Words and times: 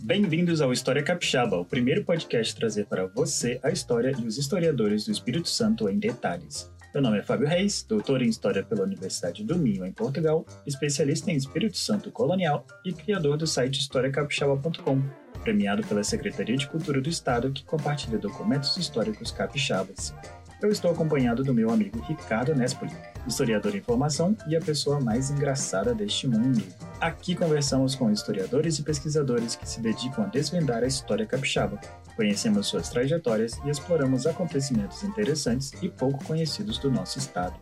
Bem-vindos 0.00 0.60
ao 0.60 0.72
História 0.72 1.02
Capixaba, 1.02 1.56
o 1.56 1.64
primeiro 1.64 2.04
podcast 2.04 2.54
trazer 2.54 2.86
para 2.86 3.06
você 3.06 3.58
a 3.64 3.70
história 3.70 4.12
e 4.16 4.24
os 4.24 4.38
historiadores 4.38 5.04
do 5.04 5.10
Espírito 5.10 5.48
Santo 5.48 5.88
em 5.88 5.98
detalhes. 5.98 6.70
Meu 6.94 7.02
nome 7.02 7.18
é 7.18 7.22
Fábio 7.22 7.48
Reis, 7.48 7.82
doutor 7.82 8.22
em 8.22 8.28
História 8.28 8.62
pela 8.62 8.84
Universidade 8.84 9.42
do 9.44 9.58
Minho, 9.58 9.84
em 9.84 9.92
Portugal, 9.92 10.46
especialista 10.64 11.32
em 11.32 11.36
Espírito 11.36 11.76
Santo 11.76 12.12
colonial 12.12 12.64
e 12.84 12.92
criador 12.92 13.36
do 13.36 13.46
site 13.46 13.80
historiacapixaba.com, 13.80 15.02
premiado 15.42 15.84
pela 15.84 16.04
Secretaria 16.04 16.56
de 16.56 16.68
Cultura 16.68 17.00
do 17.00 17.08
Estado, 17.08 17.52
que 17.52 17.64
compartilha 17.64 18.18
documentos 18.18 18.76
históricos 18.76 19.32
capixabas. 19.32 20.14
Eu 20.60 20.70
estou 20.70 20.90
acompanhado 20.90 21.44
do 21.44 21.54
meu 21.54 21.70
amigo 21.70 22.00
Ricardo 22.00 22.52
Nespoli, 22.52 22.90
historiador 23.28 23.76
em 23.76 23.80
formação 23.80 24.36
e 24.48 24.56
a 24.56 24.60
pessoa 24.60 25.00
mais 25.00 25.30
engraçada 25.30 25.94
deste 25.94 26.26
mundo. 26.26 26.60
Aqui 27.00 27.36
conversamos 27.36 27.94
com 27.94 28.10
historiadores 28.10 28.76
e 28.76 28.82
pesquisadores 28.82 29.54
que 29.54 29.68
se 29.68 29.80
dedicam 29.80 30.24
a 30.24 30.26
desvendar 30.26 30.82
a 30.82 30.88
história 30.88 31.24
capixaba. 31.24 31.78
Conhecemos 32.16 32.66
suas 32.66 32.88
trajetórias 32.88 33.56
e 33.64 33.70
exploramos 33.70 34.26
acontecimentos 34.26 35.04
interessantes 35.04 35.72
e 35.80 35.88
pouco 35.88 36.24
conhecidos 36.24 36.76
do 36.78 36.90
nosso 36.90 37.18
estado. 37.18 37.54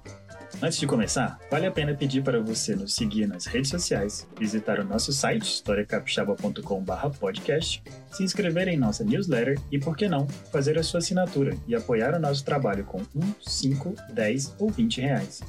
Antes 0.63 0.79
de 0.79 0.87
começar, 0.87 1.39
vale 1.51 1.67
a 1.67 1.71
pena 1.71 1.95
pedir 1.95 2.23
para 2.23 2.41
você 2.41 2.75
nos 2.75 2.95
seguir 2.95 3.27
nas 3.27 3.45
redes 3.45 3.69
sociais, 3.69 4.27
visitar 4.39 4.81
o 4.81 4.85
nosso 4.85 5.13
site 5.13 5.43
historiacapixaba.com/podcast, 5.43 7.83
se 8.11 8.25
inscrever 8.25 8.69
em 8.69 8.79
nossa 8.79 9.05
newsletter 9.05 9.61
e, 9.71 9.79
por 9.79 9.95
que 9.97 10.09
não, 10.09 10.27
fazer 10.51 10.79
a 10.79 10.83
sua 10.83 10.99
assinatura 10.99 11.55
e 11.67 11.75
apoiar 11.75 12.15
o 12.15 12.19
nosso 12.19 12.43
trabalho 12.45 12.85
com 12.85 13.03
1, 13.15 13.35
5, 13.41 13.95
10 14.13 14.57
ou 14.59 14.71
20 14.71 15.03
reais. 15.03 15.43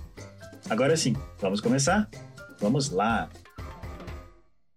Agora 0.70 0.98
sim, 0.98 1.16
vamos 1.40 1.62
começar? 1.62 2.10
Vamos 2.60 2.90
lá! 2.90 3.30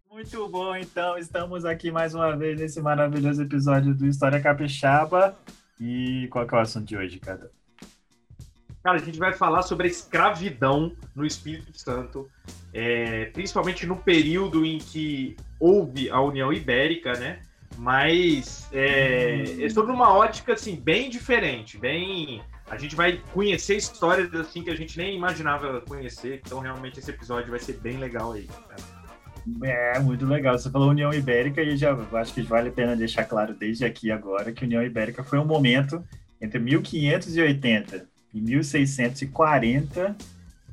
Muito 0.08 0.48
bom, 0.48 0.76
então 0.76 1.18
estamos 1.18 1.64
aqui 1.64 1.90
mais 1.90 2.14
uma 2.14 2.36
vez 2.36 2.60
nesse 2.60 2.80
maravilhoso 2.80 3.42
episódio 3.42 3.92
do 3.94 4.06
História 4.06 4.40
Capixaba. 4.40 5.36
E 5.80 6.28
qual 6.30 6.46
é 6.46 6.54
o 6.54 6.58
assunto 6.58 6.86
de 6.86 6.96
hoje, 6.96 7.18
cara? 7.18 7.50
Cara, 8.82 8.96
a 8.96 9.04
gente 9.04 9.18
vai 9.18 9.32
falar 9.32 9.62
sobre 9.62 9.86
a 9.86 9.90
escravidão 9.90 10.92
no 11.14 11.26
Espírito 11.26 11.78
Santo, 11.78 12.30
é, 12.72 13.26
principalmente 13.26 13.86
no 13.86 13.96
período 13.96 14.64
em 14.64 14.78
que 14.78 15.36
houve 15.58 16.08
a 16.08 16.20
União 16.20 16.50
Ibérica, 16.52 17.12
né? 17.12 17.40
Mas 17.76 18.68
é, 18.72 19.64
é 19.64 19.68
sobre 19.68 19.92
uma 19.92 20.12
ótica 20.12 20.54
assim 20.54 20.76
bem 20.76 21.10
diferente, 21.10 21.78
bem 21.78 22.42
a 22.70 22.76
gente 22.76 22.94
vai 22.94 23.20
conhecer 23.32 23.76
histórias 23.76 24.32
assim 24.34 24.62
que 24.62 24.70
a 24.70 24.76
gente 24.76 24.96
nem 24.96 25.16
imaginava 25.16 25.80
conhecer, 25.80 26.40
então 26.44 26.60
realmente 26.60 27.00
esse 27.00 27.10
episódio 27.10 27.50
vai 27.50 27.58
ser 27.58 27.74
bem 27.74 27.98
legal 27.98 28.32
aí. 28.32 28.48
Né? 28.68 28.76
É, 29.64 29.98
muito 29.98 30.24
legal. 30.24 30.56
Você 30.56 30.70
falou 30.70 30.90
União 30.90 31.12
Ibérica 31.12 31.60
e 31.62 31.76
já 31.76 31.96
acho 32.12 32.32
que 32.32 32.42
vale 32.42 32.68
a 32.68 32.72
pena 32.72 32.94
deixar 32.94 33.24
claro 33.24 33.54
desde 33.54 33.84
aqui 33.84 34.10
agora 34.10 34.52
que 34.52 34.64
a 34.64 34.66
União 34.66 34.82
Ibérica 34.82 35.24
foi 35.24 35.38
um 35.38 35.44
momento 35.44 36.04
entre 36.40 36.60
1580 36.60 38.08
em 38.34 38.40
1640, 38.40 40.16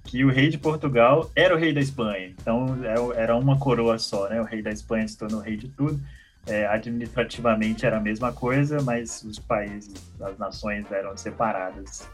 que 0.03 0.23
o 0.23 0.29
rei 0.29 0.49
de 0.49 0.57
Portugal 0.57 1.29
era 1.35 1.53
o 1.55 1.57
rei 1.57 1.73
da 1.73 1.81
Espanha. 1.81 2.33
Então, 2.39 2.77
é 2.83 3.21
era 3.21 3.35
uma 3.35 3.57
coroa 3.57 3.99
só, 3.99 4.29
né? 4.29 4.39
O 4.41 4.45
rei 4.45 4.61
da 4.61 4.71
Espanha 4.71 5.07
se 5.07 5.17
tornou 5.17 5.41
rei 5.41 5.57
de 5.57 5.67
tudo. 5.67 5.99
É, 6.45 6.65
administrativamente 6.65 7.85
era 7.85 7.97
a 7.97 7.99
mesma 7.99 8.31
coisa, 8.31 8.81
mas 8.81 9.21
os 9.23 9.37
países, 9.37 9.93
as 10.21 10.37
nações 10.37 10.89
eram 10.89 11.17
separadas 11.17 12.07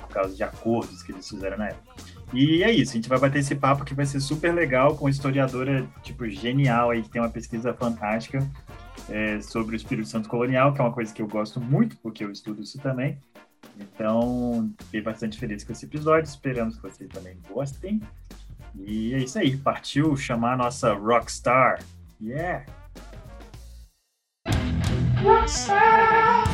por 0.00 0.08
causa 0.08 0.34
de 0.34 0.42
acordos 0.42 1.02
que 1.02 1.12
eles 1.12 1.28
fizeram 1.28 1.58
na 1.58 1.68
época. 1.68 1.94
E 2.32 2.62
é 2.62 2.70
isso, 2.70 2.92
a 2.92 2.94
gente 2.94 3.08
vai 3.08 3.18
bater 3.18 3.40
esse 3.40 3.54
papo 3.54 3.84
que 3.84 3.94
vai 3.94 4.06
ser 4.06 4.20
super 4.20 4.54
legal 4.54 4.96
com 4.96 5.04
uma 5.04 5.10
historiadora, 5.10 5.86
tipo, 6.02 6.26
genial 6.28 6.90
aí, 6.90 7.02
que 7.02 7.10
tem 7.10 7.20
uma 7.20 7.30
pesquisa 7.30 7.74
fantástica 7.74 8.38
é, 9.08 9.40
sobre 9.40 9.74
o 9.74 9.76
Espírito 9.76 10.08
Santo 10.08 10.28
colonial, 10.28 10.72
que 10.72 10.80
é 10.80 10.84
uma 10.84 10.92
coisa 10.92 11.12
que 11.12 11.20
eu 11.20 11.28
gosto 11.28 11.60
muito, 11.60 11.96
porque 11.98 12.24
eu 12.24 12.30
estudo 12.30 12.62
isso 12.62 12.78
também. 12.78 13.18
Então, 13.78 14.72
fiquei 14.84 15.00
bastante 15.00 15.38
feliz 15.38 15.64
com 15.64 15.72
esse 15.72 15.86
episódio. 15.86 16.28
Esperamos 16.28 16.76
que 16.76 16.82
vocês 16.82 17.10
também 17.10 17.38
gostem. 17.48 18.00
E 18.74 19.14
é 19.14 19.18
isso 19.18 19.38
aí. 19.38 19.56
Partiu 19.56 20.16
chamar 20.16 20.54
a 20.54 20.56
nossa 20.56 20.92
Rockstar. 20.92 21.82
Yeah! 22.20 22.66
Rockstar! 25.22 26.44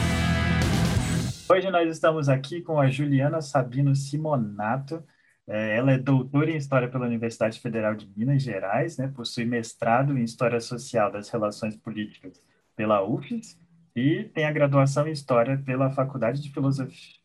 Hoje 1.48 1.70
nós 1.70 1.90
estamos 1.90 2.28
aqui 2.28 2.62
com 2.62 2.78
a 2.78 2.88
Juliana 2.88 3.42
Sabino 3.42 3.94
Simonato. 3.94 5.04
É, 5.46 5.76
ela 5.76 5.92
é 5.92 5.98
doutora 5.98 6.50
em 6.50 6.56
História 6.56 6.88
pela 6.88 7.06
Universidade 7.06 7.58
Federal 7.58 7.94
de 7.94 8.08
Minas 8.16 8.40
Gerais, 8.40 8.96
né? 8.96 9.08
possui 9.08 9.44
mestrado 9.44 10.16
em 10.16 10.22
História 10.22 10.60
Social 10.60 11.10
das 11.10 11.28
Relações 11.28 11.76
Políticas 11.76 12.40
pela 12.76 13.02
UFES 13.02 13.59
e 13.94 14.24
tem 14.24 14.44
a 14.44 14.52
graduação 14.52 15.06
em 15.06 15.12
História 15.12 15.58
pela 15.58 15.90
Faculdade 15.90 16.40
de 16.40 16.52
Filosofia, 16.52 17.18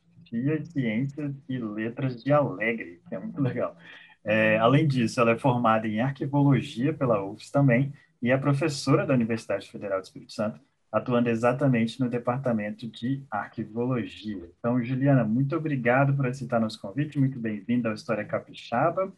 Ciências 0.66 1.34
e 1.48 1.58
Letras 1.58 2.24
de 2.24 2.31
Alegre, 2.31 3.02
que 3.08 3.16
é 3.16 3.20
muito 3.20 3.42
legal. 3.42 3.78
É, 4.24 4.58
além 4.58 4.88
disso, 4.88 5.22
ela 5.22 5.31
é 5.31 5.38
formada 5.38 5.88
em 5.88 6.00
Arquivologia 6.00 6.92
pela 6.94 7.24
UFS 7.24 7.52
também 7.52 7.94
e 8.22 8.31
é 8.31 8.38
professora 8.38 9.06
da 9.06 9.14
Universidade 9.14 9.70
Federal 9.70 10.00
do 10.00 10.03
Espírito 10.03 10.34
Santo, 10.34 10.59
atuando 10.92 11.30
exatamente 11.30 12.00
no 12.00 12.09
Departamento 12.09 12.88
de 12.88 13.24
Arquivologia. 13.30 14.50
Então, 14.58 14.84
Juliana, 14.84 15.24
muito 15.24 15.56
obrigado 15.56 16.16
por 16.16 16.26
aceitar 16.26 16.59
nosso 16.59 16.82
convite, 16.82 17.20
muito 17.20 17.40
bem-vinda 17.40 17.90
ao 17.90 17.96
História 17.96 18.26
Capixaba. 18.26 19.14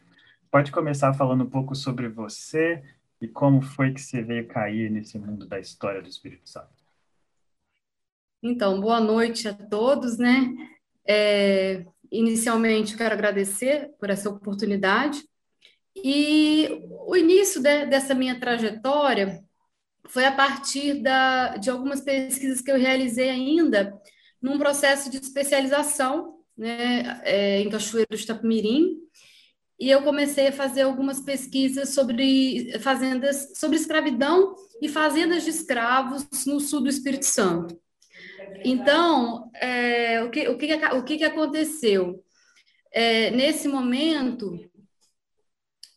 Pode 0.51 0.71
começar 0.71 1.13
falando 1.13 1.45
um 1.45 1.49
pouco 1.49 1.73
sobre 1.73 2.09
você 2.09 2.83
e 3.21 3.27
como 3.27 3.61
foi 3.61 3.93
que 3.93 4.01
você 4.01 4.21
veio 4.21 4.45
cair 4.47 4.91
nesse 4.91 5.17
mundo 5.17 5.45
da 5.45 5.59
história 5.59 6.01
do 6.01 6.09
Espírito 6.09 6.49
Santo. 6.49 6.76
Então, 8.41 8.79
boa 8.79 8.99
noite 8.99 9.47
a 9.47 9.53
todos, 9.53 10.17
né? 10.17 10.53
É, 11.07 11.85
inicialmente, 12.11 12.95
quero 12.95 13.13
agradecer 13.13 13.91
por 13.99 14.09
essa 14.09 14.29
oportunidade. 14.29 15.23
E 15.95 16.81
o 17.07 17.15
início 17.15 17.61
de, 17.61 17.85
dessa 17.87 18.13
minha 18.13 18.39
trajetória 18.39 19.43
foi 20.07 20.25
a 20.25 20.31
partir 20.31 21.01
da, 21.01 21.57
de 21.57 21.69
algumas 21.69 22.01
pesquisas 22.01 22.61
que 22.61 22.71
eu 22.71 22.77
realizei 22.77 23.29
ainda 23.29 23.99
num 24.41 24.57
processo 24.59 25.09
de 25.09 25.17
especialização 25.17 26.37
né, 26.55 27.21
é, 27.23 27.61
em 27.61 27.69
Cachoeiro 27.69 28.09
do 28.09 28.15
Itapemirim, 28.15 28.97
e 29.79 29.91
eu 29.91 30.01
comecei 30.01 30.47
a 30.47 30.51
fazer 30.51 30.81
algumas 30.81 31.19
pesquisas 31.19 31.89
sobre 31.93 32.79
fazendas, 32.79 33.53
sobre 33.55 33.77
escravidão 33.77 34.55
e 34.81 34.89
fazendas 34.89 35.43
de 35.43 35.51
escravos 35.51 36.25
no 36.47 36.59
sul 36.59 36.81
do 36.81 36.89
Espírito 36.89 37.25
Santo. 37.25 37.79
Então, 38.63 39.49
é, 39.55 40.23
o, 40.23 40.29
que, 40.29 40.47
o, 40.47 40.57
que, 40.57 40.73
o 40.73 41.03
que, 41.03 41.23
aconteceu? 41.23 42.23
É, 42.91 43.31
nesse 43.31 43.67
momento, 43.67 44.59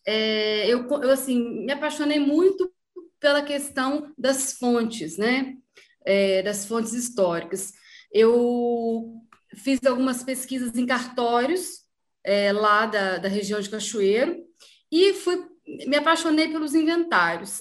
é, 0.06 0.66
eu, 0.66 0.87
eu 0.88 1.11
assim, 1.11 1.65
me 1.65 1.72
apaixonei 1.72 2.19
muito 2.19 2.72
pela 3.19 3.43
questão 3.43 4.12
das 4.16 4.55
fontes, 4.55 5.19
né? 5.19 5.55
É, 6.05 6.43
das 6.43 6.65
fontes 6.66 6.93
históricas. 6.93 7.72
Eu 8.12 9.21
fiz 9.55 9.78
algumas 9.84 10.22
pesquisas 10.22 10.77
em 10.77 10.87
cartórios 10.87 11.84
é, 12.25 12.53
lá 12.53 12.87
da, 12.87 13.19
da 13.19 13.28
região 13.28 13.61
de 13.61 13.69
Cachoeiro 13.69 14.43
e 14.91 15.12
fui, 15.15 15.47
me 15.87 15.97
apaixonei 15.97 16.49
pelos 16.49 16.75
inventários. 16.75 17.61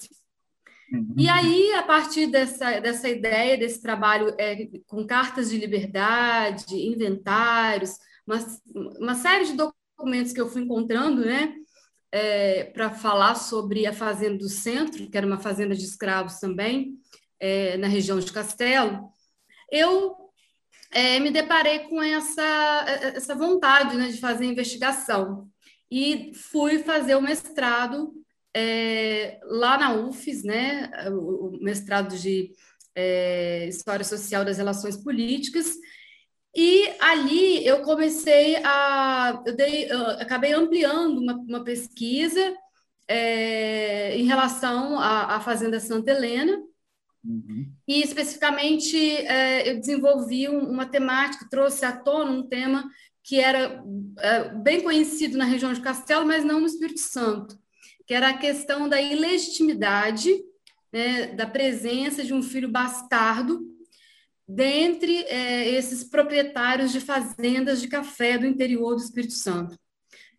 Uhum. 0.92 1.14
E 1.18 1.30
aí, 1.30 1.74
a 1.74 1.84
partir 1.84 2.28
dessa, 2.28 2.80
dessa 2.80 3.08
ideia, 3.08 3.58
desse 3.58 3.82
trabalho 3.82 4.34
é, 4.38 4.68
com 4.88 5.06
cartas 5.06 5.50
de 5.50 5.58
liberdade, 5.58 6.76
inventários, 6.76 7.98
uma, 8.26 8.38
uma 9.00 9.16
série 9.16 9.46
de 9.46 9.54
documentos 9.54 10.34
que 10.34 10.42
eu 10.42 10.50
fui 10.50 10.64
encontrando, 10.64 11.26
né, 11.26 11.54
é, 12.12 12.66
para 12.66 12.90
falar 12.90 13.36
sobre 13.36 13.86
a 13.86 13.94
Fazenda 13.94 14.38
do 14.38 14.50
Centro, 14.50 15.10
que 15.10 15.18
era 15.18 15.28
uma 15.28 15.40
fazenda 15.40 15.76
de 15.76 15.84
escravos 15.84 16.40
também, 16.40 16.98
é, 17.40 17.78
na 17.78 17.88
região 17.88 18.20
de 18.20 18.32
Castelo, 18.32 19.10
eu 19.72 20.16
é, 20.92 21.20
me 21.20 21.30
deparei 21.30 21.80
com 21.88 22.02
essa, 22.02 22.86
essa 23.16 23.36
vontade 23.36 23.96
né, 23.96 24.08
de 24.08 24.20
fazer 24.20 24.46
investigação. 24.46 25.48
E 25.92 26.34
fui 26.36 26.80
fazer 26.80 27.16
o 27.16 27.22
mestrado 27.22 28.14
é, 28.56 29.40
lá 29.44 29.78
na 29.78 29.94
UFES, 29.94 30.44
né, 30.44 30.92
o, 31.12 31.48
o 31.48 31.64
mestrado 31.64 32.18
de 32.18 32.52
é, 32.96 33.68
História 33.68 34.04
Social 34.04 34.44
das 34.44 34.58
Relações 34.58 34.98
Políticas, 34.98 35.76
e 36.56 36.90
ali 37.00 37.66
eu 37.66 37.82
comecei 37.84 38.56
a. 38.58 39.42
Eu, 39.46 39.56
dei, 39.56 39.92
eu 39.92 40.02
acabei 40.20 40.52
ampliando 40.52 41.20
uma, 41.20 41.34
uma 41.34 41.64
pesquisa 41.64 42.56
é, 43.08 44.18
em 44.18 44.26
relação 44.26 45.00
à, 45.00 45.36
à, 45.36 45.40
Fazenda 45.40 45.80
Santa 45.80 46.12
Helena, 46.12 46.60
uhum. 47.24 47.72
e 47.88 48.02
especificamente 48.02 48.98
é, 48.98 49.70
eu 49.70 49.80
desenvolvi 49.80 50.50
um, 50.50 50.70
uma 50.70 50.88
temática, 50.88 51.48
trouxe 51.50 51.86
à 51.86 51.92
tona 51.92 52.32
um 52.32 52.48
tema 52.48 52.90
que 53.24 53.40
era 53.40 53.84
é, 54.18 54.50
bem 54.56 54.82
conhecido 54.82 55.38
na 55.38 55.46
região 55.46 55.72
de 55.72 55.82
Castelo, 55.82 56.26
mas 56.26 56.44
não 56.44 56.60
no 56.60 56.66
Espírito 56.66 57.00
Santo, 57.00 57.58
que 58.10 58.14
era 58.16 58.30
a 58.30 58.38
questão 58.40 58.90
da 58.90 59.00
ilegitimidade 59.00 60.34
né, 60.92 61.28
da 61.28 61.46
presença 61.46 62.24
de 62.24 62.34
um 62.34 62.42
filho 62.42 62.68
bastardo 62.68 63.62
dentre 64.48 65.26
é, 65.26 65.70
esses 65.70 66.04
proprietários 66.04 66.92
de 66.92 67.00
fazendas 67.00 67.80
de 67.80 67.88
café 67.88 68.36
do 68.36 68.48
interior 68.48 68.96
do 68.96 69.02
Espírito 69.04 69.34
Santo. 69.34 69.78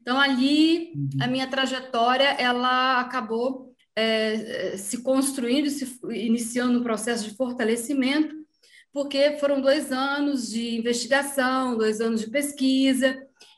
Então, 0.02 0.19
ali, 0.19 0.93
a 1.20 1.28
minha 1.28 1.46
trajetória, 1.46 2.31
ela 2.40 3.02
acabou 3.02 3.73
é, 3.94 4.76
se 4.76 5.00
construindo, 5.05 5.70
se 5.70 5.96
iniciando 6.11 6.81
um 6.81 6.82
processo 6.82 7.23
de 7.23 7.37
fortalecimento, 7.37 8.34
porque 8.93 9.38
foram 9.38 9.61
dois 9.61 9.93
anos 9.93 10.50
de 10.50 10.75
investigação, 10.75 11.78
dois 11.78 12.00
anos 12.00 12.23
de 12.23 12.31
pesquisa, 12.31 13.16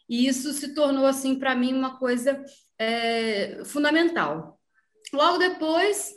e 0.09 0.27
isso 0.27 0.53
se 0.53 0.75
tornou, 0.75 1.07
assim, 1.07 1.39
para 1.39 1.55
mim, 1.55 1.73
uma 1.73 1.97
coisa 1.99 2.45
é, 2.79 3.63
fundamental. 3.65 4.59
Logo 5.13 5.39
depois, 5.39 6.13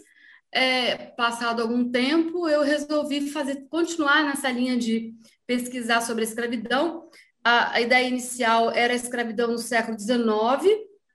é, 0.51 0.95
passado 1.17 1.61
algum 1.61 1.91
tempo, 1.91 2.47
eu 2.47 2.61
resolvi 2.61 3.29
fazer, 3.29 3.67
continuar 3.69 4.23
nessa 4.23 4.49
linha 4.49 4.77
de 4.77 5.13
pesquisar 5.45 6.01
sobre 6.01 6.23
a 6.23 6.27
escravidão. 6.27 7.09
A, 7.43 7.73
a 7.73 7.81
ideia 7.81 8.07
inicial 8.07 8.71
era 8.71 8.93
a 8.93 8.95
escravidão 8.95 9.51
no 9.51 9.57
século 9.57 9.99
XIX, 9.99 10.25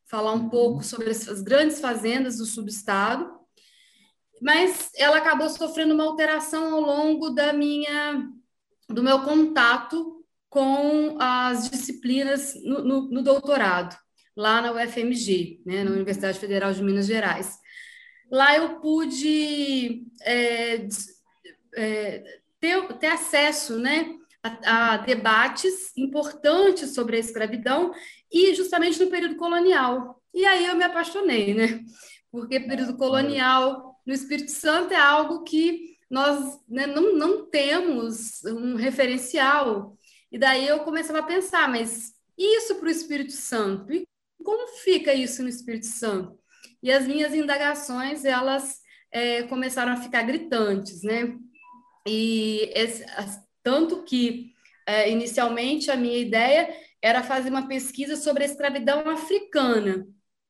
falar 0.07 0.33
um 0.33 0.49
pouco 0.49 0.83
sobre 0.83 1.11
as, 1.11 1.29
as 1.29 1.41
grandes 1.41 1.81
fazendas 1.81 2.37
do 2.39 2.45
subestado, 2.45 3.31
mas 4.41 4.91
ela 4.97 5.19
acabou 5.19 5.49
sofrendo 5.49 5.95
uma 5.95 6.05
alteração 6.05 6.75
ao 6.75 6.81
longo 6.81 7.31
da 7.31 7.53
minha, 7.53 8.29
do 8.89 9.03
meu 9.03 9.23
contato 9.23 10.20
com 10.51 11.17
as 11.21 11.71
disciplinas 11.71 12.55
no, 12.65 12.85
no, 12.85 13.03
no 13.09 13.23
doutorado, 13.23 13.97
lá 14.37 14.61
na 14.61 14.73
UFMG, 14.73 15.63
né, 15.65 15.85
na 15.85 15.93
Universidade 15.93 16.39
Federal 16.39 16.73
de 16.73 16.83
Minas 16.83 17.07
Gerais. 17.07 17.57
Lá 18.31 18.57
eu 18.57 18.81
pude 18.81 20.05
é, 20.23 20.87
é, 21.75 22.41
ter, 22.61 22.99
ter 22.99 23.07
acesso 23.07 23.79
né, 23.79 24.13
a, 24.43 24.95
a, 24.95 24.97
debates 24.99 25.97
importantes 25.97 26.95
sobre 26.95 27.17
a 27.17 27.21
escravidão 27.21 27.93
e 28.31 28.55
justamente 28.55 29.03
no 29.03 29.11
período 29.11 29.37
colonial. 29.37 30.21
E 30.35 30.45
aí 30.45 30.67
eu 30.67 30.77
me 30.77 30.85
apaixonei, 30.85 31.55
né? 31.55 31.81
Porque 32.31 32.61
período 32.61 32.97
colonial 32.97 34.01
no 34.07 34.13
Espírito 34.13 34.51
Santo 34.51 34.95
é 34.95 35.01
algo 35.01 35.43
que 35.43 35.97
nós 36.09 36.59
né, 36.69 36.87
não, 36.87 37.15
não 37.15 37.47
temos 37.47 38.45
um 38.45 38.75
referencial. 38.75 39.97
E 40.31 40.39
daí 40.39 40.67
eu 40.67 40.81
começava 40.81 41.21
a 41.21 41.25
pensar, 41.25 41.69
mas 41.69 42.15
isso 42.39 42.77
para 42.77 42.87
o 42.87 42.91
Espírito 42.91 43.33
Santo? 43.33 43.93
E 43.93 44.07
como 44.43 44.69
fica 44.79 45.13
isso 45.13 45.43
no 45.43 45.49
Espírito 45.49 45.87
Santo? 45.87 46.41
e 46.83 46.91
as 46.91 47.07
minhas 47.07 47.35
indagações 47.35 48.25
elas 48.25 48.81
é, 49.13 49.43
começaram 49.45 49.93
a 49.93 49.97
ficar 49.97 50.23
gritantes, 50.23 51.03
né? 51.03 51.37
E 52.07 52.71
esse, 52.75 53.05
tanto 53.63 54.03
que 54.05 54.53
é, 54.87 55.11
inicialmente 55.11 55.91
a 55.91 55.97
minha 55.97 56.19
ideia 56.19 56.75
era 57.03 57.23
fazer 57.23 57.51
uma 57.51 57.69
pesquisa 57.69 58.17
sobre 58.17 58.43
a 58.43 58.47
escravidão 58.47 59.09
africana 59.09 60.07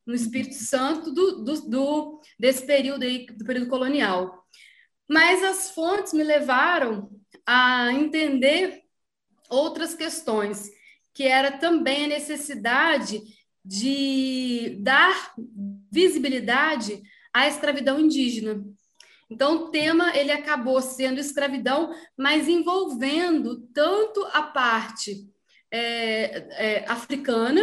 no 0.07 0.15
Espírito 0.15 0.55
Santo 0.55 1.13
do, 1.13 1.45
do, 1.45 1.61
do 1.69 2.21
desse 2.39 2.65
período 2.67 3.03
aí, 3.05 3.27
do 3.27 3.45
período 3.45 3.69
colonial. 3.69 4.45
Mas 5.09 5.43
as 5.43 5.71
fontes 5.71 6.13
me 6.13 6.23
levaram 6.23 7.11
a 7.45 7.93
entender 7.93 8.83
outras 9.51 9.95
questões, 9.95 10.71
que 11.13 11.25
era 11.25 11.53
também 11.53 12.05
a 12.05 12.09
necessidade 12.09 13.21
de 13.65 14.79
dar 14.81 15.35
visibilidade 15.91 17.03
à 17.33 17.47
escravidão 17.47 18.01
indígena. 18.01 18.65
Então, 19.29 19.57
o 19.57 19.69
tema 19.71 20.17
ele 20.17 20.33
acabou 20.33 20.81
sendo 20.81 21.21
escravidão, 21.21 21.95
mas 22.17 22.49
envolvendo 22.49 23.61
tanto 23.73 24.25
a 24.33 24.43
parte 24.43 25.29
é, 25.71 26.79
é, 26.81 26.85
africana, 26.89 27.63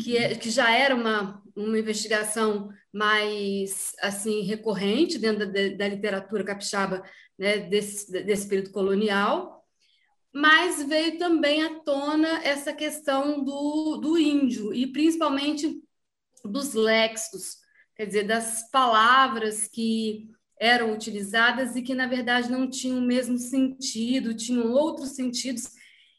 que, 0.00 0.16
é, 0.16 0.34
que 0.34 0.50
já 0.50 0.70
era 0.70 0.94
uma, 0.94 1.42
uma 1.56 1.78
investigação 1.78 2.70
mais 2.92 3.92
assim 4.00 4.42
recorrente 4.42 5.18
dentro 5.18 5.46
da, 5.46 5.68
da 5.76 5.88
literatura 5.88 6.44
capixaba 6.44 7.02
né, 7.38 7.58
desse, 7.58 8.10
desse 8.10 8.48
período 8.48 8.70
colonial, 8.70 9.55
mas 10.36 10.82
veio 10.82 11.16
também 11.16 11.62
à 11.62 11.80
tona 11.80 12.42
essa 12.44 12.70
questão 12.70 13.42
do, 13.42 13.96
do 13.96 14.18
índio, 14.18 14.74
e 14.74 14.86
principalmente 14.86 15.82
dos 16.44 16.74
léxicos, 16.74 17.56
quer 17.94 18.04
dizer, 18.04 18.24
das 18.24 18.70
palavras 18.70 19.66
que 19.66 20.28
eram 20.60 20.92
utilizadas 20.92 21.74
e 21.74 21.80
que, 21.80 21.94
na 21.94 22.06
verdade, 22.06 22.52
não 22.52 22.68
tinham 22.68 22.98
o 22.98 23.06
mesmo 23.06 23.38
sentido, 23.38 24.36
tinham 24.36 24.72
outros 24.72 25.16
sentidos 25.16 25.70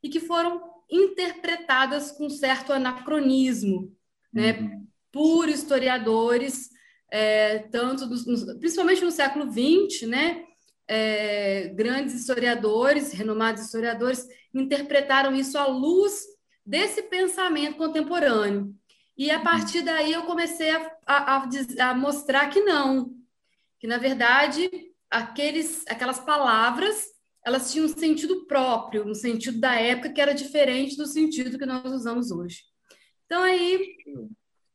e 0.01 0.09
que 0.09 0.19
foram 0.19 0.63
interpretadas 0.89 2.11
com 2.11 2.27
certo 2.27 2.73
anacronismo, 2.73 3.95
né, 4.33 4.53
uhum. 4.53 4.87
por 5.11 5.47
historiadores, 5.47 6.69
é, 7.11 7.59
tanto 7.59 8.07
dos, 8.07 8.25
principalmente 8.57 9.03
no 9.03 9.11
século 9.11 9.45
XX, 9.45 10.07
né, 10.07 10.46
é, 10.87 11.69
grandes 11.75 12.13
historiadores, 12.15 13.11
renomados 13.11 13.63
historiadores, 13.63 14.27
interpretaram 14.53 15.35
isso 15.35 15.57
à 15.57 15.67
luz 15.67 16.23
desse 16.65 17.03
pensamento 17.03 17.77
contemporâneo. 17.77 18.73
E 19.17 19.31
a 19.31 19.39
partir 19.39 19.81
daí 19.81 20.13
eu 20.13 20.23
comecei 20.23 20.69
a, 20.69 20.91
a, 21.05 21.49
a 21.89 21.93
mostrar 21.95 22.49
que 22.49 22.61
não, 22.61 23.15
que 23.79 23.87
na 23.87 23.97
verdade 23.97 24.69
aqueles, 25.09 25.83
aquelas 25.87 26.19
palavras 26.19 27.17
elas 27.43 27.71
tinham 27.71 27.85
um 27.85 27.89
sentido 27.89 28.45
próprio, 28.45 29.07
um 29.07 29.15
sentido 29.15 29.59
da 29.59 29.73
época 29.75 30.11
que 30.11 30.19
era 30.19 30.33
diferente 30.33 30.97
do 30.97 31.05
sentido 31.05 31.57
que 31.57 31.65
nós 31.65 31.85
usamos 31.91 32.29
hoje. 32.29 32.63
Então 33.25 33.41
aí, 33.41 33.95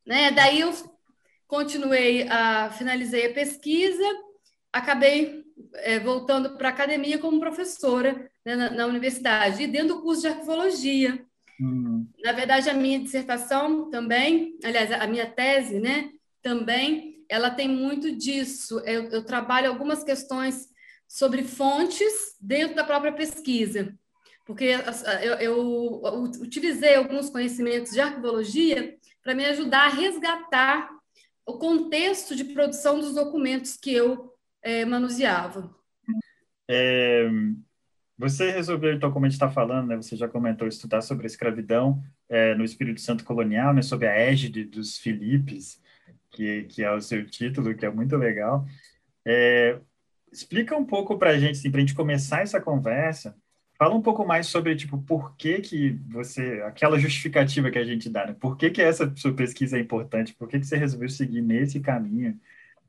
né, 0.05 0.31
daí 0.31 0.61
eu 0.61 0.73
continuei 1.47 2.27
a 2.27 2.71
finalizei 2.71 3.27
a 3.27 3.33
pesquisa, 3.33 4.03
acabei 4.71 5.43
é, 5.75 5.99
voltando 5.99 6.57
para 6.57 6.69
a 6.69 6.71
academia 6.71 7.17
como 7.17 7.39
professora 7.39 8.29
né, 8.45 8.55
na, 8.55 8.69
na, 8.71 8.85
universidade 8.85 9.63
e 9.63 9.67
dentro 9.67 9.95
do 9.95 10.01
curso 10.01 10.21
de 10.21 10.27
arquivologia. 10.27 11.25
Uhum. 11.59 12.07
Na 12.23 12.31
verdade, 12.31 12.69
a 12.69 12.73
minha 12.73 12.99
dissertação 12.99 13.89
também, 13.89 14.57
aliás, 14.63 14.91
a 14.91 15.07
minha 15.07 15.25
tese, 15.25 15.79
né, 15.79 16.11
também, 16.41 17.23
ela 17.29 17.49
tem 17.49 17.67
muito 17.67 18.15
disso. 18.15 18.79
Eu, 18.79 19.09
eu 19.09 19.23
trabalho 19.23 19.69
algumas 19.69 20.03
questões 20.03 20.67
sobre 21.07 21.43
fontes 21.43 22.35
dentro 22.41 22.75
da 22.75 22.83
própria 22.83 23.13
pesquisa, 23.13 23.93
porque 24.45 24.75
eu, 25.21 25.33
eu 25.35 26.23
utilizei 26.41 26.95
alguns 26.95 27.29
conhecimentos 27.29 27.91
de 27.91 28.01
arquivologia 28.01 28.97
para 29.23 29.35
me 29.35 29.45
ajudar 29.45 29.85
a 29.85 29.93
resgatar 29.93 30.89
o 31.45 31.53
contexto 31.57 32.35
de 32.35 32.45
produção 32.45 32.99
dos 32.99 33.13
documentos 33.13 33.77
que 33.77 33.93
eu 33.93 34.32
é, 34.63 34.85
manuseava. 34.85 35.69
É, 36.67 37.29
você 38.17 38.51
resolveu, 38.51 38.93
então, 38.93 39.11
como 39.11 39.25
a 39.25 39.29
gente 39.29 39.35
está 39.35 39.49
falando, 39.49 39.87
né, 39.87 39.95
você 39.97 40.15
já 40.15 40.27
comentou, 40.27 40.67
estudar 40.67 41.01
sobre 41.01 41.25
a 41.25 41.27
escravidão 41.27 42.01
é, 42.29 42.55
no 42.55 42.63
Espírito 42.63 43.01
Santo 43.01 43.23
colonial, 43.23 43.73
né, 43.73 43.81
sob 43.81 44.07
a 44.07 44.15
égide 44.15 44.63
dos 44.63 44.97
Filipes, 44.97 45.81
que, 46.31 46.63
que 46.63 46.83
é 46.83 46.91
o 46.91 47.01
seu 47.01 47.25
título, 47.25 47.75
que 47.75 47.85
é 47.85 47.91
muito 47.91 48.15
legal. 48.15 48.65
É, 49.25 49.77
explica 50.31 50.75
um 50.77 50.85
pouco 50.85 51.17
para 51.17 51.31
a 51.31 51.37
gente, 51.37 51.59
assim, 51.59 51.69
para 51.69 51.79
a 51.79 51.81
gente 51.81 51.95
começar 51.95 52.41
essa 52.41 52.61
conversa, 52.61 53.35
fala 53.77 53.95
um 53.95 54.01
pouco 54.01 54.25
mais 54.25 54.47
sobre, 54.47 54.75
tipo, 54.75 54.97
por 54.99 55.35
que 55.35 55.59
que 55.59 55.99
você, 56.07 56.61
aquela 56.65 56.97
justificativa 56.97 57.69
que 57.69 57.79
a 57.79 57.83
gente 57.83 58.09
dá, 58.09 58.25
né? 58.27 58.35
Por 58.39 58.57
que 58.57 58.69
que 58.69 58.81
essa 58.81 59.13
sua 59.15 59.33
pesquisa 59.33 59.77
é 59.77 59.81
importante? 59.81 60.33
Por 60.33 60.47
que 60.47 60.59
que 60.59 60.65
você 60.65 60.77
resolveu 60.77 61.09
seguir 61.09 61.41
nesse 61.41 61.79
caminho 61.79 62.39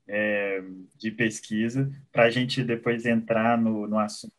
é, 0.09 0.63
de 0.97 1.11
pesquisa 1.11 1.91
para 2.13 2.25
a 2.25 2.31
gente 2.31 2.63
depois 2.63 3.07
entrar 3.07 3.57
no, 3.59 3.87
no 3.87 3.99
assunto? 3.99 4.35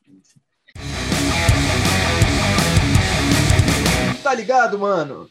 Tá 4.24 4.34
ligado, 4.34 4.80
mano? 4.80 5.30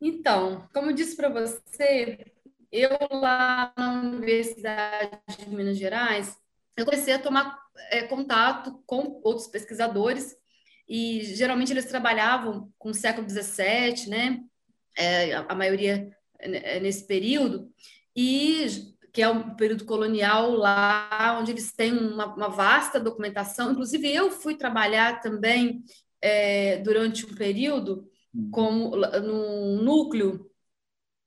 Então, 0.00 0.68
como 0.72 0.90
eu 0.90 0.94
disse 0.94 1.16
para 1.16 1.28
você, 1.28 2.32
eu 2.70 2.90
lá 3.10 3.72
na 3.76 4.00
Universidade 4.02 5.20
de 5.38 5.48
Minas 5.54 5.76
Gerais, 5.76 6.36
eu 6.76 6.84
comecei 6.84 7.14
a 7.14 7.18
tomar 7.18 7.58
é, 7.90 8.02
contato 8.02 8.82
com 8.86 9.20
outros 9.24 9.46
pesquisadores 9.46 10.36
e 10.88 11.22
geralmente 11.24 11.72
eles 11.72 11.86
trabalhavam 11.86 12.72
com 12.78 12.90
o 12.90 12.94
século 12.94 13.28
XVII, 13.28 14.08
né? 14.08 14.40
É, 14.96 15.34
a, 15.34 15.46
a 15.48 15.54
maioria 15.54 16.10
é, 16.38 16.80
nesse 16.80 17.06
período 17.06 17.70
e 18.14 18.91
que 19.12 19.20
é 19.20 19.28
um 19.28 19.54
período 19.54 19.84
colonial 19.84 20.52
lá, 20.52 21.36
onde 21.38 21.52
eles 21.52 21.72
têm 21.72 21.92
uma, 21.92 22.34
uma 22.34 22.48
vasta 22.48 22.98
documentação. 22.98 23.72
Inclusive, 23.72 24.12
eu 24.12 24.30
fui 24.30 24.56
trabalhar 24.56 25.20
também 25.20 25.84
é, 26.20 26.78
durante 26.78 27.26
um 27.26 27.34
período 27.34 28.08
uhum. 28.34 28.50
como 28.50 28.96
no 28.96 29.82
núcleo, 29.82 30.50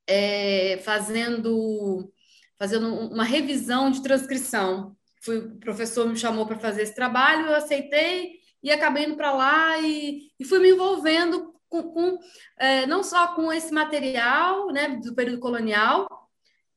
é, 0.08 0.78
fazendo 0.84 2.12
fazendo 2.58 2.88
uma 2.88 3.26
revisão 3.26 3.92
de 3.92 4.02
transcrição. 4.02 4.96
Fui, 5.22 5.40
o 5.40 5.60
professor 5.60 6.08
me 6.08 6.16
chamou 6.16 6.46
para 6.46 6.58
fazer 6.58 6.84
esse 6.84 6.96
trabalho, 6.96 7.48
eu 7.48 7.56
aceitei 7.56 8.40
e 8.64 8.72
acabei 8.72 9.06
indo 9.06 9.18
para 9.18 9.34
lá 9.34 9.78
e, 9.80 10.32
e, 10.40 10.46
fui 10.46 10.60
me 10.60 10.70
envolvendo 10.70 11.54
com, 11.68 11.84
com 11.84 12.18
é, 12.58 12.86
não 12.86 13.04
só 13.04 13.36
com 13.36 13.52
esse 13.52 13.74
material 13.74 14.68
né, 14.72 14.88
do 15.04 15.14
período 15.14 15.40
colonial, 15.40 16.08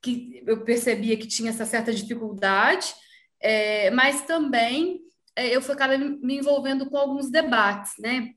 que 0.03 0.43
eu 0.47 0.65
percebia 0.65 1.17
que 1.17 1.27
tinha 1.27 1.51
essa 1.51 1.67
certa 1.67 1.93
dificuldade, 1.93 2.95
é, 3.41 3.91
mas 3.91 4.23
também 4.23 5.01
é, 5.37 5.55
eu 5.55 5.61
acabei 5.61 5.99
me 5.99 6.39
envolvendo 6.39 6.91
com 6.91 6.97
alguns 6.97 7.31
debates, 7.31 7.93
né? 7.99 8.35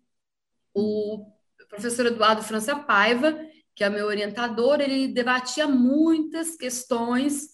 O 0.74 1.26
professor 1.70 2.06
Eduardo 2.06 2.44
França 2.44 2.76
Paiva, 2.76 3.40
que 3.76 3.84
é 3.84 3.90
meu 3.90 4.06
orientador, 4.06 4.80
ele 4.82 5.08
debatia 5.08 5.68
muitas 5.68 6.56
questões, 6.56 7.48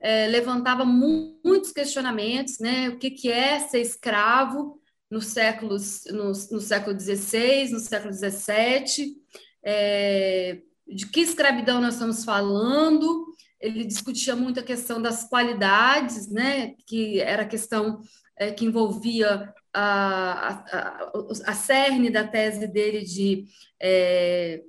é, 0.00 0.26
levantava 0.26 0.84
mu 0.84 1.40
muitos 1.44 1.72
questionamentos, 1.72 2.58
né? 2.58 2.90
O 2.90 2.98
que, 2.98 3.10
que 3.10 3.30
é 3.30 3.60
ser 3.60 3.80
escravo 3.80 4.80
no 5.10 5.20
século, 5.20 5.76
no, 6.10 6.26
no 6.26 6.60
século 6.60 6.98
XVI, 6.98 7.70
no 7.70 7.78
século 7.80 8.12
XVII, 8.12 9.16
é, 9.64 10.60
de 10.86 11.06
que 11.06 11.20
escravidão 11.20 11.80
nós 11.80 11.94
estamos 11.94 12.24
falando, 12.24 13.31
ele 13.62 13.84
discutia 13.84 14.34
muito 14.34 14.58
a 14.58 14.64
questão 14.64 15.00
das 15.00 15.24
qualidades, 15.24 16.28
né, 16.28 16.74
que 16.84 17.20
era 17.20 17.42
a 17.42 17.48
questão 17.48 18.00
é, 18.36 18.50
que 18.50 18.64
envolvia 18.64 19.54
a, 19.72 20.48
a, 20.48 21.12
a, 21.46 21.54
cerne 21.54 22.10
da 22.10 22.26
tese 22.26 22.66
dele 22.66 23.02
de 23.02 23.46
é, 23.80 24.62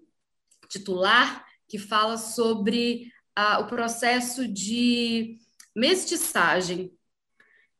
titular, 0.70 1.44
que 1.68 1.80
fala 1.80 2.18
sobre 2.18 3.12
a, 3.36 3.60
o 3.60 3.68
processo 3.68 4.48
de 4.48 5.38
mestiçagem, 5.76 6.94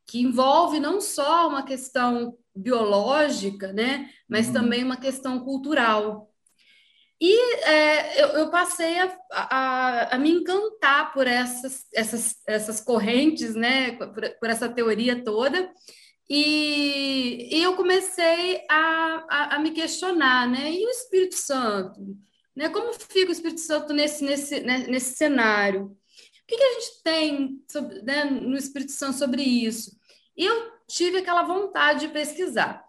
que 0.08 0.20
envolve 0.20 0.79
não 0.79 1.00
só 1.00 1.48
uma 1.48 1.63
questão 1.63 2.36
biológica, 2.55 3.72
né, 3.72 4.10
mas 4.27 4.48
uhum. 4.48 4.53
também 4.53 4.84
uma 4.84 4.98
questão 4.98 5.39
cultural. 5.39 6.32
E 7.25 7.34
é, 7.63 8.22
eu, 8.22 8.27
eu, 8.39 8.51
passei 8.51 9.00
a, 9.00 9.18
a, 9.32 10.15
a, 10.15 10.20
me 10.20 10.30
encantar 10.30 11.13
por 11.13 11.25
essas, 11.25 11.86
essas, 11.94 12.36
essas 12.46 12.82
correntes, 12.82 13.56
né, 13.56 13.94
por, 13.94 14.30
por 14.42 14.50
essa 14.50 14.68
teoria 14.68 15.24
toda, 15.24 15.72
e, 16.30 17.48
e 17.50 17.63
eu 17.63 17.77
comecei 17.77 18.65
a, 18.70 19.25
a, 19.30 19.56
a, 19.56 19.60
me 19.60 19.72
questionar, 19.72 20.50
né, 20.50 20.74
e 20.74 20.86
o 20.86 20.89
Espírito 20.89 21.36
Santo? 21.36 22.01
Né, 22.53 22.68
como 22.68 22.92
fica 22.92 23.30
o 23.30 23.32
Espírito 23.32 23.62
Santo 23.62 23.94
nesse, 23.94 24.22
nesse, 24.22 24.60
né, 24.60 24.80
nesse 24.89 25.15
cenário? 25.15 25.86
O 25.86 26.46
que, 26.46 26.58
que 26.58 26.63
a 26.63 26.74
gente 26.74 27.03
tem 27.06 27.63
sobre, 27.72 28.01
né, 28.01 28.25
no 28.25 28.58
Espírito 28.58 28.92
Santo 28.92 29.18
sobre 29.18 29.42
isso? 29.42 29.98
E 30.36 30.46
eu 30.46 30.74
tive 30.89 31.20
aquela 31.20 31.44
vontade 31.44 32.01
de 32.01 32.13
pesquisar. 32.13 32.84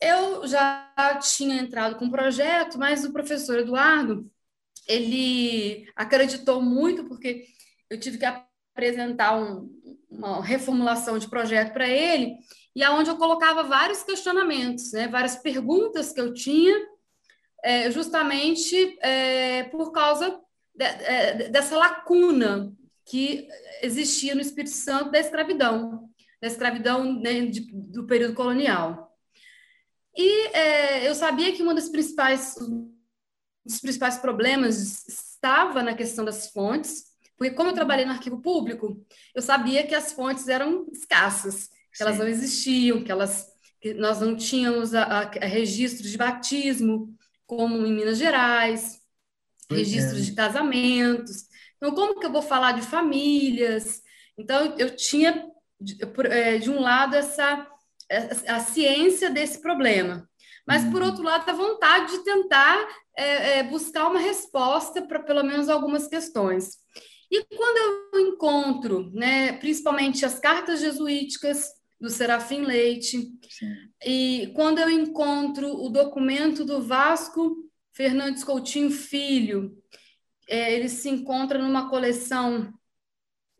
Eu 0.00 0.46
já 0.46 1.18
tinha 1.22 1.56
entrado 1.56 1.96
com 1.96 2.06
um 2.06 2.10
projeto, 2.10 2.78
mas 2.78 3.04
o 3.04 3.12
professor 3.12 3.58
Eduardo, 3.58 4.30
ele 4.86 5.88
acreditou 5.96 6.60
muito, 6.60 7.04
porque 7.04 7.46
eu 7.88 7.98
tive 7.98 8.18
que 8.18 8.24
apresentar 8.24 9.36
um, 9.36 9.70
uma 10.10 10.44
reformulação 10.44 11.18
de 11.18 11.28
projeto 11.28 11.72
para 11.72 11.88
ele, 11.88 12.36
e 12.74 12.82
aonde 12.82 13.08
eu 13.08 13.16
colocava 13.16 13.62
vários 13.62 14.02
questionamentos, 14.02 14.92
né, 14.92 15.08
várias 15.08 15.36
perguntas 15.36 16.12
que 16.12 16.20
eu 16.20 16.34
tinha, 16.34 16.74
é, 17.64 17.90
justamente 17.90 18.98
é, 19.00 19.64
por 19.64 19.92
causa 19.92 20.38
de, 20.74 20.84
é, 20.84 21.48
dessa 21.48 21.76
lacuna 21.76 22.72
que 23.06 23.48
existia 23.82 24.34
no 24.34 24.40
Espírito 24.40 24.74
Santo 24.74 25.10
da 25.10 25.18
escravidão, 25.18 26.08
da 26.40 26.48
escravidão 26.48 27.14
né, 27.20 27.46
de, 27.46 27.60
do 27.72 28.06
período 28.06 28.34
colonial. 28.34 29.05
E 30.16 30.46
é, 30.48 31.08
eu 31.08 31.14
sabia 31.14 31.52
que 31.52 31.62
um 31.62 31.74
dos 31.74 31.88
principais, 31.88 32.54
dos 33.64 33.80
principais 33.80 34.16
problemas 34.18 35.06
estava 35.06 35.82
na 35.82 35.94
questão 35.94 36.24
das 36.24 36.50
fontes, 36.50 37.04
porque 37.36 37.54
como 37.54 37.70
eu 37.70 37.74
trabalhei 37.74 38.06
no 38.06 38.12
arquivo 38.12 38.40
público, 38.40 39.04
eu 39.34 39.42
sabia 39.42 39.86
que 39.86 39.94
as 39.94 40.12
fontes 40.12 40.48
eram 40.48 40.86
escassas, 40.90 41.68
que 41.90 41.98
Sim. 41.98 42.04
elas 42.04 42.18
não 42.18 42.26
existiam, 42.26 43.04
que 43.04 43.12
elas 43.12 43.46
que 43.80 43.92
nós 43.94 44.20
não 44.20 44.34
tínhamos 44.34 44.94
a, 44.94 45.02
a, 45.02 45.20
a 45.22 45.46
registros 45.46 46.10
de 46.10 46.16
batismo, 46.16 47.14
como 47.46 47.86
em 47.86 47.92
Minas 47.92 48.18
Gerais, 48.18 49.00
pois 49.68 49.80
registros 49.80 50.22
é. 50.22 50.24
de 50.24 50.32
casamentos. 50.32 51.44
Então, 51.76 51.94
como 51.94 52.18
que 52.18 52.26
eu 52.26 52.32
vou 52.32 52.42
falar 52.42 52.72
de 52.72 52.82
famílias? 52.82 54.02
Então, 54.36 54.74
eu 54.78 54.96
tinha, 54.96 55.46
de, 55.80 55.98
é, 56.30 56.58
de 56.58 56.70
um 56.70 56.80
lado, 56.80 57.14
essa 57.14 57.66
a 58.48 58.60
ciência 58.60 59.30
desse 59.30 59.60
problema. 59.60 60.28
Mas, 60.66 60.84
por 60.84 61.00
uhum. 61.00 61.08
outro 61.08 61.22
lado, 61.22 61.48
a 61.48 61.52
vontade 61.52 62.12
de 62.12 62.24
tentar 62.24 62.88
é, 63.16 63.58
é, 63.58 63.62
buscar 63.62 64.08
uma 64.08 64.18
resposta 64.18 65.00
para 65.02 65.20
pelo 65.20 65.44
menos 65.44 65.68
algumas 65.68 66.08
questões. 66.08 66.76
E 67.30 67.44
quando 67.56 68.10
eu 68.14 68.20
encontro, 68.20 69.10
né, 69.12 69.52
principalmente 69.54 70.24
as 70.24 70.38
cartas 70.38 70.80
jesuíticas 70.80 71.68
do 72.00 72.10
Serafim 72.10 72.62
Leite, 72.62 73.32
Sim. 73.48 73.74
e 74.04 74.52
quando 74.54 74.78
eu 74.78 74.90
encontro 74.90 75.68
o 75.68 75.88
documento 75.88 76.64
do 76.64 76.82
Vasco 76.82 77.56
Fernandes 77.92 78.44
Coutinho 78.44 78.90
Filho, 78.90 79.76
é, 80.48 80.74
ele 80.74 80.88
se 80.88 81.08
encontra 81.08 81.58
numa 81.58 81.88
coleção, 81.88 82.72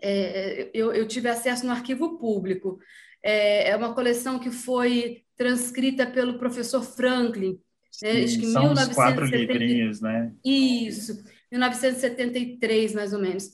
é, 0.01 0.71
eu, 0.75 0.93
eu 0.93 1.09
tive 1.09 1.29
acesso 1.29 1.65
no 1.67 1.73
arquivo 1.73 2.19
público, 2.19 2.79
é, 3.27 3.71
é 3.71 3.77
uma 3.77 3.93
coleção 3.93 4.39
que 4.39 4.53
foi 4.53 5.25
transcrita 5.37 6.07
pelo 6.07 6.39
professor 6.39 6.83
Franklin. 6.83 7.61
Né? 8.01 8.23
Acho 8.23 8.39
que 8.39 8.47
São 8.47 8.63
1970... 8.63 8.95
quatro 8.95 9.25
livrinhos, 9.25 10.01
né? 10.01 10.33
Isso, 10.45 11.25
1973, 11.51 12.95
mais 12.95 13.13
ou 13.13 13.19
menos. 13.19 13.51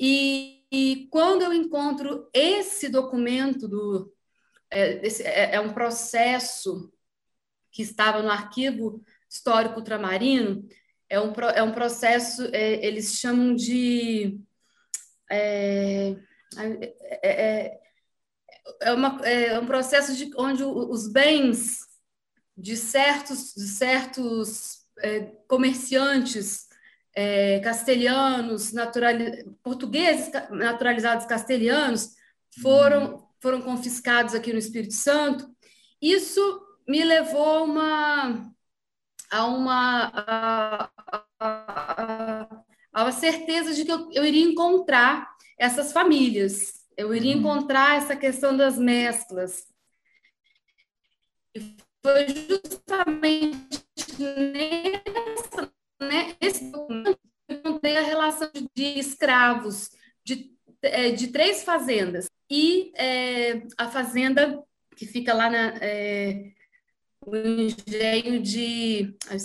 E, 0.00 0.64
e 0.70 1.06
quando 1.12 1.42
eu 1.42 1.52
encontro 1.52 2.28
esse 2.34 2.88
documento 2.88 3.68
do 3.68 4.12
é, 4.68 5.06
esse, 5.06 5.22
é, 5.22 5.54
é, 5.54 5.60
um 5.60 5.72
processo 5.72 6.92
que 7.70 7.82
estava 7.82 8.20
no 8.20 8.30
arquivo 8.30 9.00
histórico 9.30 9.78
ultramarino, 9.78 10.66
é 11.08 11.20
um, 11.20 11.32
é 11.54 11.62
um 11.62 11.70
processo, 11.70 12.48
é, 12.52 12.84
eles 12.84 13.14
chamam 13.20 13.54
de 13.54 14.40
é, 15.30 16.16
é, 17.22 17.80
é 18.80 18.92
uma, 18.92 19.20
é 19.26 19.58
um 19.58 19.66
processo 19.66 20.14
de, 20.14 20.30
onde 20.36 20.62
os 20.64 21.08
bens 21.08 21.80
de 22.56 22.76
certos, 22.76 23.54
de 23.54 23.66
certos 23.66 24.84
é, 25.00 25.20
comerciantes 25.48 26.68
é, 27.14 27.60
castelhanos, 27.60 28.72
naturali, 28.72 29.44
portugueses 29.62 30.30
naturalizados 30.50 31.26
castelhanos, 31.26 32.14
foram, 32.60 33.28
foram 33.40 33.60
confiscados 33.60 34.34
aqui 34.34 34.52
no 34.52 34.58
Espírito 34.58 34.94
Santo. 34.94 35.48
Isso 36.00 36.60
me 36.86 37.02
levou 37.04 37.46
a 37.46 37.62
uma, 37.62 38.54
a 39.30 39.46
uma, 39.46 40.12
a, 40.14 40.90
a, 41.40 42.48
a 42.92 43.02
uma 43.02 43.12
certeza 43.12 43.74
de 43.74 43.84
que 43.84 43.92
eu, 43.92 44.10
eu 44.12 44.24
iria 44.24 44.44
encontrar 44.44 45.34
essas 45.58 45.92
famílias 45.92 46.83
eu 46.96 47.14
iria 47.14 47.34
encontrar 47.34 47.96
essa 47.96 48.16
questão 48.16 48.56
das 48.56 48.78
mesclas. 48.78 49.66
E 51.54 51.76
foi 52.04 52.26
justamente 52.28 53.84
nessa, 54.18 55.72
né, 56.00 56.36
esse 56.40 56.70
documento 56.70 57.18
que 57.18 57.54
eu 57.54 57.56
encontrei 57.58 57.96
a 57.96 58.02
relação 58.02 58.50
de 58.74 58.98
escravos 58.98 59.90
de, 60.24 60.52
é, 60.82 61.10
de 61.10 61.28
três 61.28 61.62
fazendas. 61.62 62.28
E 62.50 62.92
é, 62.96 63.62
a 63.78 63.90
fazenda 63.90 64.62
que 64.96 65.06
fica 65.06 65.32
lá 65.34 65.50
na. 65.50 65.76
É, 65.80 66.52
o 67.26 67.34
engenho 67.36 68.42
de. 68.42 69.16
Ai, 69.28 69.38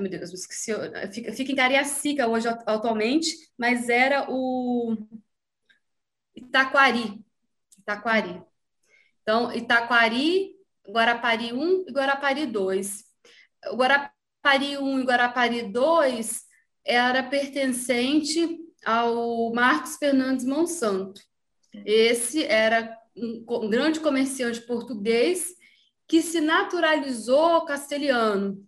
meu 0.00 0.10
Deus, 0.10 0.32
esqueci. 0.32 0.72
Fica, 1.12 1.32
fica 1.32 1.52
em 1.52 1.56
Cariacica 1.56 2.26
hoje 2.26 2.48
atualmente, 2.48 3.28
mas 3.56 3.88
era 3.88 4.26
o 4.28 4.96
Itaquari. 6.34 7.24
Itaquari. 7.78 8.42
Então, 9.22 9.52
Itaquari, 9.52 10.56
Guarapari 10.88 11.52
1 11.52 11.84
e 11.88 11.92
Guarapari 11.92 12.46
2. 12.46 13.04
O 13.72 13.76
Guarapari 13.76 14.78
1 14.78 15.00
e 15.00 15.04
Guarapari 15.04 15.62
2 15.62 16.42
era 16.84 17.22
pertencente 17.22 18.58
ao 18.84 19.52
Marcos 19.52 19.96
Fernandes 19.96 20.44
Monsanto. 20.44 21.20
Esse 21.84 22.44
era 22.44 22.96
um, 23.16 23.68
grande 23.68 24.00
comerciante 24.00 24.60
português 24.62 25.54
que 26.08 26.22
se 26.22 26.40
naturalizou 26.40 27.64
castelhano. 27.64 28.66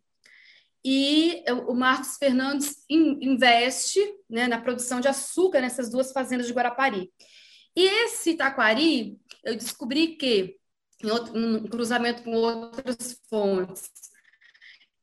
e 0.84 1.44
o 1.66 1.74
Marcos 1.74 2.16
Fernandes 2.16 2.84
investe 2.88 4.00
né, 4.28 4.48
na 4.48 4.60
produção 4.60 5.00
de 5.00 5.06
açúcar 5.08 5.60
nessas 5.60 5.88
duas 5.88 6.12
fazendas 6.12 6.46
de 6.46 6.52
Guarapari. 6.52 7.12
E 7.74 7.84
esse 8.04 8.34
taquari, 8.34 9.18
eu 9.44 9.56
descobri 9.56 10.16
que, 10.16 10.56
em 11.02 11.10
outro, 11.10 11.68
cruzamento 11.68 12.22
com 12.22 12.32
outras 12.32 13.20
fontes, 13.28 13.90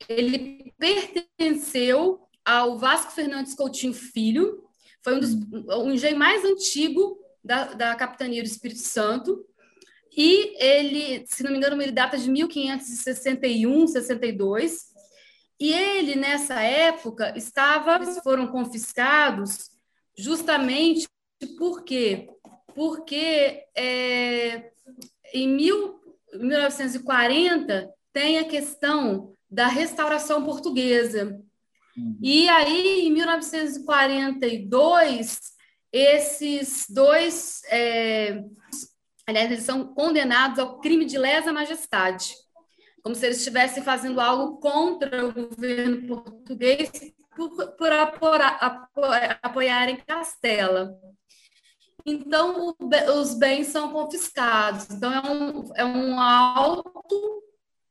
ele 0.08 0.74
pertenceu 0.78 2.22
ao 2.46 2.78
Vasco 2.78 3.12
Fernandes 3.12 3.56
Coutinho 3.56 3.94
Filho, 3.94 4.64
foi 5.04 5.16
um 5.16 5.20
dos 5.20 5.34
um 5.34 5.92
engenho 5.92 6.18
mais 6.18 6.44
antigo 6.46 7.20
da, 7.44 7.74
da 7.74 7.96
capitania 7.96 8.42
do 8.42 8.48
Espírito 8.48 8.82
Santo, 8.82 9.46
e 10.16 10.56
ele, 10.64 11.26
se 11.28 11.44
não 11.44 11.52
me 11.52 11.58
engano, 11.58 11.82
ele 11.82 11.92
data 11.92 12.18
de 12.18 12.30
1561, 12.30 13.88
62, 13.88 14.90
e 15.60 15.74
ele, 15.74 16.16
nessa 16.16 16.62
época, 16.62 17.34
estava, 17.36 18.00
foram 18.22 18.48
confiscados 18.48 19.70
justamente 20.18 21.08
por 21.58 21.84
quê? 21.84 22.28
Porque 22.74 23.64
é, 23.76 24.72
em 25.34 25.48
mil, 25.48 26.00
1940 26.34 27.90
tem 28.12 28.40
a 28.40 28.46
questão 28.46 29.34
da 29.50 29.68
restauração 29.68 30.44
portuguesa. 30.44 31.40
Uhum. 31.98 32.18
E 32.22 32.50
aí, 32.50 33.08
em 33.08 33.12
1942, 33.12 35.40
esses 35.92 36.86
dois, 36.90 37.62
é, 37.70 38.44
aliás, 39.26 39.52
eles 39.52 39.64
são 39.64 39.92
condenados 39.94 40.60
ao 40.60 40.80
crime 40.80 41.06
de 41.06 41.18
lesa 41.18 41.52
majestade 41.52 42.36
como 43.02 43.16
se 43.16 43.26
eles 43.26 43.38
estivessem 43.38 43.84
fazendo 43.84 44.20
algo 44.20 44.58
contra 44.58 45.26
o 45.26 45.34
governo 45.34 46.08
português 46.08 46.92
por, 47.36 47.72
por 47.72 47.92
apoiar, 47.92 48.90
apoiarem 49.42 49.98
Castela. 50.06 50.94
Então, 52.10 52.76
o, 52.80 53.20
os 53.20 53.34
bens 53.34 53.68
são 53.68 53.92
confiscados. 53.92 54.90
Então, 54.90 55.14
é 55.14 55.32
um, 55.32 55.76
é 55.76 55.86
um 55.86 56.20
alto, 56.20 57.44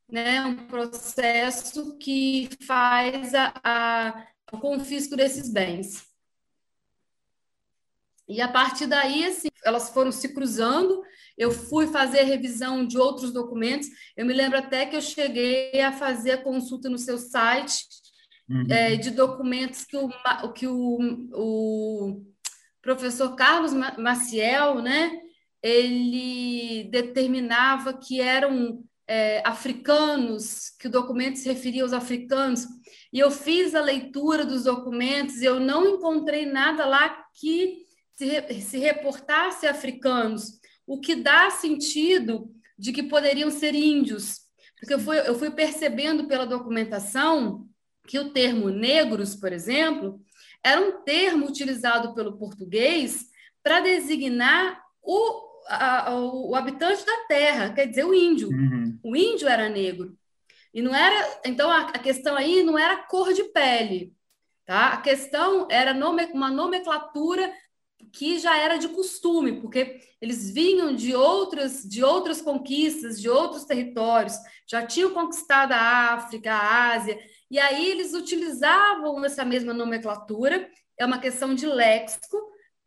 né, 0.08 0.40
um 0.42 0.66
processo 0.66 1.96
que 1.98 2.48
faz 2.66 3.34
a, 3.34 3.52
a, 3.62 4.26
o 4.52 4.58
confisco 4.58 5.16
desses 5.16 5.50
bens. 5.50 6.06
E 8.28 8.40
a 8.40 8.48
partir 8.48 8.87
daí, 8.87 9.25
assim, 9.25 9.48
elas 9.64 9.90
foram 9.90 10.12
se 10.12 10.34
cruzando 10.34 11.02
eu 11.38 11.52
fui 11.52 11.87
fazer 11.87 12.25
revisão 12.25 12.84
de 12.84 12.98
outros 12.98 13.32
documentos. 13.32 13.88
Eu 14.16 14.26
me 14.26 14.34
lembro 14.34 14.58
até 14.58 14.84
que 14.84 14.96
eu 14.96 15.00
cheguei 15.00 15.80
a 15.80 15.92
fazer 15.92 16.32
a 16.32 16.42
consulta 16.42 16.90
no 16.90 16.98
seu 16.98 17.16
site 17.16 17.84
uhum. 18.50 18.66
é, 18.68 18.96
de 18.96 19.10
documentos 19.10 19.84
que 19.84 19.96
o, 19.96 20.10
que 20.52 20.66
o, 20.66 20.98
o 21.32 22.26
professor 22.97 23.35
Carlos 23.35 23.73
Maciel, 23.99 24.80
né, 24.80 25.21
ele 25.62 26.85
determinava 26.90 27.92
que 27.92 28.21
eram 28.21 28.83
é, 29.07 29.42
africanos, 29.47 30.71
que 30.78 30.87
o 30.87 30.90
documento 30.90 31.37
se 31.37 31.49
referia 31.49 31.83
aos 31.83 31.92
africanos, 31.92 32.66
e 33.12 33.18
eu 33.18 33.30
fiz 33.30 33.75
a 33.75 33.83
leitura 33.83 34.45
dos 34.45 34.64
documentos 34.64 35.40
e 35.40 35.45
eu 35.45 35.61
não 35.61 35.87
encontrei 35.87 36.47
nada 36.47 36.87
lá 36.87 37.25
que 37.35 37.87
se, 38.14 38.61
se 38.61 38.78
reportasse 38.78 39.66
a 39.66 39.71
africanos 39.71 40.59
o 40.87 40.99
que 41.00 41.14
dá 41.14 41.50
sentido 41.50 42.50
de 42.78 42.92
que 42.92 43.02
poderiam 43.02 43.50
ser 43.50 43.75
índios. 43.75 44.40
Porque 44.78 44.95
eu 44.95 44.99
fui, 44.99 45.18
eu 45.18 45.38
fui 45.38 45.50
percebendo 45.50 46.26
pela 46.26 46.47
documentação 46.47 47.66
que 48.07 48.18
o 48.18 48.30
termo 48.30 48.71
negros, 48.71 49.35
por 49.35 49.52
exemplo, 49.52 50.21
era 50.62 50.80
um 50.80 51.02
termo 51.02 51.46
utilizado 51.46 52.14
pelo 52.14 52.36
português 52.36 53.26
para 53.62 53.80
designar 53.80 54.82
o, 55.02 55.42
a, 55.68 56.14
o, 56.14 56.54
habitante 56.54 57.04
da 57.04 57.24
terra, 57.26 57.72
quer 57.72 57.86
dizer, 57.86 58.04
o 58.04 58.14
índio. 58.14 58.48
Uhum. 58.48 58.98
O 59.02 59.16
índio 59.16 59.49
era 59.49 59.68
negro. 59.68 60.16
E 60.73 60.82
não 60.82 60.94
era. 60.94 61.40
Então, 61.44 61.71
a, 61.71 61.82
a 61.82 61.99
questão 61.99 62.36
aí 62.36 62.62
não 62.62 62.78
era 62.78 62.97
cor 62.97 63.32
de 63.32 63.44
pele. 63.44 64.14
Tá? 64.64 64.88
A 64.88 64.97
questão 64.99 65.66
era 65.71 65.94
nome, 65.94 66.26
uma 66.26 66.50
nomenclatura 66.50 67.50
que 68.12 68.38
já 68.38 68.56
era 68.56 68.76
de 68.76 68.88
costume, 68.88 69.60
porque 69.60 70.00
eles 70.21 70.50
vinham 70.50 70.94
de 70.94 71.14
outras, 71.14 71.82
de 71.82 72.02
outras 72.02 72.40
conquistas, 72.40 73.21
de 73.21 73.28
outros 73.28 73.64
territórios, 73.64 74.36
já 74.66 74.84
tinham 74.86 75.12
conquistado 75.12 75.73
a 75.73 76.14
África, 76.14 76.52
a 76.52 76.92
Ásia, 76.92 77.18
e 77.50 77.58
aí 77.58 77.91
eles 77.91 78.13
utilizavam 78.15 79.25
essa 79.25 79.45
mesma 79.45 79.73
nomenclatura, 79.73 80.71
é 80.99 81.06
uma 81.06 81.19
questão 81.19 81.54
de 81.54 81.67
léxico, 81.67 82.37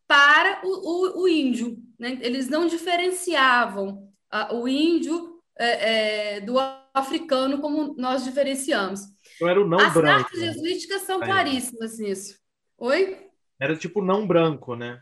para 0.08 0.62
o, 0.66 0.68
o, 0.68 1.24
o 1.24 1.28
índio. 1.28 1.78
Né? 1.98 2.20
Eles 2.22 2.50
não 2.50 2.68
diferenciavam 2.68 4.12
a, 4.30 4.54
o 4.54 4.68
índio 4.68 5.42
é, 5.58 6.36
é, 6.36 6.42
do 6.42 6.56
africano 6.94 7.62
como 7.62 7.96
nós 7.98 8.24
diferenciamos. 8.24 9.02
Então 9.36 9.48
era 9.48 9.62
o 9.62 9.68
não 9.68 9.80
As 9.80 9.94
branco. 9.94 10.10
As 10.10 10.24
cartas 10.24 10.40
né? 10.40 10.48
jesuíticas 10.48 11.02
são 11.04 11.20
claríssimas 11.20 11.98
nisso. 11.98 12.38
Oi? 12.78 13.26
Era 13.60 13.78
tipo 13.78 14.02
não 14.02 14.28
branco, 14.28 14.76
né? 14.76 15.02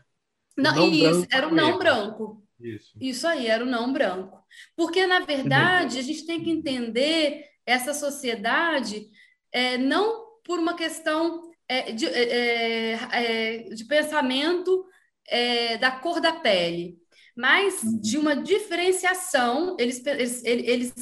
Não, 0.56 0.76
não 0.76 0.88
isso, 0.88 1.26
era 1.32 1.48
o 1.48 1.54
não 1.54 1.78
branco. 1.78 2.46
Isso. 2.60 2.92
isso 3.00 3.26
aí, 3.26 3.46
era 3.46 3.64
o 3.64 3.68
não 3.68 3.92
branco. 3.92 4.38
Porque, 4.76 5.06
na 5.06 5.20
verdade, 5.20 5.98
a 5.98 6.02
gente 6.02 6.26
tem 6.26 6.42
que 6.42 6.50
entender 6.50 7.46
essa 7.64 7.94
sociedade 7.94 9.08
é, 9.52 9.78
não 9.78 10.26
por 10.44 10.58
uma 10.58 10.74
questão 10.74 11.50
é, 11.68 11.92
de, 11.92 12.06
é, 12.06 12.92
é, 12.92 12.98
é 13.12 13.58
de 13.70 13.84
pensamento 13.84 14.84
é, 15.28 15.78
da 15.78 15.90
cor 15.90 16.20
da 16.20 16.32
pele, 16.32 16.98
mas 17.36 17.82
uhum. 17.82 18.00
de 18.00 18.18
uma 18.18 18.36
diferenciação. 18.36 19.76
Eles, 19.78 20.04
eles, 20.04 20.44
eles, 20.44 20.94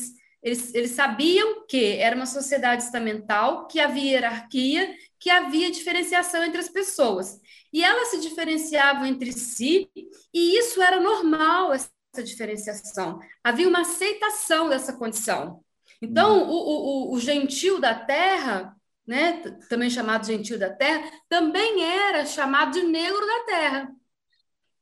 eles, 0.42 0.74
eles 0.74 0.90
sabiam 0.92 1.66
que 1.66 1.96
era 1.96 2.14
uma 2.14 2.26
sociedade 2.26 2.82
estamental, 2.82 3.66
que 3.66 3.80
havia 3.80 4.12
hierarquia, 4.12 4.94
que 5.18 5.30
havia 5.30 5.70
diferenciação 5.70 6.44
entre 6.44 6.60
as 6.60 6.68
pessoas. 6.68 7.40
E 7.72 7.82
elas 7.84 8.08
se 8.08 8.20
diferenciavam 8.20 9.06
entre 9.06 9.32
si, 9.32 9.90
e 10.32 10.58
isso 10.58 10.80
era 10.80 11.00
normal, 11.00 11.72
essa 11.72 11.90
diferenciação. 12.22 13.18
Havia 13.42 13.68
uma 13.68 13.80
aceitação 13.80 14.68
dessa 14.68 14.92
condição. 14.92 15.62
Então, 16.00 16.42
uhum. 16.42 16.48
o, 16.48 17.10
o, 17.10 17.14
o 17.14 17.20
gentil 17.20 17.80
da 17.80 17.94
terra, 17.94 18.76
né, 19.06 19.42
também 19.68 19.90
chamado 19.90 20.26
gentil 20.26 20.58
da 20.58 20.70
terra, 20.70 21.10
também 21.28 21.82
era 21.82 22.24
chamado 22.24 22.72
de 22.72 22.82
negro 22.82 23.26
da 23.26 23.44
terra. 23.44 23.92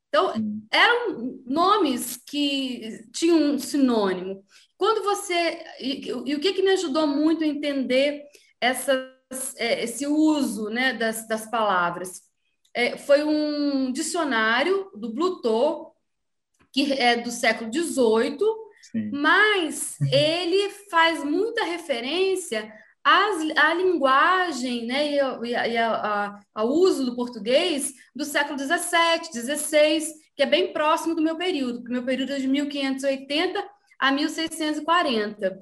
Então, 0.09 0.33
eram 0.71 1.43
nomes 1.47 2.17
que 2.17 3.05
tinham 3.13 3.55
um 3.55 3.59
sinônimo. 3.59 4.45
Quando 4.77 5.03
você. 5.03 5.65
E, 5.81 6.09
e 6.09 6.35
o 6.35 6.41
que, 6.41 6.53
que 6.53 6.63
me 6.63 6.71
ajudou 6.71 7.07
muito 7.07 7.45
a 7.45 7.47
entender 7.47 8.25
essas, 8.61 9.55
é, 9.57 9.85
esse 9.85 10.07
uso 10.07 10.71
né, 10.71 10.93
das, 10.95 11.27
das 11.27 11.51
palavras? 11.51 12.27
é, 12.77 12.99
foi 12.99 13.25
um 13.25 13.91
dicionário 13.91 14.91
do 14.95 15.11
Blutot, 15.11 15.93
que 16.71 16.93
é 16.93 17.17
do 17.17 17.31
século 17.31 17.73
XVIII, 17.73 18.39
mas 19.13 19.97
ele 20.13 20.71
faz 20.91 21.25
muita 21.25 21.65
referência 21.65 22.73
às, 23.05 23.57
à 23.57 23.73
linguagem 23.75 24.87
né, 24.87 25.13
e, 25.13 25.55
a, 25.55 25.69
e 25.69 25.77
ao 26.55 26.69
uso 26.69 27.05
do 27.05 27.15
português 27.15 27.93
do 28.15 28.25
século 28.25 28.59
XVII, 28.59 29.33
XVI, 29.33 30.13
que 30.35 30.43
é 30.43 30.47
bem 30.47 30.73
próximo 30.73 31.15
do 31.15 31.23
meu 31.23 31.37
período, 31.37 31.79
porque 31.79 31.93
meu 31.93 32.05
período 32.05 32.33
é 32.33 32.39
de 32.39 32.49
1580 32.49 33.65
a 33.99 34.13
1640. 34.13 35.59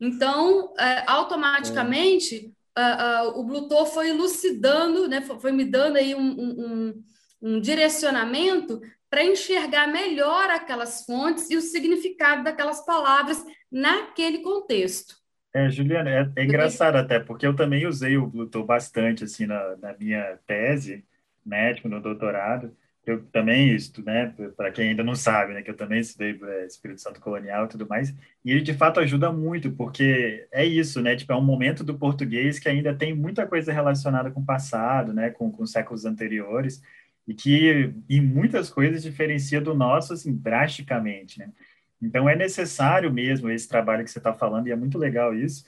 Então, 0.00 0.74
é, 0.78 1.04
automaticamente, 1.06 2.52
uh, 2.78 3.38
o 3.38 3.44
Blutor 3.44 3.86
foi 3.86 4.10
elucidando, 4.10 5.08
né, 5.08 5.20
foi, 5.20 5.40
foi 5.40 5.52
me 5.52 5.64
dando 5.64 5.96
aí 5.96 6.14
um, 6.14 6.20
um, 6.20 7.04
um 7.40 7.60
direcionamento 7.60 8.80
para 9.10 9.24
enxergar 9.24 9.86
melhor 9.86 10.50
aquelas 10.50 11.04
fontes 11.04 11.50
e 11.50 11.56
o 11.56 11.60
significado 11.60 12.44
daquelas 12.44 12.84
palavras 12.84 13.44
naquele 13.70 14.38
contexto. 14.38 15.16
É, 15.54 15.70
Juliana, 15.70 16.10
é, 16.10 16.30
é 16.36 16.44
engraçado 16.44 16.96
até, 16.96 17.18
porque 17.18 17.46
eu 17.46 17.56
também 17.56 17.86
usei 17.86 18.18
o 18.18 18.26
Bluetooth 18.26 18.66
bastante, 18.66 19.24
assim, 19.24 19.46
na, 19.46 19.76
na 19.76 19.96
minha 19.96 20.38
tese, 20.46 21.04
médico, 21.44 21.88
no 21.88 22.00
doutorado, 22.00 22.76
eu 23.10 23.24
também 23.32 23.74
estudo, 23.74 24.06
né, 24.06 24.34
para 24.56 24.70
quem 24.70 24.90
ainda 24.90 25.02
não 25.02 25.14
sabe, 25.14 25.54
né, 25.54 25.62
que 25.62 25.70
eu 25.70 25.76
também 25.76 26.00
estudei 26.00 26.38
é, 26.42 26.66
Espírito 26.66 27.00
Santo 27.00 27.20
Colonial 27.20 27.64
e 27.64 27.68
tudo 27.68 27.88
mais, 27.88 28.14
e 28.44 28.50
ele 28.50 28.60
de 28.60 28.74
fato 28.74 29.00
ajuda 29.00 29.32
muito, 29.32 29.72
porque 29.72 30.46
é 30.52 30.64
isso, 30.64 31.00
né, 31.00 31.16
tipo, 31.16 31.32
é 31.32 31.36
um 31.36 31.44
momento 31.44 31.82
do 31.82 31.98
português 31.98 32.58
que 32.58 32.68
ainda 32.68 32.94
tem 32.94 33.14
muita 33.14 33.46
coisa 33.46 33.72
relacionada 33.72 34.30
com 34.30 34.40
o 34.40 34.46
passado, 34.46 35.12
né, 35.12 35.30
com, 35.30 35.50
com 35.50 35.66
séculos 35.66 36.04
anteriores, 36.04 36.82
e 37.28 37.34
que 37.34 37.94
em 38.08 38.20
muitas 38.20 38.70
coisas 38.70 39.02
diferencia 39.02 39.60
do 39.60 39.74
nosso, 39.74 40.14
assim, 40.14 40.34
drasticamente, 40.34 41.38
né. 41.38 41.52
Então 42.00 42.28
é 42.28 42.34
necessário 42.34 43.12
mesmo 43.12 43.50
esse 43.50 43.68
trabalho 43.68 44.04
que 44.04 44.10
você 44.10 44.18
está 44.18 44.32
falando, 44.32 44.68
e 44.68 44.72
é 44.72 44.76
muito 44.76 44.98
legal 44.98 45.34
isso, 45.34 45.64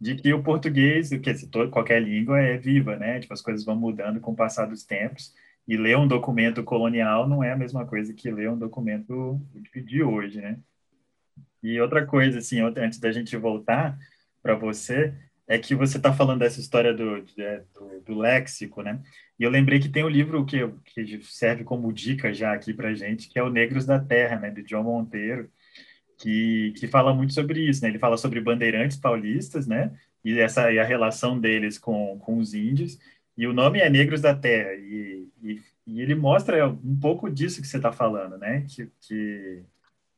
de 0.00 0.14
que 0.14 0.32
o 0.32 0.42
português, 0.42 1.10
qualquer 1.70 2.02
língua 2.02 2.40
é 2.40 2.56
viva, 2.56 2.96
né? 2.96 3.20
Tipo, 3.20 3.34
as 3.34 3.42
coisas 3.42 3.64
vão 3.64 3.76
mudando 3.76 4.18
com 4.20 4.32
o 4.32 4.36
passar 4.36 4.66
dos 4.66 4.82
tempos. 4.82 5.34
E 5.68 5.76
ler 5.76 5.98
um 5.98 6.08
documento 6.08 6.64
colonial 6.64 7.28
não 7.28 7.44
é 7.44 7.52
a 7.52 7.56
mesma 7.56 7.86
coisa 7.86 8.14
que 8.14 8.30
ler 8.30 8.50
um 8.50 8.58
documento 8.58 9.40
de 9.84 10.02
hoje, 10.02 10.40
né? 10.40 10.58
E 11.62 11.78
outra 11.80 12.06
coisa, 12.06 12.38
assim, 12.38 12.60
antes 12.60 12.98
da 12.98 13.12
gente 13.12 13.36
voltar 13.36 13.98
para 14.42 14.54
você, 14.54 15.14
é 15.46 15.58
que 15.58 15.74
você 15.74 15.98
está 15.98 16.12
falando 16.12 16.40
dessa 16.40 16.60
história 16.60 16.94
do, 16.94 17.20
do, 17.22 18.00
do, 18.06 18.18
léxico, 18.18 18.82
né? 18.82 19.00
E 19.40 19.42
eu 19.42 19.50
lembrei 19.50 19.80
que 19.80 19.88
tem 19.88 20.04
um 20.04 20.08
livro 20.08 20.44
que, 20.44 20.58
que 20.84 21.22
serve 21.24 21.64
como 21.64 21.90
dica 21.90 22.30
já 22.32 22.52
aqui 22.52 22.74
para 22.74 22.94
gente, 22.94 23.26
que 23.26 23.38
é 23.38 23.42
o 23.42 23.48
Negros 23.48 23.86
da 23.86 23.98
Terra, 23.98 24.38
né, 24.38 24.50
de 24.50 24.62
John 24.62 24.82
Monteiro, 24.82 25.50
que, 26.18 26.74
que 26.76 26.86
fala 26.86 27.14
muito 27.14 27.32
sobre 27.32 27.66
isso, 27.66 27.82
né? 27.82 27.88
Ele 27.88 27.98
fala 27.98 28.18
sobre 28.18 28.38
bandeirantes 28.42 28.98
paulistas, 28.98 29.66
né? 29.66 29.98
E 30.22 30.38
essa 30.38 30.70
e 30.70 30.78
a 30.78 30.84
relação 30.84 31.40
deles 31.40 31.78
com, 31.78 32.18
com 32.18 32.36
os 32.36 32.52
índios. 32.52 32.98
E 33.34 33.46
o 33.46 33.54
nome 33.54 33.80
é 33.80 33.88
Negros 33.88 34.20
da 34.20 34.34
Terra. 34.34 34.74
E, 34.74 35.26
e, 35.42 35.62
e 35.86 36.02
ele 36.02 36.14
mostra 36.14 36.68
um 36.68 37.00
pouco 37.00 37.30
disso 37.30 37.62
que 37.62 37.66
você 37.66 37.78
está 37.78 37.90
falando, 37.92 38.36
né? 38.36 38.66
Que, 38.68 38.90
que 39.00 39.62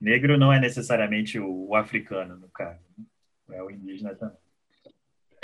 negro 0.01 0.37
não 0.37 0.53
é 0.53 0.59
necessariamente 0.59 1.39
o, 1.39 1.69
o 1.69 1.77
africano, 1.77 2.37
no 2.37 2.49
caso. 2.49 2.81
Né? 2.99 3.57
É 3.57 3.63
o 3.63 3.71
indígena 3.71 4.17
também. 4.17 4.42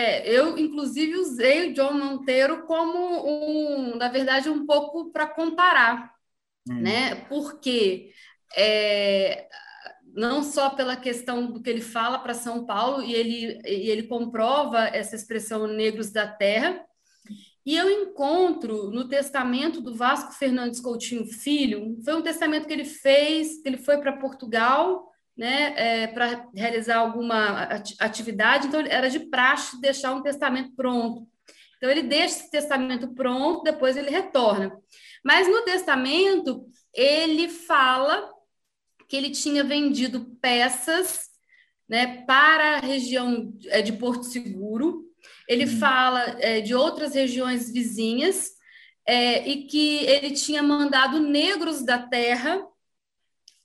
É, 0.00 0.30
eu, 0.30 0.56
inclusive, 0.56 1.16
usei 1.16 1.68
o 1.68 1.74
John 1.74 1.92
Monteiro 1.92 2.64
como 2.66 3.26
um, 3.26 3.96
na 3.96 4.08
verdade, 4.08 4.48
um 4.48 4.64
pouco 4.64 5.11
para 5.11 5.26
comparar, 5.26 6.14
hum. 6.68 6.80
né? 6.80 7.16
Porque 7.28 8.12
é, 8.56 9.48
não 10.14 10.44
só 10.44 10.70
pela 10.70 10.94
questão 10.94 11.50
do 11.50 11.61
que 11.61 11.68
ele 11.68 11.80
fala 11.80 12.20
para 12.20 12.32
São 12.32 12.64
Paulo, 12.64 13.02
e 13.02 13.12
ele, 13.12 13.61
e 13.66 13.90
ele 13.90 14.04
comprova 14.04 14.87
essa 14.87 15.16
expressão 15.16 15.66
negros 15.66 16.12
da 16.12 16.28
terra, 16.28 16.84
e 17.66 17.76
eu 17.76 17.90
encontro 17.90 18.90
no 18.90 19.08
testamento 19.08 19.80
do 19.80 19.94
Vasco 19.94 20.32
Fernandes 20.32 20.80
Coutinho 20.80 21.26
Filho, 21.26 21.98
foi 22.04 22.14
um 22.14 22.22
testamento 22.22 22.66
que 22.66 22.72
ele 22.72 22.84
fez, 22.84 23.61
que 23.61 23.68
ele 23.68 23.76
foi 23.76 23.98
para 23.98 24.16
Portugal, 24.16 25.08
né, 25.38 25.72
é, 25.77 26.07
para 26.09 26.48
realizar 26.53 26.96
alguma 26.96 27.62
atividade, 28.01 28.66
então 28.66 28.81
era 28.81 29.09
de 29.09 29.20
praxe 29.20 29.81
deixar 29.81 30.12
um 30.12 30.22
testamento 30.22 30.72
pronto. 30.74 31.29
Então 31.77 31.88
ele 31.88 32.03
deixa 32.03 32.40
esse 32.40 32.51
testamento 32.51 33.14
pronto, 33.14 33.62
depois 33.62 33.96
ele 33.96 34.11
retorna. 34.11 34.77
Mas 35.24 35.46
no 35.46 35.62
testamento 35.62 36.66
ele 36.92 37.48
fala 37.48 38.33
que 39.09 39.16
ele 39.16 39.31
tinha 39.31 39.62
vendido 39.62 40.37
peças 40.40 41.29
né, 41.88 42.24
para 42.27 42.79
a 42.79 42.81
região 42.81 43.57
é, 43.66 43.81
de 43.81 43.92
Porto 43.92 44.24
Seguro. 44.24 45.05
Ele 45.48 45.66
uhum. 45.66 45.79
fala 45.79 46.37
é, 46.40 46.61
de 46.61 46.74
outras 46.74 47.14
regiões 47.14 47.72
vizinhas 47.72 48.51
é, 49.07 49.48
e 49.48 49.66
que 49.66 49.98
ele 49.98 50.33
tinha 50.33 50.64
mandado 50.64 51.20
negros 51.20 51.85
da 51.85 51.98
terra 51.98 52.61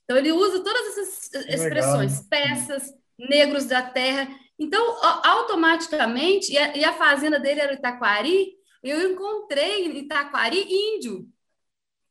então, 0.04 0.16
ele 0.18 0.32
usa 0.32 0.62
todas 0.62 0.86
essas 0.98 1.32
expressões, 1.48 2.22
Legal. 2.22 2.26
peças, 2.30 2.94
negros 3.18 3.64
da 3.64 3.82
terra. 3.82 4.28
Então, 4.58 4.96
automaticamente, 5.24 6.52
e 6.52 6.58
a, 6.58 6.76
e 6.76 6.84
a, 6.84 6.92
fazenda 6.92 7.40
dele 7.40 7.60
era 7.60 7.74
Itaquari, 7.74 8.52
eu 8.82 9.10
encontrei 9.10 9.86
em 9.86 9.98
Itaquari 9.98 10.62
índio 10.68 11.26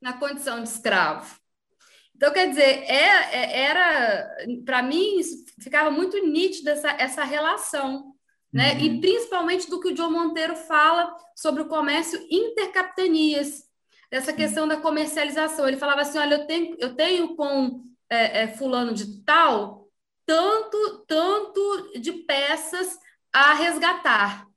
na 0.01 0.13
condição 0.13 0.61
de 0.61 0.69
escravo. 0.69 1.39
Então, 2.15 2.33
quer 2.33 2.49
dizer, 2.49 2.61
é, 2.61 3.35
é, 3.35 3.61
era, 3.61 4.37
para 4.65 4.81
mim, 4.81 5.19
ficava 5.61 5.91
muito 5.91 6.17
nítida 6.25 6.71
essa, 6.71 6.89
essa 6.91 7.23
relação, 7.23 8.13
né? 8.51 8.73
Uhum. 8.73 8.79
E 8.79 9.01
principalmente 9.01 9.69
do 9.69 9.79
que 9.79 9.89
o 9.89 9.95
João 9.95 10.11
Monteiro 10.11 10.55
fala 10.55 11.15
sobre 11.35 11.61
o 11.61 11.67
comércio 11.67 12.25
intercapitanias 12.29 13.63
dessa 14.13 14.31
questão 14.31 14.67
da 14.67 14.77
comercialização. 14.77 15.67
Ele 15.67 15.77
falava 15.77 16.01
assim: 16.01 16.19
olha, 16.19 16.35
eu 16.35 16.45
tenho, 16.45 16.75
eu 16.77 16.95
tenho 16.95 17.35
com 17.35 17.83
é, 18.07 18.43
é, 18.43 18.47
fulano 18.47 18.93
de 18.93 19.23
tal 19.23 19.89
tanto, 20.23 21.03
tanto 21.07 21.99
de 21.99 22.13
peças 22.13 22.95
a 23.33 23.55
resgatar. 23.55 24.47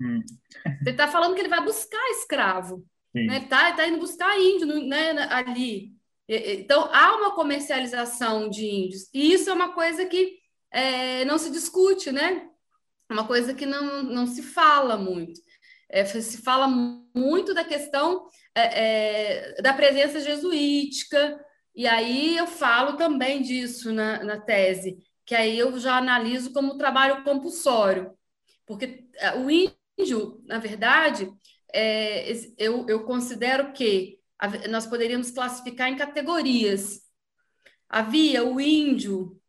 Hum. 0.00 0.22
Ele 0.82 0.90
está 0.90 1.08
falando 1.08 1.34
que 1.34 1.40
ele 1.40 1.48
vai 1.48 1.62
buscar 1.62 2.02
escravo. 2.10 2.86
Né? 3.12 3.36
Ele 3.36 3.44
está 3.44 3.72
tá 3.72 3.86
indo 3.86 3.98
buscar 3.98 4.38
índio 4.38 4.66
né, 4.86 5.10
ali. 5.30 5.92
Então, 6.26 6.88
há 6.92 7.16
uma 7.16 7.34
comercialização 7.34 8.48
de 8.48 8.64
índios. 8.64 9.10
E 9.12 9.32
isso 9.32 9.50
é 9.50 9.52
uma 9.52 9.72
coisa 9.72 10.06
que 10.06 10.38
é, 10.70 11.24
não 11.24 11.36
se 11.36 11.50
discute, 11.50 12.12
né? 12.12 12.48
Uma 13.10 13.26
coisa 13.26 13.52
que 13.52 13.66
não, 13.66 14.02
não 14.04 14.26
se 14.26 14.42
fala 14.42 14.96
muito. 14.96 15.40
É, 15.90 16.04
se 16.04 16.38
fala 16.38 16.66
muito 16.68 17.52
da 17.52 17.64
questão 17.64 18.28
é, 18.54 19.54
é, 19.56 19.62
da 19.62 19.72
presença 19.72 20.20
jesuítica, 20.20 21.38
e 21.74 21.86
aí 21.86 22.36
eu 22.36 22.46
falo 22.46 22.96
também 22.96 23.42
disso 23.42 23.92
na, 23.92 24.22
na 24.22 24.40
tese, 24.40 24.98
que 25.24 25.34
aí 25.34 25.58
eu 25.58 25.78
já 25.78 25.96
analiso 25.96 26.52
como 26.52 26.78
trabalho 26.78 27.22
compulsório, 27.24 28.12
porque 28.66 29.08
é, 29.16 29.36
o 29.36 29.48
índio, 29.50 30.42
na 30.46 30.58
verdade, 30.58 31.30
é, 31.72 32.32
eu, 32.58 32.86
eu 32.88 33.04
considero 33.04 33.72
que 33.72 34.18
nós 34.68 34.86
poderíamos 34.86 35.30
classificar 35.30 35.88
em 35.88 35.96
categorias. 35.96 37.02
Havia 37.88 38.44
o 38.44 38.60
índio, 38.60 39.40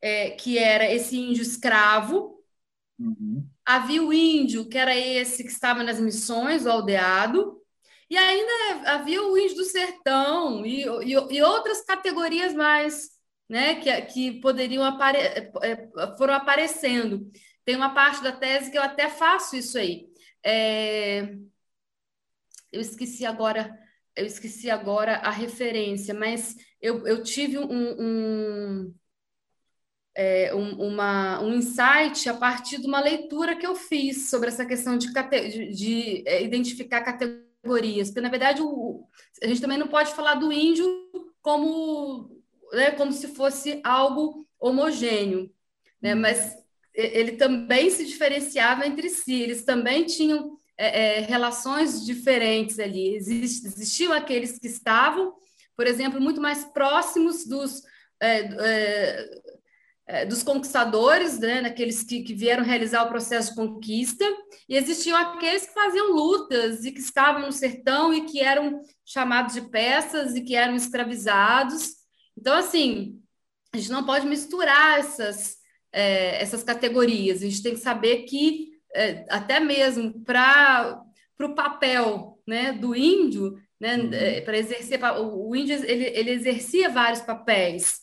é, 0.00 0.30
que 0.30 0.58
era 0.58 0.90
esse 0.90 1.16
índio 1.16 1.42
escravo, 1.42 2.42
uhum. 2.98 3.48
Havia 3.64 4.02
o 4.02 4.12
índio, 4.12 4.68
que 4.68 4.78
era 4.78 4.94
esse 4.96 5.42
que 5.42 5.50
estava 5.50 5.82
nas 5.82 6.00
missões, 6.00 6.66
o 6.66 6.70
aldeado, 6.70 7.60
e 8.10 8.16
ainda 8.16 8.92
havia 8.92 9.22
o 9.22 9.36
índio 9.36 9.56
do 9.56 9.64
sertão 9.64 10.64
e, 10.64 10.82
e, 10.82 11.12
e 11.12 11.42
outras 11.42 11.82
categorias 11.84 12.54
mais, 12.54 13.10
né, 13.48 13.76
que, 13.76 14.02
que 14.02 14.40
poderiam 14.40 14.84
apare 14.84 15.18
é, 15.18 15.52
é, 15.62 16.16
foram 16.16 16.34
aparecendo. 16.34 17.30
Tem 17.64 17.76
uma 17.76 17.94
parte 17.94 18.22
da 18.22 18.32
tese 18.32 18.70
que 18.70 18.78
eu 18.78 18.82
até 18.82 19.08
faço 19.08 19.56
isso 19.56 19.78
aí. 19.78 20.06
É... 20.44 21.34
Eu 22.70 22.80
esqueci 22.80 23.24
agora, 23.24 23.70
eu 24.16 24.26
esqueci 24.26 24.68
agora 24.70 25.16
a 25.18 25.30
referência, 25.30 26.12
mas 26.12 26.56
eu, 26.80 27.06
eu 27.06 27.22
tive 27.22 27.58
um, 27.58 27.66
um, 28.00 28.94
é, 30.14 30.54
um, 30.54 30.88
uma, 30.88 31.40
um 31.40 31.54
insight 31.54 32.28
a 32.28 32.34
partir 32.34 32.80
de 32.80 32.86
uma 32.86 33.00
leitura 33.00 33.56
que 33.56 33.66
eu 33.66 33.74
fiz 33.74 34.30
sobre 34.30 34.48
essa 34.48 34.64
questão 34.64 34.96
de, 34.96 35.12
de, 35.12 35.68
de 35.70 36.22
é, 36.26 36.42
identificar 36.42 37.02
categorias. 37.02 38.08
Porque 38.08 38.20
na 38.20 38.28
verdade 38.28 38.62
o, 38.62 39.06
a 39.42 39.46
gente 39.46 39.60
também 39.60 39.78
não 39.78 39.88
pode 39.88 40.14
falar 40.14 40.34
do 40.34 40.52
índio 40.52 40.86
como, 41.42 42.40
né, 42.72 42.92
como 42.92 43.12
se 43.12 43.28
fosse 43.28 43.80
algo 43.82 44.46
homogêneo, 44.58 45.50
né, 46.00 46.14
uhum. 46.14 46.20
mas 46.20 46.56
ele 46.94 47.32
também 47.32 47.90
se 47.90 48.06
diferenciava 48.06 48.86
entre 48.86 49.08
si, 49.08 49.42
eles 49.42 49.64
também 49.64 50.04
tinham 50.04 50.56
é, 50.78 51.18
é, 51.18 51.20
relações 51.20 52.04
diferentes 52.06 52.78
ali, 52.78 53.16
Exist, 53.16 53.66
existiam 53.66 54.12
aqueles 54.12 54.58
que 54.60 54.68
estavam, 54.68 55.34
por 55.76 55.88
exemplo, 55.88 56.20
muito 56.20 56.40
mais 56.40 56.64
próximos 56.64 57.44
dos 57.46 57.82
é, 58.20 59.28
dos 60.28 60.42
conquistadores, 60.42 61.38
né, 61.38 61.62
daqueles 61.62 62.02
que, 62.02 62.22
que 62.22 62.34
vieram 62.34 62.62
realizar 62.62 63.04
o 63.04 63.08
processo 63.08 63.50
de 63.50 63.56
conquista, 63.56 64.24
e 64.68 64.76
existiam 64.76 65.16
aqueles 65.16 65.66
que 65.66 65.72
faziam 65.72 66.12
lutas 66.12 66.84
e 66.84 66.92
que 66.92 67.00
estavam 67.00 67.46
no 67.46 67.52
sertão 67.52 68.12
e 68.12 68.26
que 68.26 68.40
eram 68.40 68.82
chamados 69.04 69.54
de 69.54 69.62
peças 69.62 70.34
e 70.34 70.42
que 70.42 70.54
eram 70.54 70.74
escravizados. 70.74 71.94
Então, 72.36 72.54
assim, 72.54 73.18
a 73.72 73.78
gente 73.78 73.90
não 73.90 74.04
pode 74.04 74.26
misturar 74.26 74.98
essas, 74.98 75.56
é, 75.90 76.40
essas 76.42 76.62
categorias, 76.62 77.38
a 77.38 77.46
gente 77.46 77.62
tem 77.62 77.74
que 77.74 77.80
saber 77.80 78.24
que, 78.24 78.78
é, 78.94 79.24
até 79.30 79.58
mesmo 79.58 80.22
para 80.22 81.02
o 81.40 81.54
papel 81.54 82.38
né, 82.46 82.72
do 82.72 82.94
índio, 82.94 83.58
né, 83.80 83.96
uhum. 83.96 84.12
É, 84.12 84.40
para 84.42 84.58
exercer, 84.58 85.02
o, 85.02 85.48
o 85.48 85.56
índio 85.56 85.76
ele, 85.84 86.04
ele 86.04 86.30
exercia 86.30 86.90
vários 86.90 87.22
papéis. 87.22 88.02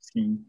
Sim. 0.00 0.44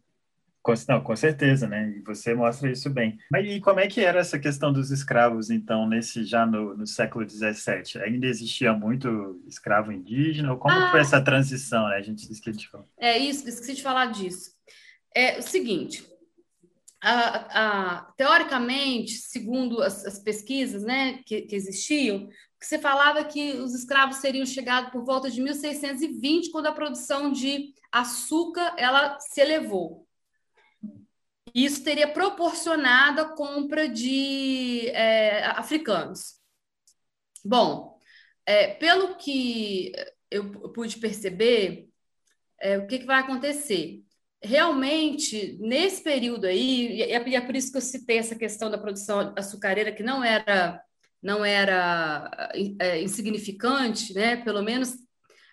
Com, 0.65 0.73
não, 0.89 0.99
com 0.99 1.15
certeza, 1.15 1.67
né? 1.67 1.93
E 1.95 2.01
você 2.01 2.33
mostra 2.33 2.71
isso 2.71 2.89
bem. 2.89 3.19
Mas 3.29 3.47
e 3.47 3.61
como 3.61 3.79
é 3.79 3.85
que 3.85 4.01
era 4.01 4.19
essa 4.19 4.39
questão 4.39 4.73
dos 4.73 4.89
escravos, 4.89 5.51
então, 5.51 5.87
nesse 5.87 6.25
já 6.25 6.43
no, 6.43 6.75
no 6.75 6.87
século 6.87 7.23
XVII? 7.29 8.01
Ainda 8.03 8.25
existia 8.25 8.73
muito 8.73 9.39
escravo 9.45 9.91
indígena? 9.91 10.51
Ou 10.51 10.57
como 10.57 10.73
ah, 10.73 10.89
foi 10.89 11.01
essa 11.01 11.21
transição, 11.23 11.87
né? 11.87 11.97
A 11.97 12.01
gente 12.01 12.31
esqueceu 12.31 12.83
É 12.97 13.15
isso, 13.15 13.47
esqueci 13.47 13.75
de 13.75 13.83
falar 13.83 14.07
disso. 14.07 14.55
É 15.13 15.37
o 15.37 15.43
seguinte, 15.43 16.03
a, 16.99 17.99
a, 17.99 18.01
teoricamente, 18.17 19.11
segundo 19.11 19.83
as, 19.83 20.03
as 20.03 20.17
pesquisas 20.17 20.81
né, 20.81 21.19
que, 21.27 21.43
que 21.43 21.55
existiam, 21.55 22.27
você 22.59 22.79
falava 22.79 23.23
que 23.23 23.51
os 23.57 23.75
escravos 23.75 24.17
seriam 24.17 24.47
chegados 24.47 24.89
por 24.89 25.05
volta 25.05 25.29
de 25.29 25.39
1620, 25.41 26.49
quando 26.49 26.65
a 26.65 26.71
produção 26.71 27.31
de 27.31 27.71
açúcar 27.91 28.73
ela 28.79 29.19
se 29.19 29.39
elevou. 29.39 30.04
Isso 31.55 31.83
teria 31.83 32.11
proporcionado 32.11 33.21
a 33.21 33.29
compra 33.33 33.87
de 33.87 34.89
é, 34.89 35.45
africanos. 35.45 36.35
Bom, 37.45 37.97
é, 38.45 38.73
pelo 38.73 39.15
que 39.15 39.93
eu 40.29 40.49
pude 40.73 40.97
perceber, 40.97 41.87
é, 42.59 42.77
o 42.77 42.85
que, 42.87 42.99
que 42.99 43.05
vai 43.05 43.21
acontecer? 43.21 44.03
Realmente, 44.43 45.57
nesse 45.61 46.03
período 46.03 46.45
aí, 46.45 46.97
e 46.97 47.01
é, 47.03 47.35
é 47.35 47.41
por 47.41 47.55
isso 47.55 47.71
que 47.71 47.77
eu 47.77 47.81
citei 47.81 48.17
essa 48.17 48.35
questão 48.35 48.69
da 48.69 48.77
produção 48.77 49.33
açucareira, 49.37 49.93
que 49.93 50.03
não 50.03 50.23
era, 50.23 50.81
não 51.21 51.45
era 51.45 52.51
é, 52.79 53.01
insignificante, 53.01 54.13
né? 54.13 54.37
pelo 54.37 54.61
menos 54.61 54.93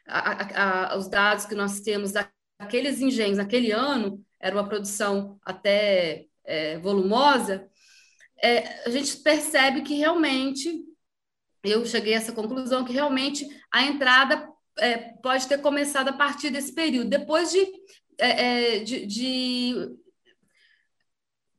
a, 0.06 0.18
a, 0.18 0.94
a, 0.94 0.96
os 0.96 1.08
dados 1.08 1.46
que 1.46 1.54
nós 1.54 1.80
temos 1.80 2.12
daqueles 2.12 3.00
engenhos 3.00 3.38
naquele 3.38 3.70
ano, 3.70 4.20
era 4.42 4.54
uma 4.56 4.68
produção 4.68 5.38
até 5.44 6.26
é, 6.44 6.78
volumosa, 6.80 7.70
é, 8.42 8.84
a 8.84 8.90
gente 8.90 9.18
percebe 9.18 9.82
que 9.82 9.94
realmente, 9.94 10.84
eu 11.62 11.86
cheguei 11.86 12.14
a 12.14 12.16
essa 12.16 12.32
conclusão, 12.32 12.84
que 12.84 12.92
realmente 12.92 13.48
a 13.72 13.84
entrada 13.84 14.48
é, 14.78 14.98
pode 15.22 15.46
ter 15.46 15.58
começado 15.58 16.08
a 16.08 16.12
partir 16.12 16.50
desse 16.50 16.74
período, 16.74 17.08
depois 17.08 17.52
de, 17.52 17.60
é, 18.18 18.78
é, 18.78 18.78
de, 18.80 19.06
de 19.06 19.96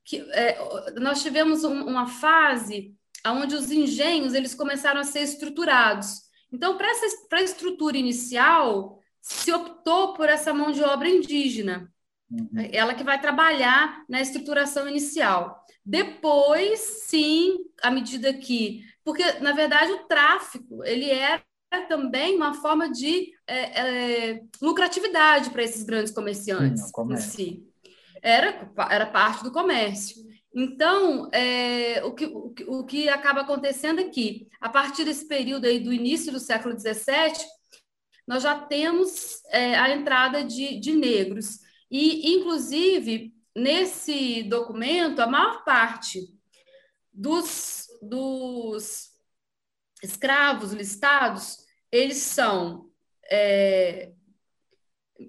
que, 0.03 0.19
é, 0.31 0.57
nós 0.99 1.23
tivemos 1.23 1.63
um, 1.63 1.87
uma 1.87 2.07
fase 2.07 2.93
onde 3.25 3.55
os 3.55 3.71
engenhos 3.71 4.33
eles 4.33 4.53
começaram 4.53 4.99
a 4.99 5.05
ser 5.05 5.21
estruturados. 5.21 6.23
Então, 6.51 6.77
para 6.77 7.39
a 7.39 7.41
estrutura 7.41 7.97
inicial, 7.97 8.99
se 9.21 9.53
optou 9.53 10.13
por 10.13 10.27
essa 10.27 10.53
mão 10.53 10.71
de 10.71 10.83
obra 10.83 11.07
indígena. 11.07 11.92
Uhum. 12.33 12.69
Ela 12.71 12.95
que 12.95 13.03
vai 13.03 13.21
trabalhar 13.21 14.03
na 14.09 14.19
estruturação 14.19 14.87
inicial. 14.87 15.63
Depois, 15.85 16.79
sim, 16.79 17.57
à 17.81 17.91
medida 17.91 18.33
que. 18.33 18.83
Porque, 19.03 19.23
na 19.39 19.51
verdade, 19.51 19.91
o 19.91 20.05
tráfico 20.05 20.83
ele 20.83 21.09
era 21.09 21.43
também 21.87 22.35
uma 22.35 22.53
forma 22.53 22.89
de 22.91 23.31
é, 23.45 24.31
é, 24.31 24.43
lucratividade 24.61 25.49
para 25.49 25.63
esses 25.63 25.83
grandes 25.83 26.13
comerciantes 26.13 26.83
sim, 26.83 27.13
em 27.13 27.17
si. 27.17 27.67
Era, 28.21 28.71
era 28.89 29.05
parte 29.05 29.43
do 29.43 29.51
comércio. 29.51 30.23
Então, 30.55 31.29
é, 31.31 32.03
o, 32.05 32.13
que, 32.13 32.25
o, 32.25 32.49
que, 32.51 32.63
o 32.63 32.83
que 32.85 33.09
acaba 33.09 33.41
acontecendo 33.41 33.99
aqui, 33.99 34.47
é 34.51 34.65
a 34.65 34.69
partir 34.69 35.03
desse 35.03 35.27
período 35.27 35.65
aí 35.65 35.79
do 35.79 35.91
início 35.91 36.31
do 36.31 36.39
século 36.39 36.79
XVII, 36.79 37.45
nós 38.27 38.43
já 38.43 38.57
temos 38.57 39.43
é, 39.47 39.75
a 39.75 39.93
entrada 39.93 40.43
de, 40.43 40.79
de 40.79 40.93
negros. 40.93 41.59
E, 41.93 42.34
inclusive, 42.34 43.36
nesse 43.56 44.41
documento, 44.41 45.19
a 45.19 45.27
maior 45.27 45.63
parte 45.63 46.27
dos, 47.13 47.86
dos 48.01 49.12
escravos 50.01 50.73
listados, 50.73 51.60
eles 51.91 52.17
são 52.17 52.89
é, 53.29 54.12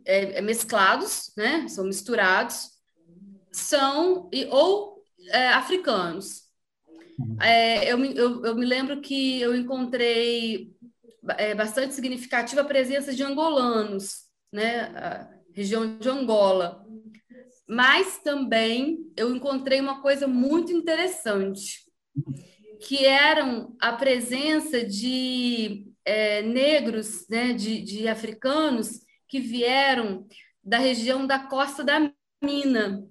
é, 0.06 0.38
é 0.38 0.40
mesclados, 0.40 1.34
né? 1.36 1.68
são 1.68 1.84
misturados, 1.84 2.70
são 3.52 4.30
ou 4.50 5.04
é, 5.28 5.48
africanos. 5.48 6.44
É, 7.42 7.92
eu, 7.92 8.02
eu, 8.06 8.42
eu, 8.42 8.56
me 8.56 8.64
lembro 8.64 9.02
que 9.02 9.38
eu 9.38 9.54
encontrei 9.54 10.74
é, 11.36 11.54
bastante 11.54 11.92
significativa 11.92 12.62
a 12.62 12.64
presença 12.64 13.14
de 13.14 13.22
angolanos, 13.22 14.24
né? 14.50 15.34
Região 15.54 15.96
de 15.96 16.08
Angola. 16.08 16.84
Mas 17.66 18.18
também 18.18 19.10
eu 19.16 19.34
encontrei 19.34 19.80
uma 19.80 20.02
coisa 20.02 20.26
muito 20.26 20.72
interessante, 20.72 21.84
que 22.86 23.06
eram 23.06 23.74
a 23.80 23.92
presença 23.92 24.84
de 24.84 25.86
é, 26.04 26.42
negros, 26.42 27.26
né, 27.28 27.54
de, 27.54 27.80
de 27.80 28.06
africanos 28.06 29.00
que 29.26 29.40
vieram 29.40 30.26
da 30.62 30.78
região 30.78 31.26
da 31.26 31.38
Costa 31.38 31.82
da 31.82 32.12
Mina. 32.42 33.02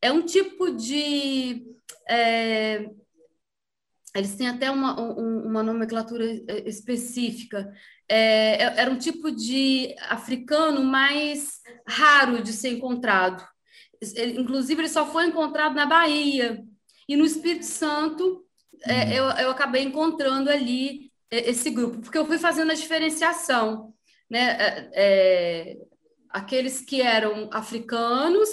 É 0.00 0.10
um 0.10 0.24
tipo 0.24 0.70
de. 0.70 1.66
É, 2.08 2.88
eles 4.14 4.34
têm 4.36 4.48
até 4.48 4.70
uma, 4.70 4.98
uma 4.98 5.62
nomenclatura 5.62 6.24
é, 6.24 6.68
específica, 6.68 7.70
é, 8.08 8.62
era 8.80 8.90
um 8.90 8.98
tipo 8.98 9.30
de 9.30 9.94
africano 10.08 10.82
mais 10.82 11.60
raro 11.86 12.42
de 12.42 12.52
ser 12.52 12.70
encontrado. 12.70 13.46
Ele, 14.14 14.40
inclusive, 14.40 14.80
ele 14.80 14.88
só 14.88 15.04
foi 15.06 15.26
encontrado 15.26 15.74
na 15.74 15.86
Bahia. 15.86 16.64
E 17.08 17.16
no 17.16 17.24
Espírito 17.24 17.64
Santo, 17.64 18.44
é, 18.84 19.04
uhum. 19.04 19.12
eu, 19.12 19.24
eu 19.24 19.50
acabei 19.50 19.82
encontrando 19.82 20.50
ali 20.50 21.10
é, 21.30 21.50
esse 21.50 21.70
grupo, 21.70 22.00
porque 22.00 22.16
eu 22.16 22.26
fui 22.26 22.38
fazendo 22.38 22.70
a 22.70 22.74
diferenciação. 22.74 23.92
Né? 24.30 24.56
É, 24.58 24.90
é 24.94 25.76
aqueles 26.30 26.80
que 26.80 27.00
eram 27.00 27.48
africanos, 27.52 28.48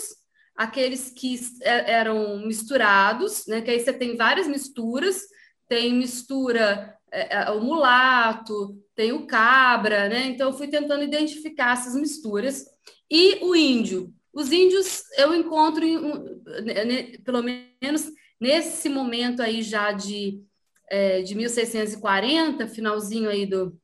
aqueles 0.56 1.10
que 1.12 1.38
eram 1.62 2.40
misturados, 2.46 3.46
né? 3.48 3.62
que 3.62 3.70
aí 3.70 3.80
você 3.80 3.94
tem 3.94 4.16
várias 4.16 4.48
misturas, 4.48 5.22
tem 5.68 5.94
mistura 5.94 6.96
é, 7.12 7.38
é, 7.38 7.52
o 7.52 7.62
mulato, 7.62 8.78
tem 8.96 9.12
o 9.12 9.28
cabra, 9.28 10.08
né? 10.10 10.28
Então, 10.28 10.50
eu 10.50 10.58
fui 10.58 10.68
tentando 10.68 11.04
identificar 11.04 11.74
essas 11.74 11.96
misturas. 11.96 12.66
E 13.12 13.44
o 13.44 13.56
índio. 13.56 14.14
Os 14.34 14.52
índios 14.52 15.04
eu 15.18 15.34
encontro, 15.34 15.86
em, 15.86 17.22
pelo 17.24 17.42
menos 17.42 18.12
nesse 18.40 18.90
momento 18.90 19.42
aí 19.42 19.62
já 19.62 19.92
de, 19.92 20.42
é, 20.90 21.22
de 21.22 21.36
1640, 21.36 22.68
finalzinho 22.68 23.30
aí 23.30 23.46
do, 23.46 23.80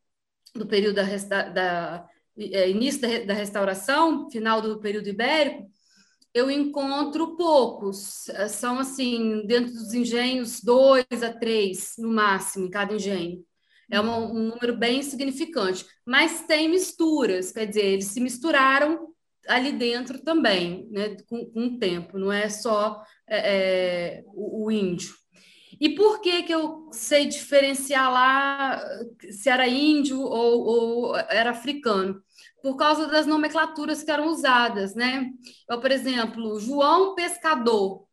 do 0.54 0.66
período 0.68 0.96
da, 0.96 1.50
da 1.50 2.08
é, 2.38 2.70
início 2.70 3.02
da, 3.02 3.20
da 3.26 3.34
restauração, 3.34 4.30
final 4.30 4.62
do 4.62 4.80
período 4.80 5.08
ibérico, 5.08 5.70
eu 6.34 6.50
encontro 6.50 7.36
poucos. 7.36 8.26
São, 8.50 8.80
assim, 8.80 9.46
dentro 9.46 9.74
dos 9.74 9.94
engenhos, 9.94 10.62
dois 10.62 11.06
a 11.24 11.32
três, 11.34 11.94
no 11.98 12.10
máximo, 12.10 12.66
em 12.66 12.70
cada 12.70 12.94
engenho. 12.94 13.46
É 13.92 14.00
uma, 14.00 14.18
um 14.18 14.48
número 14.50 14.76
bem 14.76 15.04
significante. 15.04 15.86
Mas 16.06 16.42
tem 16.48 16.70
misturas, 16.70 17.52
quer 17.52 17.68
dizer, 17.68 17.86
eles 17.86 18.06
se 18.06 18.20
misturaram 18.20 19.10
ali 19.48 19.72
dentro 19.72 20.20
também, 20.24 20.88
né, 20.92 21.18
com, 21.28 21.46
com 21.52 21.66
o 21.66 21.80
tempo, 21.80 22.18
não 22.18 22.32
é 22.32 22.48
só 22.48 23.04
é, 23.28 24.20
é, 24.20 24.24
o, 24.28 24.66
o 24.66 24.72
índio. 24.72 25.14
E 25.80 25.90
por 25.90 26.22
que, 26.22 26.44
que 26.44 26.54
eu 26.54 26.90
sei 26.92 27.26
diferenciar 27.26 28.12
lá 28.12 28.82
se 29.32 29.50
era 29.50 29.68
índio 29.68 30.20
ou, 30.22 30.62
ou 30.62 31.18
era 31.18 31.50
africano? 31.50 32.22
por 32.62 32.76
causa 32.76 33.08
das 33.08 33.26
nomenclaturas 33.26 34.04
que 34.04 34.12
eram 34.12 34.28
usadas, 34.28 34.94
né? 34.94 35.32
Eu, 35.68 35.80
por 35.80 35.92
exemplo, 35.92 36.60
João 36.60 37.16
Pescador. 37.16 38.06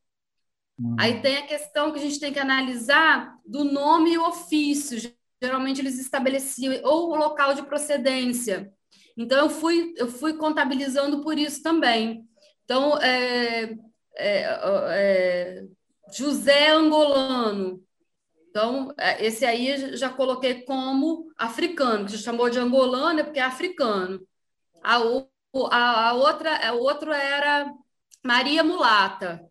Uhum. 0.78 0.96
Aí 0.98 1.20
tem 1.20 1.36
a 1.36 1.46
questão 1.46 1.92
que 1.92 1.98
a 1.98 2.02
gente 2.02 2.18
tem 2.18 2.32
que 2.32 2.38
analisar 2.38 3.36
do 3.44 3.64
nome 3.64 4.12
e 4.12 4.18
ofício. 4.18 5.12
Geralmente 5.42 5.80
eles 5.80 5.98
estabeleciam 5.98 6.80
ou 6.84 7.10
o 7.10 7.16
local 7.16 7.54
de 7.54 7.62
procedência. 7.62 8.72
Então 9.16 9.38
eu 9.38 9.50
fui 9.50 9.94
eu 9.96 10.08
fui 10.08 10.34
contabilizando 10.34 11.22
por 11.22 11.38
isso 11.38 11.62
também. 11.62 12.24
Então 12.64 12.98
é, 12.98 13.76
é, 14.18 14.42
é, 14.90 15.64
José 16.12 16.70
Angolano. 16.70 17.82
Então, 18.50 18.92
é, 18.98 19.24
esse 19.24 19.44
aí 19.44 19.96
já 19.96 20.10
coloquei 20.10 20.62
como 20.62 21.30
africano, 21.36 22.06
que 22.06 22.12
já 22.12 22.18
chamou 22.18 22.50
de 22.50 22.58
angolano, 22.58 23.20
é 23.20 23.22
porque 23.22 23.38
é 23.38 23.42
africano. 23.42 24.20
A, 24.82 24.96
a, 25.70 26.08
a 26.08 26.12
outra, 26.14 26.74
o 26.74 26.78
outro 26.78 27.12
era 27.12 27.72
Maria 28.24 28.64
Mulata. 28.64 29.44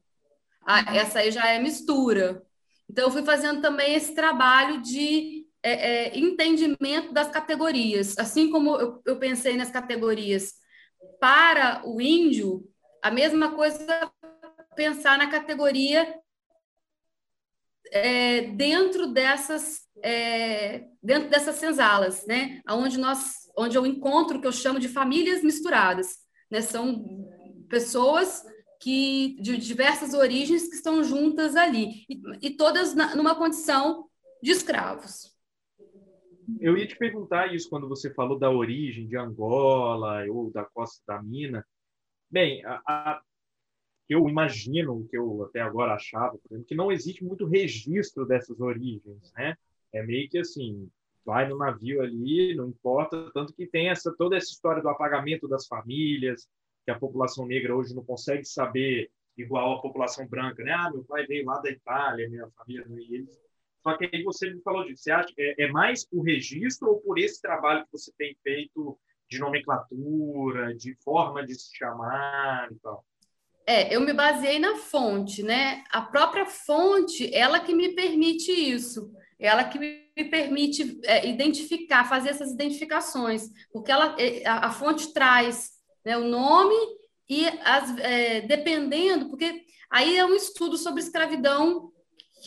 Essa 0.94 1.20
aí 1.20 1.32
já 1.32 1.48
é 1.48 1.60
mistura. 1.60 2.44
Então, 2.90 3.06
eu 3.06 3.12
fui 3.12 3.24
fazendo 3.24 3.62
também 3.62 3.96
esse 3.96 4.14
trabalho 4.14 4.82
de 4.82 5.37
é, 5.68 6.08
é, 6.08 6.18
entendimento 6.18 7.12
das 7.12 7.30
categorias. 7.30 8.18
Assim 8.18 8.50
como 8.50 8.76
eu, 8.78 9.02
eu, 9.06 9.20
pensei 9.20 9.58
nas 9.58 9.70
categorias 9.70 10.54
para 11.20 11.82
o 11.86 12.00
índio, 12.00 12.64
a 13.02 13.12
mesma 13.12 13.52
coisa 13.52 14.12
pensar 14.76 15.18
na 15.18 15.28
categoria 15.30 16.16
é, 17.92 18.42
dentro 18.52 19.08
dessas 19.08 19.86
é, 20.04 20.86
dentro 21.02 21.30
dessas 21.30 21.56
senzalas, 21.56 22.26
né? 22.26 22.62
Onde 22.70 22.98
nós 22.98 23.48
onde 23.58 23.78
eu 23.78 23.86
encontro 23.86 24.38
o 24.38 24.42
que 24.42 24.48
eu 24.48 24.52
chamo 24.52 24.80
de 24.80 24.88
famílias 24.88 25.44
misturadas. 25.44 26.20
Né? 26.50 26.62
São 26.62 27.04
pessoas 27.68 28.46
que 28.80 29.36
de 29.42 29.58
diversas 29.58 30.14
origens 30.14 30.68
que 30.70 30.76
estão 30.76 31.04
juntas 31.04 31.56
ali, 31.56 32.06
e, 32.08 32.22
e 32.42 32.50
todas 32.52 32.94
na, 32.94 33.16
numa 33.16 33.36
condição 33.36 34.08
de 34.42 34.52
escravos. 34.52 35.37
Eu 36.60 36.78
ia 36.78 36.88
te 36.88 36.96
perguntar 36.96 37.54
isso 37.54 37.70
quando 37.70 37.90
você 37.90 38.14
falou 38.14 38.40
da 38.40 38.50
origem 38.50 39.08
de 39.08 39.18
Angola 39.18 40.26
ou 40.30 40.52
da 40.52 40.64
costa 40.64 41.02
da 41.06 41.22
Mina. 41.22 41.66
Bem, 42.30 42.64
a, 42.66 42.82
a, 42.88 43.22
eu 44.08 44.28
imagino, 44.30 45.06
que 45.10 45.18
eu 45.18 45.44
até 45.44 45.60
agora 45.60 45.94
achava, 45.94 46.38
por 46.38 46.52
exemplo, 46.52 46.68
que 46.68 46.76
não 46.76 46.92
existe 46.92 47.24
muito 47.24 47.46
registro 47.46 48.26
dessas 48.26 48.60
origens, 48.60 49.32
né? 49.34 49.58
É 49.94 50.02
meio 50.04 50.30
que 50.30 50.40
assim, 50.40 50.90
vai 51.26 51.48
no 51.48 51.58
navio 51.58 52.02
ali, 52.02 52.56
não 52.56 52.70
importa, 52.70 53.30
tanto 53.34 53.54
que 53.54 53.68
tem 53.68 53.90
essa 53.90 54.14
toda 54.18 54.38
essa 54.38 54.50
história 54.50 54.82
do 54.82 54.90
apagamento 54.90 55.48
das 55.48 55.68
famílias, 55.68 56.48
que 56.86 56.92
a 56.92 56.98
população 56.98 57.46
negra 57.46 57.76
hoje 57.76 57.94
não 57.94 58.04
consegue 58.04 58.46
saber 58.46 59.12
igual 59.38 59.74
a 59.74 59.82
população 59.82 60.26
branca, 60.26 60.64
né? 60.64 60.72
Ah, 60.72 60.90
meu 60.90 61.04
pai 61.04 61.26
veio 61.28 61.46
lá 61.46 61.60
da 61.60 61.70
Itália, 61.70 62.30
minha 62.30 62.50
família 62.52 62.86
e 62.90 63.16
eles. 63.16 63.47
Só 63.82 63.98
que 63.98 64.10
aí 64.12 64.24
você 64.24 64.50
me 64.50 64.62
falou 64.62 64.86
disso. 64.86 65.04
Você 65.04 65.12
acha 65.12 65.34
é, 65.38 65.64
é 65.66 65.72
mais 65.72 66.06
por 66.06 66.24
registro 66.24 66.90
ou 66.90 67.00
por 67.00 67.18
esse 67.18 67.42
trabalho 67.42 67.86
que 67.86 67.92
você 67.92 68.12
tem 68.18 68.36
feito 68.44 68.98
de 69.30 69.40
nomenclatura, 69.40 70.76
de 70.76 70.96
forma 71.04 71.46
de 71.46 71.56
se 71.56 71.76
chamar 71.76 72.70
e 72.72 72.76
tal? 72.76 73.06
É, 73.66 73.94
eu 73.94 74.00
me 74.00 74.14
baseei 74.14 74.60
na 74.60 74.78
fonte, 74.78 75.44
né? 75.44 75.84
A 75.92 76.02
própria 76.02 76.46
fonte, 76.46 77.34
ela 77.36 77.60
que 77.60 77.76
me 77.76 77.90
permite 77.90 78.50
isso, 78.50 79.12
ela 79.38 79.66
que 79.66 79.78
me 79.78 80.30
permite 80.30 81.00
é, 81.04 81.28
identificar, 81.28 82.08
fazer 82.08 82.30
essas 82.30 82.52
identificações, 82.52 83.50
porque 83.72 83.92
ela, 83.92 84.16
é, 84.18 84.48
a, 84.48 84.68
a 84.68 84.72
fonte 84.72 85.14
traz 85.14 85.72
né, 86.06 86.18
o 86.18 86.24
nome 86.24 86.76
e 87.30 87.46
as, 87.46 87.98
é, 87.98 88.42
dependendo, 88.42 89.30
porque 89.30 89.66
aí 89.90 90.18
é 90.18 90.26
um 90.26 90.34
estudo 90.34 90.78
sobre 90.78 91.02
escravidão 91.02 91.92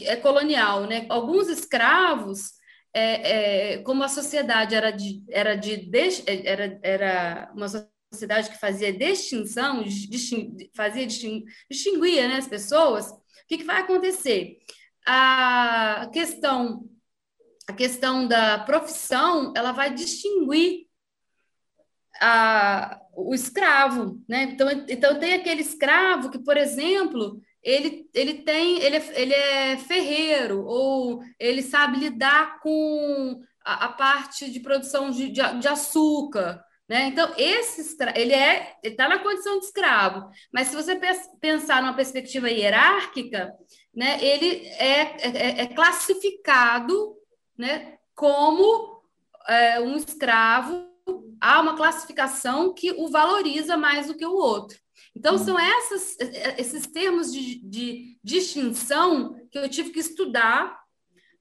é, 0.07 0.17
colonial, 0.17 0.87
né? 0.87 1.07
Alguns 1.09 1.49
escravos, 1.49 2.53
é, 2.93 3.75
é, 3.75 3.79
como 3.83 4.03
a 4.03 4.09
sociedade 4.09 4.75
era 4.75 4.91
de, 4.91 5.23
era 5.29 5.55
de 5.55 5.91
era, 6.27 6.81
era 6.83 7.53
uma 7.55 7.69
sociedade 8.13 8.51
que 8.51 8.59
fazia 8.59 8.93
distinção, 8.93 9.83
disting, 9.83 10.57
fazia 10.75 11.07
disting, 11.07 11.45
distinguia 11.71 12.29
né, 12.29 12.37
as 12.37 12.49
pessoas, 12.49 13.11
o 13.11 13.21
que, 13.49 13.59
que 13.59 13.65
vai 13.65 13.81
acontecer? 13.81 14.59
A 15.07 16.11
questão, 16.13 16.89
a 17.69 17.73
questão 17.73 18.27
da 18.27 18.59
profissão, 18.59 19.53
ela 19.57 19.73
vai 19.73 19.95
distinguir 19.95 20.89
a, 22.21 23.01
o 23.15 23.35
escravo, 23.35 24.21
né? 24.29 24.43
Então, 24.43 24.69
então 24.89 25.19
tem 25.19 25.35
aquele 25.35 25.63
escravo 25.63 26.31
que, 26.31 26.39
por 26.39 26.57
exemplo, 26.57 27.41
ele, 27.63 28.09
ele 28.15 28.35
tem, 28.43 28.81
ele 28.83 28.97
é, 28.97 29.21
ele 29.21 29.35
é 29.35 29.77
ferreiro, 29.77 30.65
ou 30.65 31.23
ele 31.39 31.63
sabe 31.63 31.99
lidar 31.99 32.61
com 32.61 33.41
a, 33.65 33.87
a 33.87 33.89
parte 33.89 34.51
de 34.51 34.61
produção 34.61 35.11
de, 35.11 35.29
de, 35.29 35.43
de 35.59 35.69
açúcar, 35.69 36.63
né? 36.91 37.07
Então, 37.07 37.33
esse 37.37 37.97
ele 38.17 38.33
é 38.33 38.77
está 38.83 39.09
na 39.09 39.21
condição 39.21 39.61
de 39.61 39.67
escravo, 39.67 40.29
mas 40.53 40.67
se 40.67 40.75
você 40.75 40.99
pensar 41.41 41.81
numa 41.81 41.95
perspectiva 41.95 42.51
hierárquica, 42.51 43.55
né, 43.95 44.19
ele 44.21 44.67
é, 44.67 45.01
é, 45.01 45.61
é 45.63 45.67
classificado 45.69 47.15
né, 47.57 47.97
como 48.13 49.03
é, 49.47 49.81
um 49.81 49.97
escravo, 49.97 50.85
há 51.41 51.61
uma 51.61 51.77
classificação 51.77 52.75
que 52.75 52.91
o 52.91 53.09
valoriza 53.09 53.77
mais 53.77 54.09
do 54.09 54.17
que 54.17 54.27
o 54.27 54.35
outro. 54.35 54.77
Então, 55.15 55.37
são 55.39 55.59
essas, 55.59 56.17
esses 56.57 56.87
termos 56.87 57.33
de, 57.33 57.61
de 57.63 58.19
distinção 58.23 59.37
que 59.51 59.59
eu 59.59 59.69
tive 59.69 59.91
que 59.91 59.99
estudar 59.99 60.81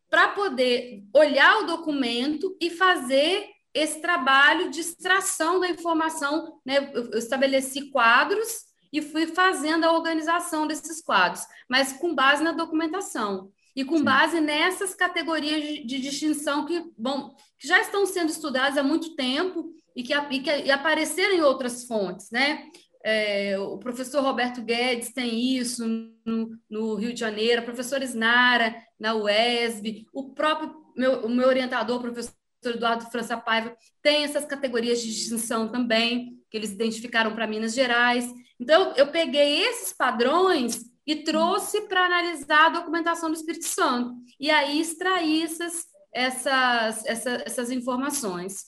para 0.10 0.30
poder 0.30 1.04
olhar 1.14 1.60
o 1.60 1.66
documento 1.66 2.58
e 2.60 2.70
fazer 2.70 3.48
esse 3.74 4.02
trabalho 4.02 4.72
de 4.72 4.82
extração 4.82 5.60
da 5.60 5.70
informação, 5.70 6.60
né? 6.66 6.92
Eu 6.94 7.18
estabeleci 7.20 7.92
quadros 7.92 8.66
e 8.92 9.02
fui 9.02 9.28
fazendo 9.28 9.84
a 9.84 9.94
organização 9.94 10.66
desses 10.66 11.02
quadros, 11.02 11.44
mas 11.70 11.94
com 11.94 12.16
base 12.16 12.44
na 12.44 12.52
documentação 12.52 13.52
e 13.76 13.86
com 13.86 14.00
Sim. 14.00 14.04
base 14.04 14.42
nessas 14.42 14.96
categorias 14.96 15.62
de, 15.62 15.86
de, 15.86 16.02
distinção 16.02 16.66
que, 16.66 16.92
bom, 16.98 17.36
que 17.60 17.68
já 17.68 17.80
estão 17.80 18.06
sendo 18.06 18.32
estudadas 18.32 18.78
há 18.78 18.84
muito 18.84 19.16
tempo 19.16 19.72
e 19.96 20.02
que, 20.02 20.14
e 20.14 20.40
que 20.40 20.50
e 20.50 20.72
apareceram 20.72 21.36
em 21.36 21.42
outras 21.42 21.86
fontes, 21.86 22.32
né? 22.32 22.68
É, 23.04 23.58
o 23.58 23.78
professor 23.78 24.22
Roberto 24.22 24.62
Guedes 24.62 25.14
tem 25.14 25.56
isso 25.58 25.88
no, 26.26 26.58
no, 26.70 26.96
Rio 26.96 27.14
de 27.14 27.20
Janeiro, 27.20 27.62
a 27.62 27.66
professora 27.66 28.04
Snara 28.04 28.76
na 29.00 29.16
UESB, 29.16 30.06
o 30.14 30.34
próprio 30.34 30.76
meu, 30.98 31.26
o 31.26 31.30
meu 31.30 31.48
orientador, 31.48 31.98
o 31.98 32.02
professor 32.02 32.34
Eduardo 32.66 33.10
França 33.10 33.38
Paiva, 33.38 33.76
tem 34.02 34.26
essas 34.26 34.44
categorias 34.44 35.02
de 35.02 35.08
distinção 35.08 35.70
também, 35.70 36.38
que 36.52 36.58
eles 36.58 36.72
identificaram 36.72 37.34
para 37.34 37.48
Minas 37.48 37.74
Gerais. 37.74 38.30
Então, 38.60 38.94
eu 38.98 39.08
peguei 39.08 39.62
esses 39.64 39.94
padrões 39.94 40.82
e 41.08 41.16
trouxe 41.24 41.82
para 41.88 42.06
analisar 42.06 42.66
a 42.66 42.80
documentação 42.80 43.30
do 43.30 43.36
Espírito 43.36 43.66
Santo, 43.66 44.14
e 44.38 44.52
aí 44.52 44.82
extraí 44.82 45.42
essas, 45.44 45.86
essas, 46.14 47.06
essas, 47.06 47.42
essas 47.46 47.72
informações. 47.72 48.66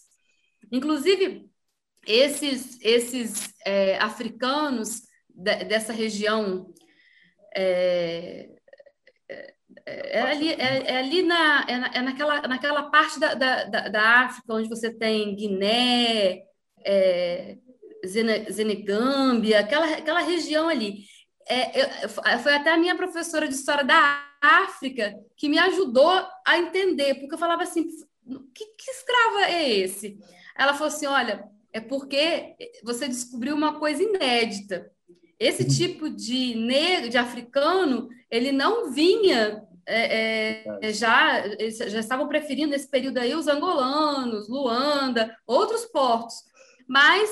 Inclusive, 0.72 1.51
esses, 2.06 2.80
esses 2.82 3.54
é, 3.66 3.98
africanos 3.98 5.02
de, 5.30 5.64
dessa 5.66 5.94
região 5.94 6.74
é, 7.56 8.50
é, 9.86 10.20
é 10.20 10.22
ali, 10.22 10.50
é, 10.54 10.92
é 10.92 10.98
ali 10.98 11.24
na, 11.24 11.66
é, 11.68 11.78
na, 11.78 11.88
é 11.88 12.02
naquela, 12.02 12.42
naquela 12.48 12.84
parte 12.90 13.20
da, 13.20 13.34
da, 13.34 13.64
da, 13.66 14.20
África 14.22 14.54
onde 14.54 14.70
você 14.70 14.92
tem 14.92 15.36
Guiné, 15.36 16.44
é, 16.86 17.58
Zenegâmbia, 18.06 19.60
aquela, 19.60 19.86
aquela 19.86 20.22
região 20.22 20.70
ali. 20.70 21.06
É, 21.48 21.82
eu, 21.82 22.10
foi 22.40 22.54
até 22.54 22.72
a 22.72 22.78
minha 22.78 22.96
professora 22.96 23.48
de 23.48 23.54
História 23.54 23.84
da 23.84 24.26
África 24.42 25.14
que 25.36 25.50
me 25.50 25.60
ajudou 25.60 26.10
a 26.46 26.58
entender, 26.58 27.16
porque 27.16 27.36
eu 27.36 27.40
falava 27.40 27.64
assim, 27.64 27.86
que, 28.54 28.66
que 28.66 28.92
escravo 28.92 29.40
é 29.40 29.70
esse? 29.70 30.18
Ela 30.58 30.74
falou 30.74 30.88
assim, 30.88 31.06
olha, 31.06 31.44
é 31.74 31.80
porque 31.80 32.56
você 32.84 33.08
descobriu 33.08 33.56
uma 33.56 33.80
coisa 33.80 34.04
inédita. 34.04 34.92
Esse 35.40 35.64
uhum. 35.64 35.70
tipo 35.70 36.10
de 36.10 36.56
negro, 36.56 37.10
de 37.10 37.18
africano, 37.18 38.10
ele 38.30 38.52
não 38.52 38.92
vinha 38.92 39.64
é, 39.86 40.64
é, 40.82 40.94
já, 40.94 41.44
já 41.70 42.00
estavam 42.00 42.28
preferindo 42.28 42.72
nesse 42.72 42.88
período 42.88 43.18
aí 43.18 43.34
os 43.34 43.48
angolanos, 43.48 44.48
Luanda, 44.48 45.36
outros 45.48 45.86
portos. 45.86 46.36
Mas 46.88 47.30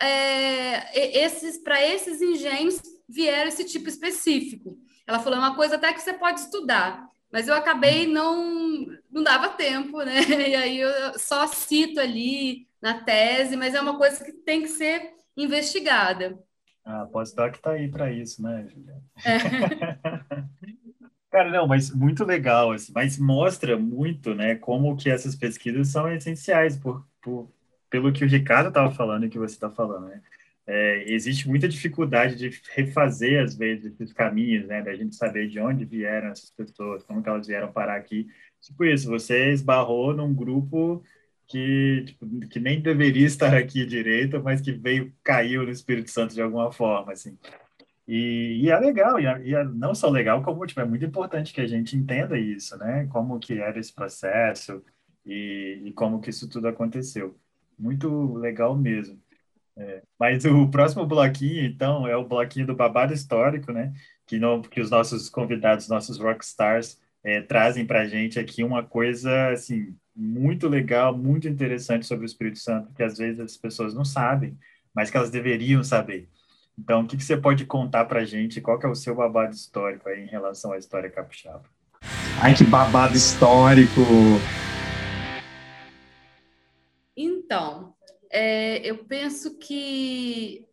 é, 0.00 1.18
esses 1.18 1.58
para 1.58 1.84
esses 1.86 2.22
engenhos 2.22 2.80
vieram 3.08 3.48
esse 3.48 3.64
tipo 3.64 3.88
específico. 3.88 4.78
Ela 5.06 5.18
falou 5.18 5.38
é 5.38 5.42
uma 5.42 5.56
coisa 5.56 5.74
até 5.74 5.92
que 5.92 6.00
você 6.00 6.14
pode 6.14 6.40
estudar, 6.40 7.06
mas 7.30 7.48
eu 7.48 7.54
acabei 7.54 8.06
não 8.06 8.86
não 9.10 9.22
dava 9.22 9.50
tempo, 9.50 9.98
né? 10.02 10.20
E 10.48 10.54
aí 10.54 10.80
eu 10.80 11.18
só 11.18 11.46
cito 11.46 12.00
ali 12.00 12.66
na 12.80 13.02
tese, 13.02 13.56
mas 13.56 13.74
é 13.74 13.80
uma 13.80 13.96
coisa 13.96 14.24
que 14.24 14.32
tem 14.32 14.62
que 14.62 14.68
ser 14.68 15.12
investigada. 15.36 16.38
Ah, 16.84 17.06
pós-doc 17.06 17.54
está 17.54 17.72
aí 17.72 17.88
para 17.88 18.10
isso, 18.10 18.42
né, 18.42 18.66
Juliana? 18.68 19.02
É. 19.24 19.38
Cara, 21.30 21.48
não, 21.50 21.66
mas 21.68 21.94
muito 21.94 22.24
legal, 22.24 22.72
assim, 22.72 22.92
mas 22.92 23.16
mostra 23.16 23.78
muito, 23.78 24.34
né, 24.34 24.56
como 24.56 24.96
que 24.96 25.08
essas 25.08 25.36
pesquisas 25.36 25.88
são 25.88 26.12
essenciais, 26.12 26.76
por, 26.76 27.06
por 27.22 27.48
pelo 27.88 28.12
que 28.12 28.24
o 28.24 28.28
Ricardo 28.28 28.68
estava 28.68 28.90
falando 28.92 29.26
e 29.26 29.28
que 29.28 29.38
você 29.38 29.54
está 29.54 29.70
falando, 29.70 30.06
né? 30.06 30.22
É, 30.66 31.04
existe 31.12 31.48
muita 31.48 31.68
dificuldade 31.68 32.36
de 32.36 32.60
refazer, 32.74 33.42
às 33.42 33.56
vezes, 33.56 33.86
esses 33.92 34.12
caminhos, 34.12 34.66
né, 34.68 34.80
da 34.82 34.94
gente 34.94 35.16
saber 35.16 35.48
de 35.48 35.58
onde 35.58 35.84
vieram 35.84 36.28
essas 36.28 36.50
pessoas, 36.50 37.02
como 37.02 37.22
que 37.22 37.28
elas 37.28 37.46
vieram 37.46 37.72
parar 37.72 37.96
aqui. 37.96 38.28
Tipo 38.60 38.84
isso, 38.84 39.08
você 39.08 39.50
esbarrou 39.52 40.14
num 40.14 40.32
grupo 40.32 41.02
que, 41.50 42.04
tipo, 42.06 42.26
que 42.48 42.60
nem 42.60 42.80
deveria 42.80 43.26
estar 43.26 43.54
aqui 43.56 43.84
direito, 43.84 44.40
mas 44.42 44.60
que 44.60 44.72
veio, 44.72 45.12
caiu 45.22 45.64
no 45.64 45.70
Espírito 45.70 46.08
Santo 46.10 46.32
de 46.32 46.40
alguma 46.40 46.70
forma, 46.70 47.12
assim. 47.12 47.36
E, 48.06 48.60
e 48.62 48.70
é 48.70 48.78
legal, 48.78 49.18
e 49.20 49.26
é, 49.26 49.42
e 49.42 49.54
é, 49.54 49.64
não 49.64 49.94
só 49.94 50.08
legal, 50.08 50.42
como 50.42 50.64
tipo, 50.66 50.80
é 50.80 50.84
muito 50.84 51.04
importante 51.04 51.52
que 51.52 51.60
a 51.60 51.66
gente 51.66 51.96
entenda 51.96 52.38
isso, 52.38 52.76
né? 52.78 53.06
Como 53.08 53.38
que 53.40 53.54
era 53.60 53.78
esse 53.80 53.92
processo 53.92 54.82
e, 55.26 55.82
e 55.86 55.92
como 55.92 56.20
que 56.20 56.30
isso 56.30 56.48
tudo 56.48 56.68
aconteceu. 56.68 57.36
Muito 57.78 58.34
legal 58.34 58.76
mesmo. 58.76 59.20
É, 59.76 60.02
mas 60.18 60.44
o 60.44 60.68
próximo 60.70 61.06
bloquinho, 61.06 61.64
então, 61.64 62.06
é 62.06 62.16
o 62.16 62.26
bloquinho 62.26 62.66
do 62.66 62.76
babado 62.76 63.12
histórico, 63.12 63.72
né? 63.72 63.92
Que, 64.26 64.38
no, 64.38 64.62
que 64.62 64.80
os 64.80 64.90
nossos 64.90 65.28
convidados, 65.28 65.88
nossos 65.88 66.18
rockstars, 66.18 67.00
é, 67.22 67.40
trazem 67.40 67.86
para 67.86 68.02
a 68.02 68.06
gente 68.06 68.38
aqui 68.38 68.62
uma 68.62 68.82
coisa, 68.82 69.50
assim, 69.50 69.94
muito 70.14 70.68
legal, 70.68 71.16
muito 71.16 71.48
interessante 71.48 72.06
sobre 72.06 72.24
o 72.24 72.26
Espírito 72.26 72.58
Santo, 72.58 72.92
que 72.94 73.02
às 73.02 73.18
vezes 73.18 73.40
as 73.40 73.56
pessoas 73.56 73.94
não 73.94 74.04
sabem, 74.04 74.56
mas 74.94 75.10
que 75.10 75.16
elas 75.16 75.30
deveriam 75.30 75.82
saber. 75.84 76.28
Então, 76.78 77.02
o 77.02 77.06
que, 77.06 77.16
que 77.16 77.24
você 77.24 77.36
pode 77.36 77.66
contar 77.66 78.06
para 78.06 78.20
a 78.20 78.24
gente? 78.24 78.60
Qual 78.60 78.78
que 78.78 78.86
é 78.86 78.88
o 78.88 78.94
seu 78.94 79.14
babado 79.14 79.54
histórico 79.54 80.08
aí 80.08 80.22
em 80.22 80.28
relação 80.28 80.72
à 80.72 80.78
história 80.78 81.10
capixaba? 81.10 81.64
Ai, 82.40 82.54
que 82.54 82.64
babado 82.64 83.14
histórico! 83.14 84.00
Então, 87.14 87.94
é, 88.30 88.78
eu 88.78 89.04
penso 89.04 89.58
que 89.58 90.66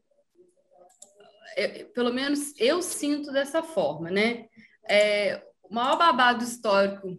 é, 1.57 1.83
pelo 1.85 2.13
menos 2.13 2.53
eu 2.59 2.81
sinto 2.81 3.33
dessa 3.33 3.63
forma, 3.63 4.11
né? 4.11 4.45
É, 4.87 5.41
o 5.69 5.73
maior 5.73 5.97
babado 5.97 6.43
histórico 6.43 7.17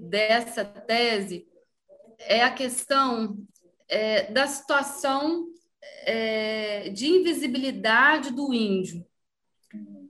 dessa 0.00 0.64
tese 0.64 1.46
é 2.18 2.42
a 2.42 2.50
questão 2.50 3.36
é, 3.88 4.30
da 4.30 4.46
situação 4.46 5.46
é, 6.04 6.88
de 6.90 7.08
invisibilidade 7.08 8.32
do 8.32 8.52
índio. 8.52 9.06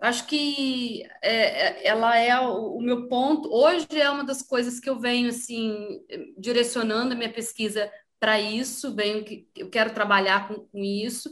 Acho 0.00 0.26
que 0.26 1.06
é, 1.22 1.86
ela 1.86 2.16
é 2.16 2.38
o, 2.40 2.76
o, 2.76 2.80
meu 2.80 3.06
ponto. 3.06 3.52
Hoje 3.52 3.86
é 3.92 4.10
uma 4.10 4.24
das 4.24 4.40
coisas 4.40 4.80
que 4.80 4.88
eu 4.88 4.98
venho 4.98 5.28
assim 5.28 6.00
direcionando 6.38 7.12
a 7.12 7.16
minha 7.16 7.32
pesquisa 7.32 7.90
para 8.18 8.40
isso. 8.40 8.94
Venho 8.94 9.24
que 9.24 9.46
eu 9.54 9.68
quero 9.68 9.92
trabalhar 9.92 10.48
com, 10.48 10.66
com 10.66 10.78
isso, 10.78 11.30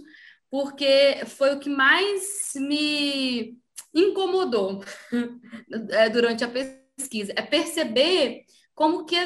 porque 0.51 1.25
foi 1.27 1.55
o 1.55 1.59
que 1.59 1.71
mais 1.71 2.53
me 2.57 3.59
incomodou 3.95 4.85
é, 5.91 6.09
durante 6.09 6.45
a 6.45 6.49
pesquisa. 6.49 7.33
É 7.37 7.43
perceber 7.43 8.45
como 8.75 9.05
que 9.05 9.17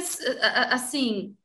assim 0.70 1.36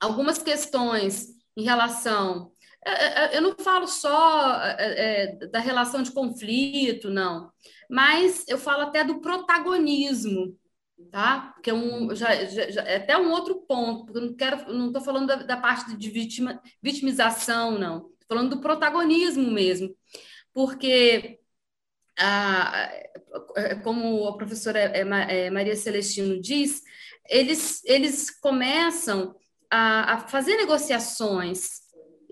algumas 0.00 0.38
questões 0.38 1.28
em 1.56 1.62
relação 1.62 2.52
é, 2.84 3.36
é, 3.36 3.36
eu 3.36 3.42
não 3.42 3.54
falo 3.56 3.86
só 3.86 4.58
da 5.52 5.60
relação 5.60 6.02
de 6.02 6.10
conflito, 6.10 7.08
não, 7.10 7.50
mas 7.88 8.44
eu 8.48 8.58
falo 8.58 8.82
até 8.82 9.04
do 9.04 9.20
protagonismo, 9.20 10.58
tá? 11.10 11.54
Que 11.62 11.70
é, 11.70 11.74
um, 11.74 12.14
já, 12.14 12.44
já, 12.44 12.82
até 12.82 13.16
um 13.16 13.30
outro 13.30 13.60
ponto, 13.68 14.04
porque 14.04 14.18
eu 14.18 14.26
não 14.26 14.34
quero, 14.34 14.72
não 14.72 14.86
estou 14.88 15.02
falando 15.02 15.28
da, 15.28 15.36
da, 15.36 15.56
parte 15.56 15.96
de 15.96 16.10
vitima, 16.10 16.60
vitimização, 16.82 17.78
não, 17.78 17.98
estou 17.98 18.26
falando 18.28 18.56
do 18.56 18.60
protagonismo 18.60 19.48
mesmo, 19.48 19.94
porque 20.52 21.38
a, 22.18 22.90
como 23.82 24.28
a 24.28 24.36
professora 24.36 24.92
Maria 25.52 25.76
Celestino 25.76 26.40
diz, 26.40 26.82
eles, 27.28 27.82
eles 27.84 28.30
começam 28.30 29.34
a, 29.70 30.14
a 30.14 30.18
fazer 30.18 30.56
negociações 30.56 31.82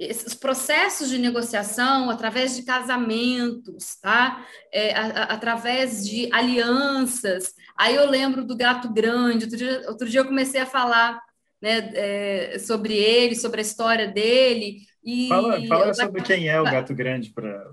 esses 0.01 0.33
processos 0.33 1.11
de 1.11 1.18
negociação 1.18 2.09
através 2.09 2.57
de 2.57 2.62
casamentos, 2.62 3.97
tá? 4.01 4.47
É, 4.72 4.95
a, 4.95 5.03
a, 5.03 5.22
através 5.35 6.09
de 6.09 6.33
alianças. 6.33 7.53
Aí 7.76 7.97
eu 7.97 8.09
lembro 8.09 8.43
do 8.43 8.57
Gato 8.57 8.91
Grande. 8.91 9.45
Outro 9.45 9.59
dia, 9.59 9.83
outro 9.87 10.09
dia 10.09 10.20
eu 10.20 10.26
comecei 10.26 10.59
a 10.59 10.66
falar 10.66 11.20
né, 11.61 11.91
é, 11.95 12.59
sobre 12.59 12.95
ele, 12.95 13.37
sobre 13.37 13.61
a 13.61 13.62
história 13.62 14.09
dele. 14.09 14.78
E 15.05 15.28
fala, 15.28 15.66
fala 15.66 15.94
sobre 15.94 16.22
quem 16.22 16.48
é 16.48 16.61
o 16.61 16.64
Gato 16.70 16.94
Grande 16.94 17.30
para 17.30 17.72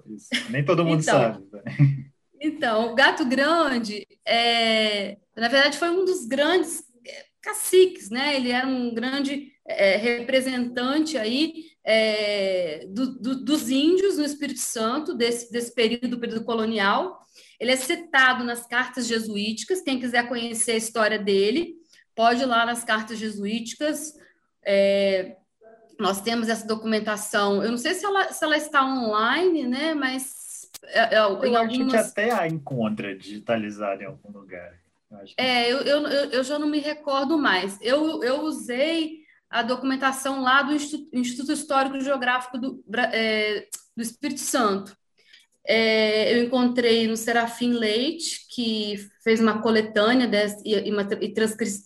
Nem 0.49 0.63
todo 0.63 0.85
mundo 0.85 1.01
então, 1.01 1.19
sabe. 1.19 1.45
Né? 1.51 2.05
Então, 2.39 2.91
o 2.91 2.95
Gato 2.95 3.25
Grande, 3.25 4.07
é, 4.25 5.17
na 5.35 5.47
verdade, 5.47 5.77
foi 5.77 5.89
um 5.89 6.05
dos 6.05 6.25
grandes 6.25 6.87
caciques, 7.47 8.09
né? 8.09 8.35
Ele 8.35 8.51
era 8.51 8.67
um 8.67 8.93
grande 8.93 9.53
é, 9.65 9.95
representante 9.95 11.17
aí 11.17 11.53
é, 11.85 12.85
do, 12.89 13.19
do, 13.19 13.43
dos 13.43 13.69
índios 13.69 14.17
no 14.17 14.25
Espírito 14.25 14.59
Santo, 14.59 15.13
desse, 15.13 15.51
desse 15.51 15.73
período, 15.73 16.19
período 16.19 16.43
colonial. 16.43 17.19
Ele 17.59 17.71
é 17.71 17.75
citado 17.75 18.43
nas 18.43 18.67
cartas 18.67 19.07
jesuíticas. 19.07 19.81
Quem 19.81 19.99
quiser 19.99 20.27
conhecer 20.27 20.71
a 20.73 20.77
história 20.77 21.17
dele, 21.17 21.75
pode 22.13 22.43
ir 22.43 22.45
lá 22.45 22.65
nas 22.65 22.83
cartas 22.83 23.17
jesuíticas. 23.17 24.13
É, 24.65 25.37
nós 25.99 26.21
temos 26.21 26.49
essa 26.49 26.65
documentação. 26.65 27.63
Eu 27.63 27.71
não 27.71 27.77
sei 27.77 27.93
se 27.93 28.05
ela, 28.05 28.31
se 28.31 28.43
ela 28.43 28.57
está 28.57 28.85
online, 28.85 29.67
né? 29.67 29.93
Mas 29.93 30.69
é, 30.83 31.15
é, 31.15 31.19
eu 31.19 31.37
acho 31.37 31.55
algumas... 31.55 31.91
que 31.91 31.97
até 31.97 32.31
a 32.31 32.47
encontra 32.47 33.15
digitalizada 33.15 34.03
em 34.03 34.05
algum 34.05 34.31
lugar. 34.31 34.73
Eu 35.09 35.19
é, 35.37 35.71
eu, 35.71 35.77
eu, 35.77 36.07
eu, 36.31 36.43
já 36.43 36.59
não 36.59 36.67
me 36.67 36.79
recordo 36.79 37.37
mais. 37.37 37.77
Eu, 37.81 38.23
eu 38.23 38.41
usei 38.41 39.21
a 39.49 39.61
documentação 39.63 40.41
lá 40.41 40.61
do 40.61 40.73
Instituto 40.73 41.53
Histórico 41.53 41.99
Geográfico 42.01 42.57
do, 42.57 42.83
é, 43.13 43.67
do 43.95 44.03
Espírito 44.03 44.41
Santo. 44.41 44.95
É, 45.65 46.33
eu 46.33 46.43
encontrei 46.43 47.07
no 47.07 47.17
Serafim 47.17 47.71
Leite, 47.71 48.45
que 48.49 49.05
fez 49.23 49.39
uma 49.39 49.61
coletânea 49.61 50.27
desse, 50.27 50.61
e, 50.65 50.91
uma, 50.91 51.07
e 51.21 51.33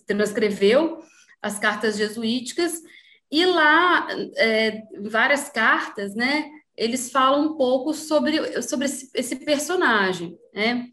transcreveu 0.05 0.99
as 1.41 1.57
cartas 1.57 1.97
jesuíticas, 1.97 2.81
e 3.31 3.45
lá, 3.45 4.07
é, 4.35 4.83
várias 5.09 5.49
cartas, 5.49 6.13
né, 6.13 6.49
eles 6.75 7.11
falam 7.11 7.45
um 7.45 7.57
pouco 7.57 7.93
sobre, 7.93 8.61
sobre 8.61 8.85
esse, 8.85 9.09
esse 9.13 9.35
personagem, 9.37 10.37
né? 10.53 10.87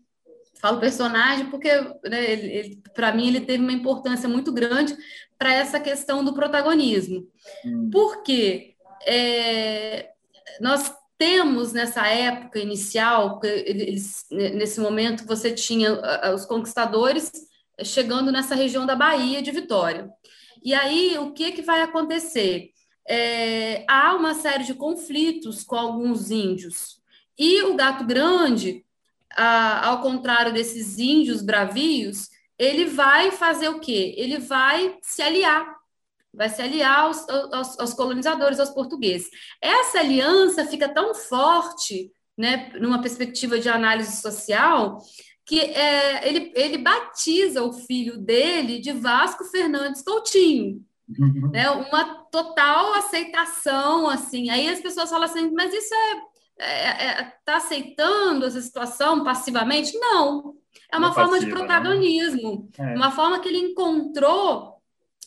Falo 0.61 0.81
personagem 0.81 1.47
porque, 1.51 1.71
né, 1.71 2.77
para 2.95 3.13
mim, 3.13 3.29
ele 3.29 3.41
teve 3.41 3.63
uma 3.63 3.73
importância 3.73 4.29
muito 4.29 4.53
grande 4.53 4.97
para 5.39 5.53
essa 5.53 5.79
questão 5.79 6.25
do 6.25 6.35
protagonismo. 6.35 7.27
Hum. 7.65 7.89
Porque 7.93 8.75
é, 9.07 10.11
nós 10.61 10.93
temos 11.17 11.73
nessa 11.73 12.07
época 12.07 12.59
inicial, 12.59 13.41
eles, 13.43 14.25
nesse 14.31 14.81
momento 14.81 15.27
você 15.27 15.53
tinha 15.53 16.01
os 16.35 16.45
conquistadores 16.45 17.31
chegando 17.83 18.31
nessa 18.31 18.55
região 18.55 18.87
da 18.87 18.95
Bahia 18.95 19.43
de 19.43 19.51
Vitória. 19.51 20.09
E 20.63 20.75
aí 20.75 21.17
o 21.19 21.33
que, 21.33 21.53
que 21.53 21.63
vai 21.63 21.83
acontecer? 21.83 22.71
É, 23.09 23.85
há 23.89 24.15
uma 24.15 24.35
série 24.35 24.65
de 24.65 24.75
conflitos 24.75 25.65
com 25.65 25.77
alguns 25.77 26.31
índios. 26.31 26.99
E 27.39 27.63
o 27.63 27.75
gato 27.75 28.05
grande, 28.05 28.85
a, 29.37 29.89
ao 29.89 30.03
contrário 30.03 30.53
desses 30.53 30.99
índios 30.99 31.41
bravios, 31.41 32.29
ele 32.59 32.87
vai 32.87 33.31
fazer 33.31 33.69
o 33.69 33.81
quê? 33.81 34.15
Ele 34.19 34.39
vai 34.39 34.99
se 35.01 35.23
aliar, 35.23 35.77
vai 36.35 36.49
se 36.49 36.61
aliar 36.61 37.05
aos, 37.05 37.29
aos, 37.29 37.79
aos 37.79 37.95
colonizadores, 37.95 38.59
aos 38.59 38.71
portugueses. 38.71 39.31
Essa 39.63 40.01
aliança 40.01 40.67
fica 40.67 40.89
tão 40.89 41.15
forte, 41.15 42.11
né, 42.37 42.71
numa 42.81 43.01
perspectiva 43.01 43.59
de 43.59 43.69
análise 43.69 44.21
social, 44.21 44.99
que 45.49 45.59
é, 45.59 46.29
ele, 46.29 46.53
ele 46.55 46.77
batiza 46.77 47.63
o 47.63 47.73
filho 47.73 48.19
dele 48.19 48.79
de 48.81 48.93
Vasco 48.93 49.45
Fernandes 49.45 50.03
Coutinho. 50.03 50.85
Uhum. 51.19 51.51
Né, 51.51 51.71
uma 51.71 52.05
total 52.31 52.93
aceitação, 52.93 54.11
assim. 54.11 54.51
Aí 54.51 54.69
as 54.69 54.79
pessoas 54.79 55.09
falam 55.09 55.25
assim, 55.25 55.51
mas 55.51 55.73
isso 55.73 55.95
é 55.95 56.29
está 56.59 56.67
é, 56.67 57.07
é, 57.07 57.33
tá 57.47 57.57
aceitando 57.57 58.45
essa 58.45 58.61
situação 58.61 59.25
passivamente? 59.25 59.97
Não. 59.99 60.55
É 60.93 60.99
uma, 60.99 61.15
forma 61.15 61.31
passiva, 61.31 61.47
de 61.47 61.55
né? 61.55 61.59
protagonismo, 61.59 62.69
né? 62.79 62.93
é. 62.93 62.97
uma 62.97 63.11
forma 63.11 63.41
que 63.41 63.49
ele 63.49 63.71
encontrou 63.71 64.77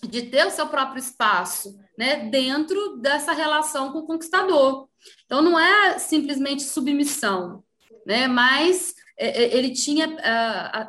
de 0.04 0.22
ter 0.24 0.46
o 0.46 0.52
seu 0.52 0.68
próprio 0.68 1.00
espaço, 1.00 1.80
né, 1.98 2.30
dentro 2.30 2.98
dessa 2.98 3.34
relação 3.34 3.92
com 3.92 4.00
o 4.00 4.06
conquistador. 4.06 4.88
Então 5.26 5.42
não 5.42 5.60
é 5.60 5.98
simplesmente 6.00 6.64
submissão, 6.64 7.64
né, 8.06 8.28
mas 8.28 8.96
é, 8.96 9.01
é, 9.01 9.01
ele 9.22 9.72
tinha 9.72 10.18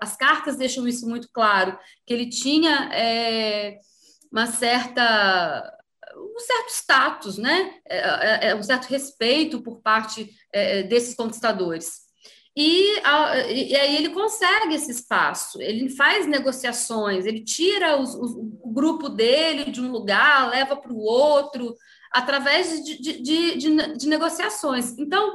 as 0.01 0.17
cartas 0.17 0.57
deixam 0.57 0.89
isso 0.89 1.09
muito 1.09 1.29
claro, 1.33 1.79
que 2.07 2.15
ele 2.15 2.29
tinha 2.29 2.91
é, 2.93 3.79
uma 4.33 4.47
certa 4.47 5.79
um 6.17 6.39
certo 6.41 6.71
status, 6.71 7.39
né? 7.39 7.75
É, 7.87 7.99
é, 7.99 8.49
é, 8.51 8.55
um 8.55 8.63
certo 8.63 8.87
respeito 8.87 9.63
por 9.63 9.81
parte 9.81 10.31
é, 10.53 10.83
desses 10.83 11.15
conquistadores. 11.15 12.03
E, 12.55 12.99
e, 12.99 13.77
aí 13.77 13.97
ele 13.97 14.11
consegue 14.11 14.75
esse 14.75 14.91
espaço, 14.91 15.61
ele 15.63 15.89
faz 15.89 16.27
negociações, 16.27 17.25
ele 17.25 17.43
tira 17.43 17.97
os, 17.99 18.15
os, 18.15 18.33
o 18.35 18.71
grupo 18.71 19.09
dele 19.09 19.71
de 19.71 19.81
um 19.81 19.91
lugar, 19.91 20.51
leva 20.51 20.77
para 20.77 20.93
o 20.93 20.99
outro, 20.99 21.75
através 22.13 22.85
de, 22.85 23.01
de, 23.01 23.57
de, 23.57 23.97
de 23.97 24.07
negociações. 24.07 24.95
Então, 24.99 25.35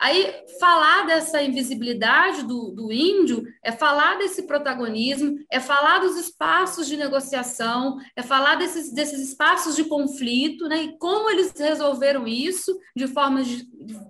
Aí, 0.00 0.32
falar 0.60 1.06
dessa 1.06 1.42
invisibilidade 1.42 2.44
do, 2.44 2.70
do 2.70 2.92
índio 2.92 3.42
é 3.64 3.72
falar 3.72 4.16
desse 4.16 4.44
protagonismo, 4.44 5.36
é 5.50 5.58
falar 5.58 5.98
dos 5.98 6.16
espaços 6.16 6.86
de 6.86 6.96
negociação, 6.96 7.98
é 8.14 8.22
falar 8.22 8.54
desses, 8.54 8.92
desses 8.92 9.28
espaços 9.28 9.74
de 9.74 9.84
conflito, 9.84 10.68
né? 10.68 10.84
E 10.84 10.98
como 10.98 11.28
eles 11.28 11.52
resolveram 11.58 12.28
isso 12.28 12.78
de 12.94 13.08
formas, 13.08 13.48
de, 13.48 13.64
de 13.64 14.00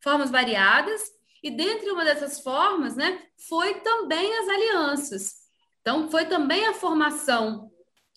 formas 0.00 0.30
variadas. 0.30 1.02
E 1.42 1.50
dentre 1.50 1.90
uma 1.90 2.04
dessas 2.04 2.40
formas, 2.40 2.94
né, 2.94 3.20
foi 3.48 3.74
também 3.80 4.32
as 4.38 4.48
alianças. 4.48 5.34
Então, 5.80 6.08
foi 6.08 6.26
também 6.26 6.66
a 6.66 6.74
formação 6.74 7.68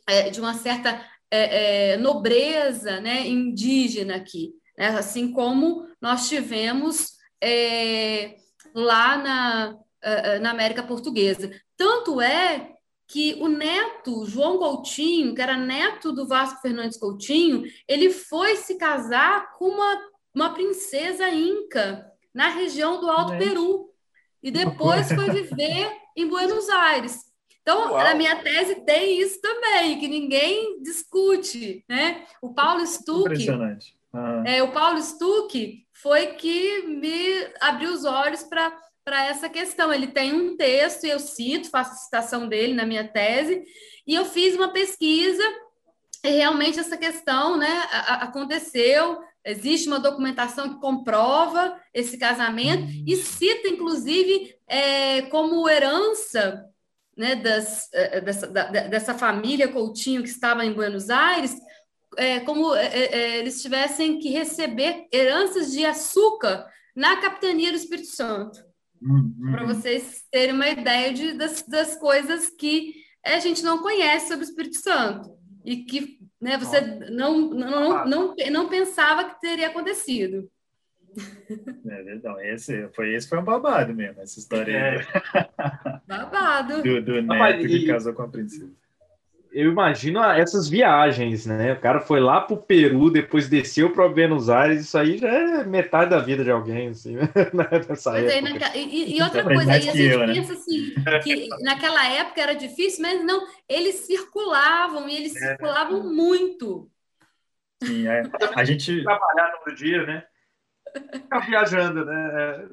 é, 0.08 0.30
de 0.30 0.40
uma 0.40 0.54
certa 0.54 1.04
é, 1.32 1.94
é, 1.94 1.98
nobreza 1.98 3.00
né, 3.00 3.28
indígena 3.28 4.16
aqui 4.16 4.60
né? 4.80 4.88
assim 4.88 5.32
como 5.34 5.86
nós 6.02 6.28
tivemos 6.30 7.14
é, 7.42 8.36
lá 8.74 9.18
na, 9.18 9.78
é, 10.02 10.36
é, 10.36 10.40
na 10.40 10.52
América 10.52 10.84
Portuguesa. 10.84 11.52
Tanto 11.76 12.22
é 12.22 12.74
que 13.08 13.36
o 13.40 13.48
neto, 13.48 14.26
João 14.26 14.60
Coutinho, 14.60 15.34
que 15.34 15.42
era 15.42 15.58
neto 15.58 16.12
do 16.12 16.28
Vasco 16.28 16.62
Fernandes 16.62 16.98
Coutinho, 16.98 17.64
ele 17.88 18.12
foi 18.12 18.56
se 18.56 18.76
casar 18.76 19.52
com 19.54 19.66
uma, 19.66 20.00
uma 20.34 20.54
princesa 20.54 21.28
inca 21.30 22.06
na 22.34 22.50
região 22.50 23.02
do 23.02 23.10
Alto 23.10 23.38
Peru 23.38 23.90
e 24.44 24.52
depois 24.52 25.12
foi 25.12 25.30
viver 25.32 25.92
em 26.16 26.28
Buenos 26.28 26.70
Aires. 26.70 27.26
Então, 27.62 27.92
Uau. 27.92 28.04
na 28.04 28.16
minha 28.16 28.36
tese 28.42 28.76
tem 28.82 29.20
isso 29.20 29.42
também, 29.42 30.00
que 30.00 30.08
ninguém 30.08 30.82
discute, 30.82 31.84
né? 31.90 32.26
O 32.42 32.54
Paulo 32.54 32.86
Stuck... 32.86 33.22
Impressionante. 33.22 33.96
Ah. 34.14 34.44
É, 34.46 34.64
o 34.64 34.72
Paulo 34.72 35.00
Stuck 35.02 35.86
foi 36.02 36.28
que 36.28 36.84
me 36.84 37.48
abriu 37.60 37.92
os 37.94 38.06
olhos 38.06 38.44
para 38.44 38.72
para 39.10 39.26
essa 39.26 39.50
questão. 39.50 39.92
Ele 39.92 40.08
tem 40.08 40.34
um 40.34 40.56
texto, 40.56 41.06
eu 41.06 41.20
cito, 41.20 41.72
faço 41.72 42.04
citação 42.04 42.48
dele 42.48 42.76
na 42.76 42.86
minha 42.86 43.08
tese, 43.08 43.64
e 44.06 44.14
eu 44.14 44.24
fiz 44.24 44.56
uma 44.56 44.72
pesquisa, 44.72 45.44
e 46.24 46.30
realmente 46.30 46.80
essa 46.80 46.96
questão 46.96 47.58
né, 47.58 47.88
aconteceu. 48.08 49.20
Existe 49.44 49.88
uma 49.88 50.00
documentação 50.00 50.70
que 50.70 50.80
comprova 50.80 51.80
esse 51.92 52.20
casamento 52.20 52.84
e 53.08 53.16
cita, 53.16 53.68
inclusive, 53.68 54.54
é, 54.68 55.24
como 55.24 55.68
herança 55.68 56.66
né, 57.18 57.36
das, 57.36 57.90
é, 57.94 58.22
dessa, 58.22 58.48
da, 58.48 58.68
dessa 58.68 59.14
família 59.14 59.70
Coutinho 59.70 60.22
que 60.22 60.30
estava 60.30 60.64
em 60.64 60.74
Buenos 60.74 61.10
Aires, 61.10 61.56
é, 62.18 62.40
como 62.40 62.76
é, 62.76 62.88
é 62.88 63.40
eles 63.40 63.62
tivessem 63.62 64.20
que 64.20 64.30
receber 64.30 65.08
heranças 65.14 65.72
de 65.72 65.86
açúcar 65.86 66.66
na 66.96 67.18
capitania 67.18 67.72
do 67.72 67.78
Espírito 67.78 68.10
Santo. 68.10 68.60
Uhum. 69.02 69.52
Para 69.52 69.66
vocês 69.66 70.26
terem 70.32 70.54
uma 70.54 70.68
ideia 70.68 71.14
de, 71.14 71.34
das, 71.34 71.62
das 71.64 71.96
coisas 71.96 72.50
que 72.50 72.96
a 73.26 73.40
gente 73.40 73.64
não 73.64 73.82
conhece 73.82 74.28
sobre 74.28 74.46
o 74.46 74.50
Espírito 74.50 74.78
Santo 74.78 75.38
e 75.64 75.78
que 75.78 76.20
né, 76.42 76.58
você 76.58 76.82
não, 77.10 77.50
não, 77.50 78.06
não, 78.06 78.36
não 78.52 78.70
pensava 78.70 79.26
que 79.26 79.42
teria 79.42 79.68
acontecido. 79.68 80.50
É 81.88 82.04
verdade. 82.04 82.48
Esse 82.48 82.88
foi, 82.90 83.14
esse 83.14 83.28
foi 83.28 83.40
um 83.40 83.44
babado 83.44 83.94
mesmo, 83.94 84.22
essa 84.22 84.40
história 84.40 84.72
é. 84.72 84.98
aí. 85.00 85.06
Babado. 86.08 86.84
Do, 86.84 87.02
do 87.02 87.22
neto 87.22 87.68
que 87.68 87.88
casou 87.88 88.14
com 88.14 88.24
a 88.24 88.28
princesa 88.28 88.72
eu 89.52 89.72
imagino 89.72 90.24
essas 90.24 90.70
viagens, 90.70 91.46
né? 91.46 91.74
O 91.74 91.80
cara 91.80 92.00
foi 92.00 92.20
lá 92.20 92.42
pro 92.42 92.58
Peru, 92.58 93.10
depois 93.10 93.50
desceu 93.50 93.92
para 93.92 94.08
Buenos 94.08 94.50
Aires, 94.50 94.82
isso 94.82 94.98
aí 94.98 95.18
já 95.18 95.28
é 95.28 95.64
metade 95.64 96.12
da 96.12 96.20
vida 96.20 96.44
de 96.44 96.52
alguém, 96.52 96.90
assim, 96.90 97.16
né? 97.16 97.28
Nessa 97.88 98.14
aí, 98.14 98.42
naquela, 98.42 98.78
e, 98.78 99.18
e, 99.18 99.22
outra 99.22 99.44
coisa, 99.44 99.72
aí 99.72 99.78
a 99.78 99.82
gente 99.82 100.02
eu, 100.02 100.20
né? 100.20 100.34
pensa 100.34 100.54
né? 100.54 100.60
assim, 100.60 100.94
que 101.24 101.48
naquela 101.64 102.08
época 102.08 102.42
era 102.42 102.54
difícil, 102.54 103.02
mas 103.02 103.24
não, 103.24 103.48
eles 103.68 103.96
circulavam, 103.96 105.10
e 105.10 105.16
eles 105.16 105.36
é. 105.36 105.48
circulavam 105.48 106.04
muito. 106.04 106.90
Sim, 107.84 108.08
é. 108.08 108.24
a 108.56 108.64
gente... 108.64 109.04
Trabalhar 109.04 109.52
todo 109.64 109.76
dia, 109.76 110.06
né? 110.06 110.24
Ficar 111.12 111.40
viajando, 111.40 112.06
né? 112.06 112.68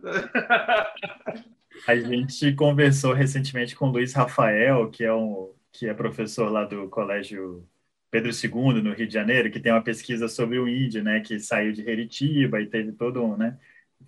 A 1.87 1.95
gente 1.95 2.55
conversou 2.55 3.13
recentemente 3.13 3.77
com 3.77 3.89
o 3.89 3.93
Luiz 3.93 4.15
Rafael, 4.15 4.91
que 4.91 5.05
é 5.05 5.13
um 5.13 5.56
que 5.79 5.87
é 5.89 5.95
professor 5.95 6.51
lá 6.51 6.65
do 6.65 6.89
Colégio 6.89 7.67
Pedro 8.11 8.31
II, 8.31 8.83
no 8.83 8.95
Rio 8.95 9.07
de 9.07 9.13
Janeiro, 9.13 9.51
que 9.51 9.61
tem 9.61 9.73
uma 9.73 9.83
pesquisa 9.83 10.27
sobre 10.27 10.59
o 10.59 10.67
índio, 10.67 11.05
né, 11.05 11.21
que 11.21 11.39
saiu 11.39 11.73
de 11.73 11.89
Heritiba 11.89 12.61
e 12.61 12.67
teve 12.67 12.93
todo 12.93 13.23
um, 13.23 13.37
né, 13.37 13.59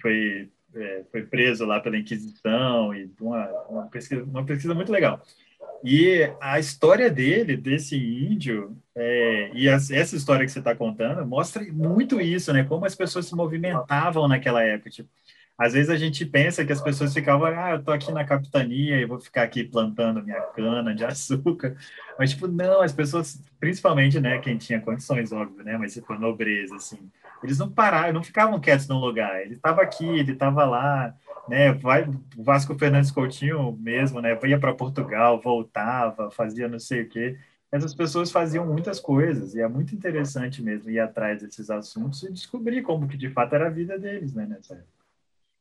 foi, 0.01 0.49
é, 0.75 1.05
foi 1.11 1.23
preso 1.25 1.67
lá 1.67 1.79
pela 1.81 1.99
Inquisição 1.99 2.95
e 2.95 3.11
uma, 3.21 3.47
uma, 3.69 3.87
pesquisa, 3.89 4.25
uma 4.25 4.45
pesquisa 4.45 4.75
muito 4.75 4.91
legal. 4.91 5.23
E 5.85 6.31
a 6.41 6.59
história 6.59 7.11
dele, 7.11 7.57
desse 7.57 7.97
índio, 7.97 8.77
é, 8.97 9.51
e 9.55 9.69
as, 9.69 9.91
essa 9.91 10.17
história 10.17 10.45
que 10.45 10.51
você 10.51 10.59
está 10.59 10.75
contando, 10.75 11.25
mostra 11.25 11.63
muito 11.73 12.21
isso, 12.21 12.53
né? 12.53 12.65
Como 12.65 12.85
as 12.85 12.97
pessoas 12.97 13.27
se 13.27 13.35
movimentavam 13.37 14.27
naquela 14.27 14.63
época. 14.65 14.91
Tipo, 14.91 15.09
às 15.59 15.73
vezes 15.73 15.91
a 15.91 15.97
gente 15.97 16.25
pensa 16.25 16.65
que 16.65 16.73
as 16.73 16.81
pessoas 16.81 17.13
ficavam, 17.13 17.47
ah, 17.47 17.73
eu 17.73 17.83
tô 17.83 17.91
aqui 17.91 18.13
na 18.13 18.25
capitania 18.25 19.01
e 19.01 19.05
vou 19.05 19.19
ficar 19.19 19.43
aqui 19.43 19.65
plantando 19.65 20.23
minha 20.23 20.41
cana 20.41 20.95
de 20.95 21.05
açúcar. 21.05 21.77
Mas, 22.17 22.31
tipo, 22.31 22.47
não, 22.47 22.81
as 22.81 22.93
pessoas, 22.93 23.43
principalmente, 23.59 24.21
né, 24.21 24.39
quem 24.39 24.57
tinha 24.57 24.81
condições, 24.81 25.33
óbvio, 25.33 25.65
né, 25.65 25.77
mas, 25.77 25.95
tipo, 25.95 26.15
nobreza, 26.15 26.77
assim, 26.77 27.11
eles 27.43 27.59
não 27.59 27.69
pararam, 27.71 28.13
não 28.13 28.23
ficavam 28.23 28.61
quietos 28.61 28.87
num 28.87 28.99
lugar. 29.01 29.43
Ele 29.43 29.55
estava 29.55 29.83
aqui, 29.83 30.07
ele 30.07 30.33
estava 30.33 30.65
lá, 30.65 31.13
né, 31.49 31.73
vai, 31.73 32.09
o 32.37 32.43
Vasco 32.45 32.79
Fernandes 32.79 33.11
Coutinho 33.11 33.73
mesmo, 33.81 34.21
né, 34.21 34.39
ia 34.45 34.59
para 34.61 34.75
Portugal, 34.75 35.41
voltava, 35.41 36.31
fazia 36.31 36.69
não 36.69 36.79
sei 36.79 37.03
o 37.03 37.09
quê. 37.09 37.37
Essas 37.71 37.95
pessoas 37.95 38.31
faziam 38.31 38.65
muitas 38.67 39.01
coisas 39.01 39.55
e 39.55 39.61
é 39.61 39.69
muito 39.69 39.95
interessante 39.95 40.63
mesmo 40.63 40.89
ir 40.91 41.01
atrás 41.01 41.43
desses 41.43 41.69
assuntos 41.69 42.23
e 42.23 42.33
descobrir 42.33 42.83
como 42.83 43.09
que 43.09 43.17
de 43.17 43.29
fato 43.31 43.55
era 43.55 43.67
a 43.67 43.71
vida 43.71 43.99
deles, 43.99 44.35
né, 44.35 44.47
nessa 44.47 44.75
época. 44.75 44.98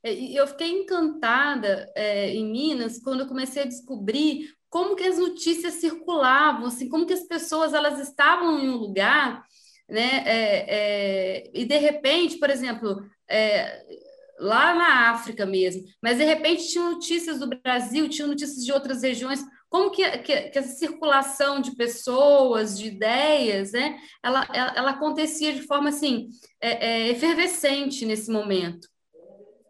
É, 0.04 0.14
eu 0.14 0.48
fiquei 0.48 0.70
encantada 0.70 1.92
é, 1.96 2.30
em 2.32 2.52
Minas 2.52 3.00
quando 3.00 3.22
eu 3.22 3.28
comecei 3.28 3.64
a 3.64 3.68
descobrir 3.68 4.50
como 4.70 4.96
que 4.96 5.04
as 5.04 5.18
notícias 5.18 5.76
circulavam, 5.76 6.68
assim, 6.68 6.90
como 6.90 7.06
que 7.06 7.14
as 7.14 7.24
pessoas 7.24 7.74
elas 7.74 8.00
estavam 8.00 8.60
em 8.60 8.70
um 8.70 8.76
lugar, 8.76 9.44
né? 9.90 10.24
É, 10.26 11.46
é, 11.48 11.52
e 11.54 11.66
de 11.66 11.78
repente, 11.78 12.38
por 12.38 12.50
exemplo, 12.50 13.02
é, 13.30 13.82
lá 14.40 14.76
na 14.76 15.12
África 15.12 15.46
mesmo, 15.46 15.84
mas 16.02 16.18
de 16.18 16.24
repente 16.24 16.68
tinham 16.68 16.92
notícias 16.92 17.40
do 17.40 17.48
Brasil, 17.48 18.10
tinham 18.10 18.30
notícias 18.30 18.64
de 18.64 18.72
outras 18.72 19.02
regiões. 19.02 19.44
Como 19.70 19.92
que, 19.92 20.10
que, 20.20 20.42
que 20.50 20.60
essa 20.60 20.76
circulação 20.76 21.60
de 21.60 21.76
pessoas, 21.76 22.78
de 22.78 22.88
ideias, 22.88 23.72
né? 23.74 23.98
Ela, 24.24 24.48
ela, 24.54 24.74
ela 24.76 24.92
acontecia 24.92 25.54
de 25.54 25.64
forma 25.64 25.90
assim 25.90 26.30
é, 26.62 27.10
efervescente 27.10 28.06
nesse 28.06 28.32
momento. 28.32 28.88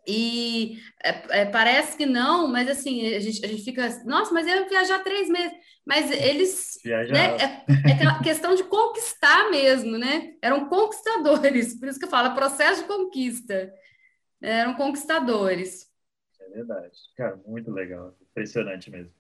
E 0.07 0.79
é, 1.03 1.41
é, 1.41 1.45
parece 1.45 1.97
que 1.97 2.05
não, 2.05 2.47
mas 2.47 2.69
assim, 2.69 3.13
a 3.13 3.19
gente, 3.19 3.45
a 3.45 3.47
gente 3.49 3.63
fica, 3.63 3.89
nossa, 4.05 4.33
mas 4.33 4.47
eu 4.47 4.55
ia 4.55 4.69
viajar 4.69 5.03
três 5.03 5.27
meses. 5.27 5.51
Mas 5.85 6.09
eles. 6.11 6.79
Né, 6.85 7.37
é, 7.37 7.89
é 7.89 7.93
aquela 7.93 8.19
questão 8.21 8.55
de 8.55 8.63
conquistar 8.63 9.49
mesmo, 9.49 9.97
né? 9.97 10.33
Eram 10.41 10.67
conquistadores, 10.69 11.77
por 11.79 11.87
isso 11.87 11.99
que 11.99 12.05
eu 12.05 12.09
falo, 12.09 12.35
processo 12.35 12.81
de 12.81 12.87
conquista. 12.87 13.73
Eram 14.41 14.75
conquistadores. 14.75 15.87
É 16.39 16.49
verdade. 16.49 16.97
Cara, 17.15 17.39
muito 17.45 17.71
legal. 17.71 18.15
Impressionante 18.31 18.89
mesmo. 18.89 19.11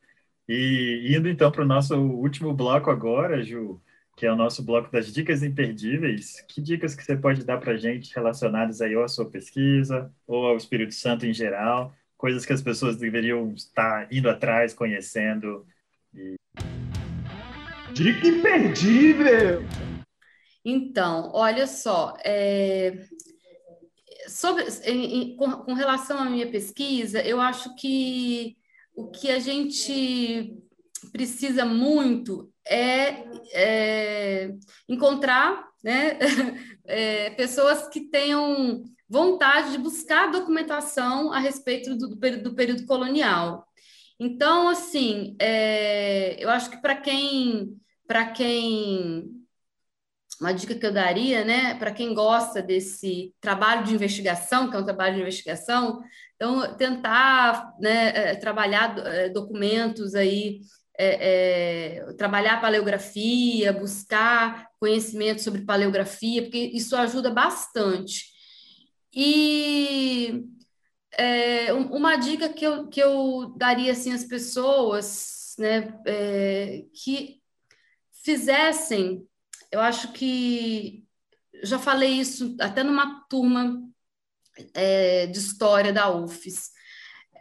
E 0.47 1.13
indo 1.17 1.27
então 1.27 1.51
para 1.51 1.63
o 1.63 1.67
nosso 1.67 1.95
último 1.97 2.53
bloco 2.53 2.89
agora, 2.89 3.43
Ju, 3.43 3.81
que 4.17 4.25
é 4.25 4.31
o 4.31 4.35
nosso 4.35 4.63
bloco 4.63 4.91
das 4.91 5.13
dicas 5.13 5.43
imperdíveis. 5.43 6.41
Que 6.47 6.59
dicas 6.59 6.95
que 6.95 7.03
você 7.03 7.15
pode 7.15 7.45
dar 7.45 7.59
para 7.59 7.73
a 7.73 7.77
gente 7.77 8.11
relacionadas 8.15 8.81
aí 8.81 8.95
ou 8.95 9.03
à 9.03 9.07
sua 9.07 9.29
pesquisa 9.29 10.11
ou 10.25 10.47
ao 10.47 10.57
Espírito 10.57 10.95
Santo 10.95 11.27
em 11.27 11.31
geral? 11.31 11.93
Coisas 12.17 12.43
que 12.43 12.51
as 12.51 12.63
pessoas 12.63 12.97
deveriam 12.97 13.53
estar 13.53 14.11
indo 14.11 14.27
atrás, 14.27 14.73
conhecendo. 14.73 15.67
E... 16.15 16.33
Dica 17.93 18.27
imperdível! 18.27 19.63
Então, 20.65 21.29
olha 21.35 21.67
só, 21.67 22.17
é... 22.25 23.05
Sobre, 24.27 24.65
em, 24.83 25.21
em, 25.21 25.35
com, 25.37 25.51
com 25.51 25.73
relação 25.73 26.17
à 26.17 26.25
minha 26.27 26.49
pesquisa, 26.49 27.21
eu 27.21 27.39
acho 27.39 27.75
que 27.75 28.57
o 28.95 29.11
que 29.11 29.29
a 29.29 29.37
gente 29.37 30.57
precisa 31.11 31.63
muito 31.63 32.51
é, 32.69 33.25
é 33.53 34.51
encontrar 34.87 35.67
né, 35.83 36.17
é, 36.85 37.29
pessoas 37.31 37.87
que 37.87 38.01
tenham 38.01 38.83
vontade 39.09 39.71
de 39.71 39.77
buscar 39.77 40.31
documentação 40.31 41.31
a 41.31 41.39
respeito 41.39 41.95
do, 41.95 42.09
do, 42.09 42.17
período, 42.17 42.43
do 42.49 42.55
período 42.55 42.85
colonial. 42.85 43.65
Então, 44.19 44.67
assim, 44.67 45.35
é, 45.39 46.43
eu 46.43 46.49
acho 46.49 46.69
que 46.69 46.77
para 46.77 46.95
quem, 46.95 47.79
para 48.07 48.25
quem, 48.31 49.29
uma 50.41 50.51
dica 50.51 50.75
que 50.75 50.85
eu 50.85 50.91
daria, 50.91 51.45
né, 51.45 51.75
para 51.75 51.91
quem 51.91 52.13
gosta 52.13 52.61
desse 52.61 53.33
trabalho 53.39 53.85
de 53.85 53.93
investigação, 53.93 54.69
que 54.69 54.75
é 54.75 54.79
um 54.79 54.85
trabalho 54.85 55.15
de 55.15 55.21
investigação, 55.21 56.01
então 56.35 56.75
tentar 56.75 57.73
né, 57.79 58.31
é, 58.31 58.35
trabalhar 58.35 58.97
é, 58.99 59.29
documentos 59.29 60.15
aí 60.15 60.61
é, 60.97 61.99
é, 62.07 62.13
trabalhar 62.13 62.59
paleografia, 62.59 63.71
buscar 63.71 64.67
conhecimento 64.79 65.41
sobre 65.41 65.61
paleografia, 65.61 66.41
porque 66.41 66.57
isso 66.57 66.95
ajuda 66.95 67.29
bastante. 67.29 68.25
E 69.13 70.43
é, 71.11 71.71
uma 71.73 72.15
dica 72.15 72.49
que 72.49 72.65
eu, 72.65 72.87
que 72.87 73.01
eu 73.01 73.53
daria 73.57 73.91
assim, 73.91 74.11
às 74.11 74.23
pessoas 74.23 75.55
né, 75.59 75.93
é, 76.05 76.85
que 76.93 77.41
fizessem, 78.23 79.27
eu 79.71 79.79
acho 79.79 80.11
que 80.13 81.05
já 81.63 81.79
falei 81.79 82.11
isso 82.11 82.55
até 82.59 82.83
numa 82.83 83.21
turma 83.29 83.81
é, 84.73 85.27
de 85.27 85.37
história 85.37 85.93
da 85.93 86.09
UFES 86.09 86.76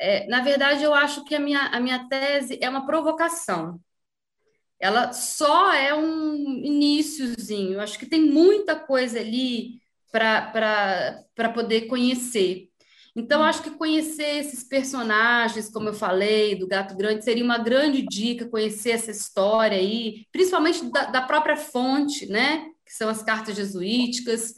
é, 0.01 0.27
na 0.29 0.41
verdade, 0.41 0.83
eu 0.83 0.95
acho 0.95 1.25
que 1.25 1.35
a 1.35 1.41
minha, 1.41 1.61
a 1.69 1.81
minha 1.81 2.09
tese 2.09 2.59
é 2.61 2.69
uma 2.69 2.87
provocação. 2.87 3.81
Ela 4.79 5.13
só 5.13 5.73
é 5.73 5.95
um 5.95 6.35
iníciozinho. 6.63 7.75
Eu 7.75 7.81
acho 7.81 7.99
que 7.99 8.07
tem 8.07 8.21
muita 8.21 8.77
coisa 8.77 9.19
ali 9.19 9.81
para 10.13 11.53
poder 11.55 11.83
conhecer. 11.83 12.69
Então, 13.15 13.43
acho 13.43 13.63
que 13.63 13.71
conhecer 13.71 14.41
esses 14.41 14.63
personagens, 14.63 15.71
como 15.71 15.89
eu 15.89 15.95
falei, 15.95 16.55
do 16.55 16.69
Gato 16.69 16.95
Grande, 16.95 17.25
seria 17.25 17.43
uma 17.43 17.57
grande 17.57 18.03
dica 18.03 18.47
conhecer 18.47 18.91
essa 18.91 19.11
história 19.11 19.79
aí, 19.79 20.27
principalmente 20.31 20.85
da, 20.91 21.07
da 21.07 21.23
própria 21.23 21.57
fonte, 21.57 22.27
né? 22.27 22.67
Que 22.85 22.93
são 22.93 23.09
as 23.09 23.23
cartas 23.23 23.57
jesuíticas. 23.57 24.53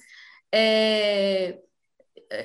É, 0.52 1.60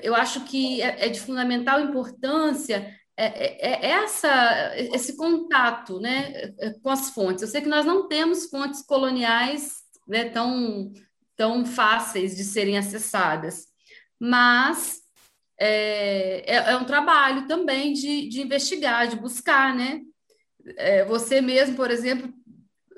eu 0.02 0.16
acho 0.16 0.46
que 0.46 0.82
é, 0.82 1.08
é 1.08 1.10
de 1.10 1.20
fundamental 1.20 1.80
importância 1.80 2.94
é, 3.16 3.26
é, 3.26 3.72
é, 3.72 3.90
essa, 3.92 4.74
esse 4.76 5.16
contato 5.16 6.00
né, 6.00 6.52
com 6.82 6.90
as 6.90 7.12
fontes. 7.12 7.44
Eu 7.44 7.48
sei 7.48 7.62
que 7.62 7.70
nós 7.70 7.86
não 7.86 8.08
temos 8.08 8.50
fontes 8.50 8.82
coloniais 8.82 9.84
né, 10.08 10.26
tão, 10.26 10.92
tão 11.36 11.66
fáceis 11.66 12.36
de 12.36 12.44
serem 12.44 12.78
acessadas, 12.78 13.66
mas 14.20 15.02
é, 15.60 16.44
é, 16.48 16.56
é 16.72 16.78
um 16.78 16.86
trabalho 16.86 17.48
também 17.48 17.94
de, 17.94 18.28
de 18.28 18.42
investigar, 18.42 19.08
de 19.08 19.16
buscar, 19.16 19.76
né? 19.76 20.02
É, 20.78 21.06
você 21.06 21.42
mesmo, 21.42 21.76
por 21.76 21.92
exemplo, 21.92 22.34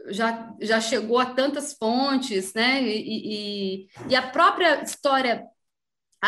já, 0.07 0.53
já 0.61 0.79
chegou 0.79 1.19
a 1.19 1.25
tantas 1.25 1.73
fontes, 1.73 2.53
né? 2.53 2.81
E, 2.81 2.99
e, 2.99 3.87
e, 4.09 4.15
a 4.15 4.21
própria 4.21 4.81
história 4.83 5.43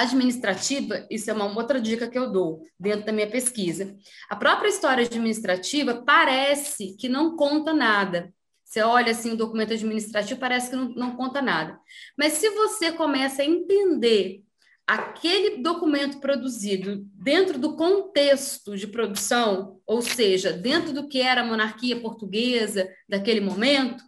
administrativa, 0.02 1.06
isso 1.10 1.30
é 1.30 1.34
uma 1.34 1.46
outra 1.46 1.80
dica 1.80 2.08
que 2.08 2.18
eu 2.18 2.32
dou 2.32 2.62
dentro 2.80 3.06
da 3.06 3.12
minha 3.12 3.30
pesquisa. 3.30 3.96
A 4.30 4.36
própria 4.36 4.70
história 4.70 5.06
administrativa 5.06 6.04
parece 6.06 6.96
que 6.98 7.10
não 7.10 7.36
conta 7.36 7.74
nada. 7.74 8.34
Você 8.64 8.82
olha 8.82 9.12
assim 9.12 9.32
o 9.32 9.38
documento 9.38 9.74
administrativo, 9.74 10.40
parece 10.40 10.70
que 10.70 10.76
não, 10.76 10.90
não 10.90 11.16
conta 11.16 11.42
nada. 11.42 11.80
Mas 12.18 12.34
se 12.34 12.50
você 12.50 12.92
começa 12.92 13.42
a 13.42 13.46
entender 13.46 14.44
aquele 14.86 15.58
documento 15.62 16.20
produzido 16.20 17.06
dentro 17.14 17.58
do 17.58 17.76
contexto 17.76 18.76
de 18.78 18.88
produção, 18.88 19.82
ou 19.86 20.02
seja, 20.02 20.54
dentro 20.54 20.94
do 20.94 21.08
que 21.08 21.22
era 21.22 21.42
a 21.42 21.46
monarquia 21.46 22.00
portuguesa 22.00 22.90
daquele 23.08 23.42
momento, 23.42 24.04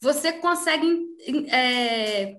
você 0.00 0.32
consegue 0.32 1.06
é, 1.48 2.36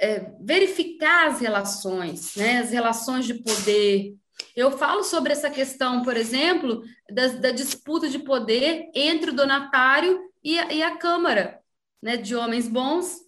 é, 0.00 0.32
verificar 0.40 1.28
as 1.28 1.40
relações, 1.40 2.34
né, 2.36 2.58
as 2.58 2.70
relações 2.70 3.26
de 3.26 3.34
poder. 3.34 4.14
Eu 4.56 4.76
falo 4.76 5.02
sobre 5.02 5.32
essa 5.32 5.50
questão, 5.50 6.02
por 6.02 6.16
exemplo, 6.16 6.82
da, 7.10 7.28
da 7.28 7.50
disputa 7.50 8.08
de 8.08 8.18
poder 8.18 8.90
entre 8.94 9.30
o 9.30 9.34
donatário 9.34 10.20
e 10.42 10.58
a, 10.58 10.72
e 10.72 10.82
a 10.82 10.96
Câmara, 10.96 11.60
né, 12.02 12.16
de 12.16 12.34
homens 12.34 12.68
bons 12.68 13.24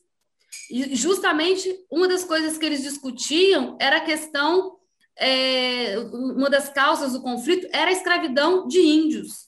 e 0.71 0.97
justamente 0.97 1.85
uma 1.91 2.09
das 2.09 2.25
coisas 2.25 2.59
que 2.59 2.67
eles 2.67 2.83
discutiam 2.83 3.77
era 3.81 3.99
a 3.99 4.05
questão, 4.05 4.77
é, 5.17 5.99
uma 6.13 6.51
das 6.51 6.69
causas 6.69 7.13
do 7.13 7.23
conflito 7.23 7.69
era 7.73 7.91
a 7.91 7.93
escravidão 7.93 8.67
de 8.67 8.81
índios. 8.81 9.47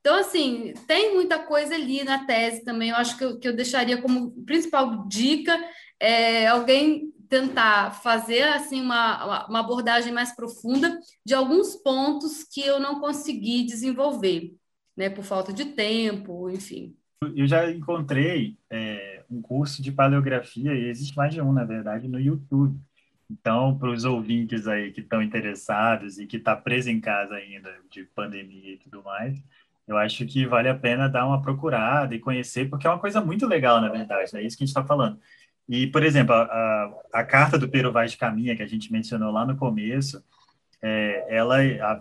Então, 0.00 0.16
assim, 0.16 0.72
tem 0.86 1.14
muita 1.14 1.38
coisa 1.38 1.74
ali 1.74 2.02
na 2.02 2.24
tese 2.24 2.64
também. 2.64 2.90
Eu 2.90 2.96
acho 2.96 3.18
que 3.18 3.24
eu, 3.24 3.38
que 3.38 3.48
eu 3.48 3.54
deixaria 3.54 4.00
como 4.00 4.30
principal 4.44 5.06
dica 5.06 5.58
é, 6.00 6.46
alguém 6.46 7.12
tentar 7.28 7.90
fazer 7.90 8.42
assim 8.42 8.80
uma, 8.80 9.46
uma 9.46 9.60
abordagem 9.60 10.12
mais 10.12 10.34
profunda 10.34 10.98
de 11.24 11.34
alguns 11.34 11.76
pontos 11.76 12.42
que 12.42 12.60
eu 12.60 12.80
não 12.80 13.00
consegui 13.00 13.64
desenvolver, 13.64 14.54
né, 14.96 15.10
por 15.10 15.22
falta 15.22 15.52
de 15.52 15.66
tempo, 15.66 16.48
enfim. 16.50 16.96
Eu 17.34 17.46
já 17.46 17.70
encontrei 17.70 18.56
é, 18.70 19.24
um 19.28 19.42
curso 19.42 19.82
de 19.82 19.92
paleografia, 19.92 20.72
e 20.74 20.88
existe 20.88 21.16
mais 21.16 21.34
de 21.34 21.40
um, 21.40 21.52
na 21.52 21.64
verdade, 21.64 22.08
no 22.08 22.18
YouTube. 22.18 22.78
Então, 23.30 23.76
para 23.76 23.90
os 23.90 24.04
ouvintes 24.04 24.66
aí 24.66 24.90
que 24.90 25.00
estão 25.00 25.22
interessados 25.22 26.18
e 26.18 26.26
que 26.26 26.38
estão 26.38 26.54
tá 26.54 26.60
preso 26.60 26.88
em 26.88 27.00
casa 27.00 27.34
ainda, 27.34 27.74
de 27.90 28.04
pandemia 28.04 28.72
e 28.72 28.78
tudo 28.78 29.02
mais, 29.02 29.38
eu 29.86 29.98
acho 29.98 30.24
que 30.26 30.46
vale 30.46 30.68
a 30.68 30.74
pena 30.74 31.08
dar 31.08 31.26
uma 31.26 31.42
procurada 31.42 32.14
e 32.14 32.20
conhecer, 32.20 32.70
porque 32.70 32.86
é 32.86 32.90
uma 32.90 32.98
coisa 32.98 33.20
muito 33.20 33.46
legal, 33.46 33.80
na 33.80 33.88
verdade, 33.88 34.36
é 34.36 34.42
isso 34.42 34.56
que 34.56 34.64
a 34.64 34.66
gente 34.66 34.76
está 34.76 34.84
falando. 34.84 35.18
E, 35.68 35.86
por 35.86 36.02
exemplo, 36.02 36.34
a, 36.34 36.42
a, 36.42 37.20
a, 37.20 37.24
carta 37.24 37.58
do 37.58 37.68
Pero 37.68 37.92
Vaz 37.92 38.12
de 38.12 38.16
Caminha, 38.16 38.56
que 38.56 38.62
a 38.62 38.66
gente 38.66 38.90
mencionou 38.90 39.30
lá 39.30 39.44
no 39.44 39.56
começo, 39.56 40.24
é, 40.80 41.26
ela 41.28 41.58
a, 41.58 42.00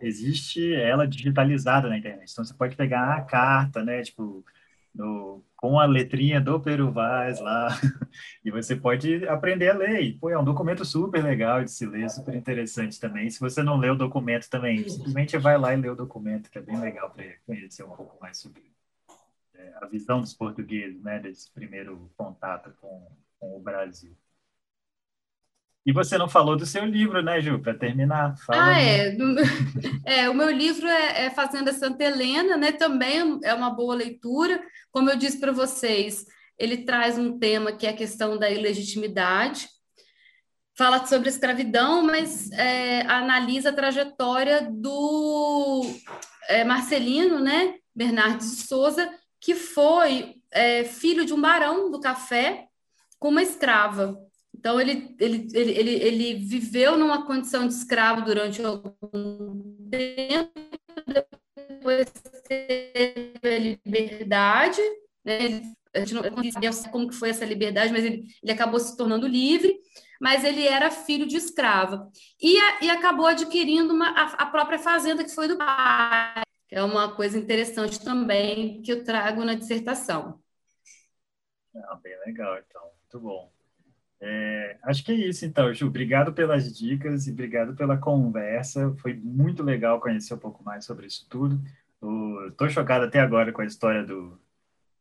existe 0.00 0.72
ela 0.74 1.08
digitalizada 1.08 1.88
na 1.88 1.98
internet. 1.98 2.30
Então, 2.30 2.44
você 2.44 2.54
pode 2.54 2.76
pegar 2.76 3.14
a 3.14 3.22
carta, 3.22 3.82
né, 3.82 4.02
tipo, 4.02 4.44
no, 4.94 5.44
com 5.56 5.80
a 5.80 5.86
letrinha 5.86 6.40
do 6.40 6.60
Peru 6.60 6.92
Vaz 6.92 7.40
lá, 7.40 7.68
e 8.44 8.50
você 8.50 8.76
pode 8.76 9.26
aprender 9.26 9.70
a 9.70 9.76
ler. 9.76 10.02
E, 10.02 10.12
pô, 10.12 10.30
é 10.30 10.38
um 10.38 10.44
documento 10.44 10.84
super 10.84 11.22
legal 11.22 11.64
de 11.64 11.70
se 11.70 11.86
ler, 11.86 12.08
super 12.10 12.34
interessante 12.34 13.00
também. 13.00 13.28
Se 13.28 13.40
você 13.40 13.60
não 13.60 13.76
lê 13.76 13.90
o 13.90 13.96
documento 13.96 14.48
também, 14.48 14.88
simplesmente 14.88 15.36
vai 15.36 15.58
lá 15.58 15.74
e 15.74 15.76
lê 15.76 15.88
o 15.88 15.96
documento, 15.96 16.48
que 16.48 16.58
é 16.58 16.62
bem 16.62 16.78
legal 16.80 17.10
para 17.10 17.24
conhecer 17.44 17.82
um 17.82 17.90
pouco 17.90 18.16
mais 18.20 18.38
sobre 18.38 18.62
é, 19.60 19.74
a 19.80 19.86
visão 19.86 20.20
dos 20.20 20.32
portugueses, 20.32 21.02
né, 21.02 21.18
desse 21.18 21.50
primeiro 21.52 22.10
contato 22.16 22.72
com, 22.80 23.06
com 23.38 23.56
o 23.56 23.60
Brasil. 23.60 24.16
E 25.84 25.92
você 25.92 26.18
não 26.18 26.28
falou 26.28 26.56
do 26.56 26.66
seu 26.66 26.84
livro, 26.84 27.22
né, 27.22 27.40
Ju? 27.40 27.58
Para 27.58 27.74
terminar. 27.74 28.36
Fala 28.38 28.74
ah, 28.74 28.80
é. 28.80 29.16
é. 30.04 30.28
O 30.28 30.34
meu 30.34 30.50
livro 30.50 30.86
é, 30.86 31.24
é 31.24 31.30
Fazenda 31.30 31.72
Santa 31.72 32.04
Helena, 32.04 32.56
né? 32.56 32.70
Também 32.70 33.40
é 33.42 33.54
uma 33.54 33.70
boa 33.70 33.94
leitura. 33.94 34.62
Como 34.92 35.08
eu 35.08 35.16
disse 35.16 35.40
para 35.40 35.52
vocês, 35.52 36.26
ele 36.58 36.84
traz 36.84 37.18
um 37.18 37.38
tema 37.38 37.72
que 37.72 37.86
é 37.86 37.90
a 37.90 37.96
questão 37.96 38.38
da 38.38 38.50
ilegitimidade. 38.50 39.68
Fala 40.76 41.06
sobre 41.06 41.30
escravidão, 41.30 42.02
mas 42.02 42.50
é, 42.52 43.00
analisa 43.02 43.70
a 43.70 43.74
trajetória 43.74 44.68
do 44.70 45.82
é, 46.48 46.62
Marcelino, 46.62 47.40
né? 47.40 47.76
Bernardes 47.94 48.56
de 48.56 48.62
Souza, 48.66 49.10
que 49.40 49.54
foi 49.54 50.36
é, 50.50 50.84
filho 50.84 51.24
de 51.24 51.32
um 51.32 51.40
barão 51.40 51.90
do 51.90 52.00
café 52.00 52.68
com 53.18 53.28
uma 53.28 53.42
escrava. 53.42 54.18
Então, 54.54 54.80
ele, 54.80 55.16
ele, 55.18 55.48
ele, 55.54 55.72
ele, 55.72 55.90
ele 55.90 56.34
viveu 56.34 56.98
numa 56.98 57.26
condição 57.26 57.66
de 57.66 57.72
escravo 57.72 58.22
durante 58.22 58.62
algum 58.62 59.88
tempo, 59.90 60.52
depois 61.06 62.12
teve 62.46 63.38
a 63.42 63.58
liberdade, 63.58 64.82
né? 65.24 65.62
a 65.94 66.00
gente 66.00 66.14
não 66.14 66.22
sabia 66.52 66.70
como 66.90 67.08
que 67.08 67.14
foi 67.14 67.30
essa 67.30 67.44
liberdade, 67.44 67.92
mas 67.92 68.04
ele, 68.04 68.24
ele 68.42 68.52
acabou 68.52 68.78
se 68.78 68.96
tornando 68.96 69.26
livre, 69.26 69.76
mas 70.20 70.44
ele 70.44 70.66
era 70.66 70.90
filho 70.90 71.26
de 71.26 71.36
escrava. 71.36 72.08
E, 72.40 72.58
a, 72.58 72.84
e 72.84 72.90
acabou 72.90 73.26
adquirindo 73.26 73.94
uma, 73.94 74.10
a, 74.10 74.24
a 74.42 74.46
própria 74.46 74.78
fazenda 74.78 75.24
que 75.24 75.34
foi 75.34 75.48
do 75.48 75.56
pai. 75.56 76.42
É 76.70 76.82
uma 76.82 77.14
coisa 77.14 77.36
interessante 77.36 78.02
também 78.02 78.80
que 78.82 78.92
eu 78.92 79.04
trago 79.04 79.44
na 79.44 79.54
dissertação. 79.54 80.40
Ah, 81.74 81.98
bem 82.02 82.16
legal, 82.26 82.58
então. 82.58 82.82
Muito 83.02 83.20
bom. 83.20 83.52
É, 84.20 84.78
acho 84.82 85.02
que 85.02 85.12
é 85.12 85.14
isso, 85.14 85.44
então, 85.46 85.72
Ju. 85.72 85.86
Obrigado 85.86 86.32
pelas 86.32 86.76
dicas 86.76 87.26
e 87.26 87.32
obrigado 87.32 87.74
pela 87.74 87.96
conversa. 87.96 88.94
Foi 88.98 89.14
muito 89.14 89.62
legal 89.62 90.00
conhecer 90.00 90.34
um 90.34 90.38
pouco 90.38 90.62
mais 90.62 90.84
sobre 90.84 91.06
isso 91.06 91.26
tudo. 91.28 91.60
Estou 92.48 92.68
chocado 92.68 93.04
até 93.04 93.18
agora 93.18 93.52
com 93.52 93.62
a 93.62 93.66
história 93.66 94.04
do, 94.04 94.38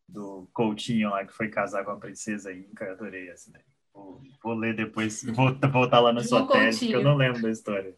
do 0.07 0.47
Coutinho 0.53 1.09
lá 1.09 1.25
que 1.25 1.33
foi 1.33 1.49
casar 1.49 1.83
com 1.83 1.91
a 1.91 1.97
princesa 1.97 2.53
Inca. 2.53 2.91
Adorei 2.91 3.29
essa. 3.29 3.51
Vou, 3.93 4.21
vou 4.41 4.53
ler 4.53 4.75
depois, 4.75 5.23
vou 5.23 5.53
voltar 5.71 5.99
lá 5.99 6.13
na 6.13 6.23
sua 6.23 6.47
tese, 6.47 6.87
que 6.87 6.93
eu 6.93 7.03
não 7.03 7.15
lembro 7.15 7.41
da 7.41 7.49
história. 7.49 7.95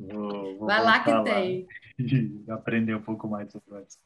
Vou, 0.00 0.58
vou 0.58 0.66
Vai 0.66 0.82
lá 0.82 1.00
que 1.00 1.10
lá 1.10 1.22
tem. 1.22 1.66
E 1.98 2.44
aprender 2.48 2.94
um 2.94 3.02
pouco 3.02 3.28
mais 3.28 3.50
sobre. 3.52 3.98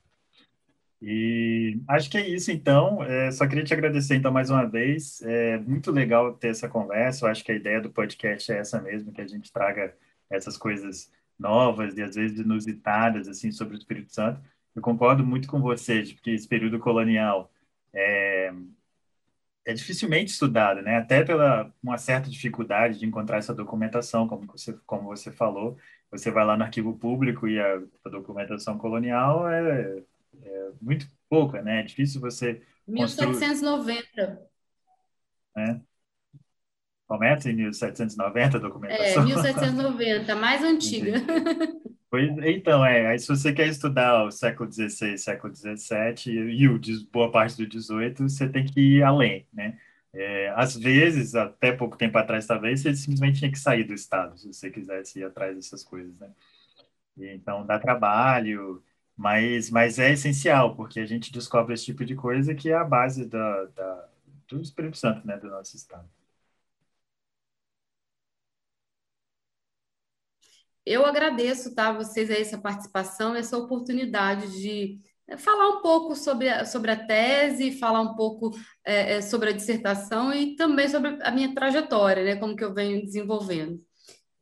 E 1.00 1.80
acho 1.88 2.10
que 2.10 2.18
é 2.18 2.28
isso, 2.28 2.50
então. 2.50 3.02
É, 3.02 3.30
só 3.30 3.46
queria 3.46 3.64
te 3.64 3.74
agradecer, 3.74 4.16
então, 4.16 4.32
mais 4.32 4.50
uma 4.50 4.64
vez. 4.64 5.22
É 5.22 5.58
muito 5.58 5.92
legal 5.92 6.34
ter 6.34 6.48
essa 6.48 6.68
conversa. 6.68 7.26
Eu 7.26 7.30
acho 7.30 7.44
que 7.44 7.52
a 7.52 7.56
ideia 7.56 7.80
do 7.80 7.90
podcast 7.90 8.50
é 8.50 8.58
essa 8.58 8.80
mesmo, 8.80 9.12
que 9.12 9.20
a 9.20 9.26
gente 9.26 9.52
traga 9.52 9.94
essas 10.30 10.56
coisas 10.56 11.12
novas 11.38 11.96
e 11.96 12.02
às 12.02 12.14
vezes 12.14 12.40
inusitadas, 12.40 13.28
assim, 13.28 13.52
sobre 13.52 13.76
o 13.76 13.78
Espírito 13.78 14.12
Santo. 14.12 14.40
Eu 14.74 14.82
concordo 14.82 15.24
muito 15.24 15.46
com 15.46 15.60
você, 15.60 16.02
porque 16.14 16.30
esse 16.30 16.48
período 16.48 16.78
colonial 16.78 17.52
é, 17.92 18.52
é 19.66 19.72
dificilmente 19.72 20.32
estudado, 20.32 20.82
né? 20.82 20.98
Até 20.98 21.24
pela 21.24 21.72
uma 21.82 21.98
certa 21.98 22.28
dificuldade 22.30 22.98
de 22.98 23.06
encontrar 23.06 23.38
essa 23.38 23.54
documentação, 23.54 24.28
como 24.28 24.46
você, 24.46 24.78
como 24.86 25.04
você 25.04 25.30
falou. 25.30 25.78
Você 26.10 26.30
vai 26.30 26.44
lá 26.44 26.56
no 26.56 26.64
arquivo 26.64 26.96
público 26.96 27.48
e 27.48 27.58
a, 27.58 27.82
a 28.04 28.08
documentação 28.08 28.78
colonial 28.78 29.48
é 29.48 30.02
é 30.42 30.70
muito 30.80 31.06
pouca, 31.28 31.62
né? 31.62 31.80
É 31.80 31.82
difícil 31.82 32.20
você. 32.20 32.62
1790. 32.86 34.42
Né? 35.56 35.80
Começa 37.06 37.50
em 37.50 37.54
1790 37.54 38.56
a 38.56 38.60
documentação? 38.60 39.22
É, 39.22 39.26
1790, 39.26 40.34
mais 40.34 40.62
antiga. 40.64 41.12
Pois, 42.14 42.30
então, 42.46 42.86
é, 42.86 43.08
aí 43.08 43.18
se 43.18 43.26
você 43.26 43.52
quer 43.52 43.66
estudar 43.66 44.22
o 44.24 44.30
século 44.30 44.70
XVI, 44.70 45.18
século 45.18 45.52
XVII 45.52 46.30
e 46.30 46.68
o, 46.68 46.80
boa 47.10 47.28
parte 47.32 47.56
do 47.56 47.68
XVIII, 47.68 48.14
você 48.28 48.48
tem 48.48 48.64
que 48.64 48.80
ir 48.80 49.02
além, 49.02 49.48
né? 49.52 49.76
É, 50.12 50.48
às 50.50 50.76
vezes, 50.76 51.34
até 51.34 51.72
pouco 51.72 51.96
tempo 51.96 52.16
atrás, 52.16 52.46
talvez, 52.46 52.82
você 52.82 52.94
simplesmente 52.94 53.40
tinha 53.40 53.50
que 53.50 53.58
sair 53.58 53.82
do 53.82 53.92
Estado, 53.92 54.38
se 54.38 54.46
você 54.46 54.70
quisesse 54.70 55.18
ir 55.18 55.24
atrás 55.24 55.56
dessas 55.56 55.82
coisas, 55.82 56.16
né? 56.20 56.30
E, 57.18 57.28
então, 57.34 57.66
dá 57.66 57.78
trabalho, 57.80 58.82
mas, 59.16 59.70
mas 59.70 59.98
é 59.98 60.12
essencial, 60.12 60.76
porque 60.76 61.00
a 61.00 61.06
gente 61.06 61.32
descobre 61.32 61.74
esse 61.74 61.86
tipo 61.86 62.04
de 62.04 62.14
coisa 62.16 62.54
que 62.54 62.70
é 62.70 62.74
a 62.74 62.84
base 62.84 63.26
da, 63.26 63.64
da 63.66 64.08
do 64.48 64.60
Espírito 64.62 64.96
Santo, 64.98 65.26
né, 65.26 65.36
do 65.38 65.48
nosso 65.50 65.76
Estado. 65.76 66.08
Eu 70.86 71.06
agradeço, 71.06 71.74
tá, 71.74 71.92
vocês 71.92 72.30
aí, 72.30 72.42
essa 72.42 72.58
participação, 72.58 73.34
essa 73.34 73.56
oportunidade 73.56 74.60
de 74.60 75.00
é, 75.26 75.36
falar 75.38 75.70
um 75.70 75.80
pouco 75.80 76.14
sobre 76.14 76.48
a, 76.48 76.66
sobre 76.66 76.90
a 76.90 77.06
tese, 77.06 77.78
falar 77.78 78.02
um 78.02 78.14
pouco 78.14 78.50
é, 78.84 79.22
sobre 79.22 79.48
a 79.48 79.52
dissertação 79.52 80.32
e 80.32 80.54
também 80.56 80.86
sobre 80.88 81.18
a 81.22 81.30
minha 81.30 81.54
trajetória, 81.54 82.22
né, 82.22 82.36
como 82.36 82.54
que 82.54 82.62
eu 82.62 82.74
venho 82.74 83.02
desenvolvendo. 83.02 83.80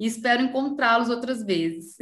E 0.01 0.07
espero 0.07 0.43
encontrá-los 0.43 1.09
outras 1.09 1.45
vezes. 1.45 1.97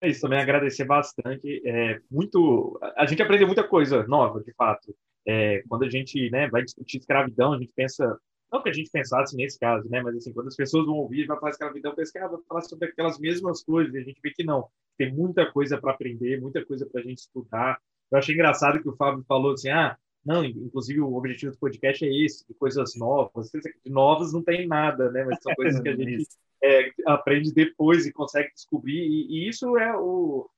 É 0.00 0.08
isso, 0.08 0.22
também 0.22 0.40
agradecer 0.40 0.84
bastante. 0.84 1.62
É, 1.64 2.00
muito, 2.10 2.76
a 2.96 3.06
gente 3.06 3.22
aprendeu 3.22 3.46
muita 3.46 3.62
coisa 3.62 4.04
nova, 4.08 4.42
de 4.42 4.52
fato. 4.54 4.92
É, 5.24 5.62
quando 5.68 5.84
a 5.84 5.88
gente 5.88 6.28
né, 6.30 6.48
vai 6.50 6.64
discutir 6.64 6.98
escravidão, 6.98 7.52
a 7.52 7.58
gente 7.58 7.70
pensa 7.76 8.18
não 8.52 8.62
que 8.62 8.68
a 8.68 8.72
gente 8.72 8.90
pensasse 8.90 9.34
nesse 9.34 9.58
caso, 9.58 9.88
né? 9.88 10.02
Mas 10.02 10.16
assim, 10.16 10.32
quando 10.32 10.48
as 10.48 10.56
pessoas 10.56 10.84
vão 10.84 10.96
ouvir, 10.96 11.26
vai 11.26 11.38
falar 11.38 11.50
escravidão, 11.50 11.92
ah, 11.92 12.28
vai 12.28 12.40
falar 12.46 12.60
sobre 12.62 12.88
aquelas 12.88 13.18
mesmas 13.18 13.64
coisas. 13.64 13.94
E 13.94 13.98
a 13.98 14.02
gente 14.02 14.20
vê 14.22 14.30
que 14.30 14.44
não. 14.44 14.68
Tem 14.98 15.12
muita 15.12 15.50
coisa 15.50 15.80
para 15.80 15.92
aprender, 15.92 16.40
muita 16.40 16.64
coisa 16.64 16.86
para 16.86 17.00
a 17.00 17.04
gente 17.04 17.18
estudar. 17.18 17.80
Eu 18.10 18.18
achei 18.18 18.34
engraçado 18.34 18.82
que 18.82 18.88
o 18.88 18.96
Fábio 18.96 19.24
falou 19.26 19.54
assim, 19.54 19.70
ah, 19.70 19.96
não, 20.24 20.44
inclusive 20.44 21.00
o 21.00 21.14
objetivo 21.14 21.52
do 21.52 21.58
podcast 21.58 22.04
é 22.04 22.24
esse, 22.24 22.46
de 22.46 22.54
coisas 22.54 22.94
novas. 22.94 23.50
De 23.50 23.90
novas 23.90 24.32
não 24.32 24.42
tem 24.42 24.66
nada, 24.66 25.10
né? 25.10 25.24
Mas 25.24 25.42
são 25.42 25.54
coisas 25.54 25.80
que 25.80 25.88
a 25.88 25.96
gente 25.96 26.26
é, 26.62 26.92
aprende 27.06 27.52
depois 27.54 28.06
e 28.06 28.12
consegue 28.12 28.52
descobrir. 28.52 28.98
E, 28.98 29.26
e 29.30 29.48
isso 29.48 29.76
é 29.78 29.96
o, 29.96 30.48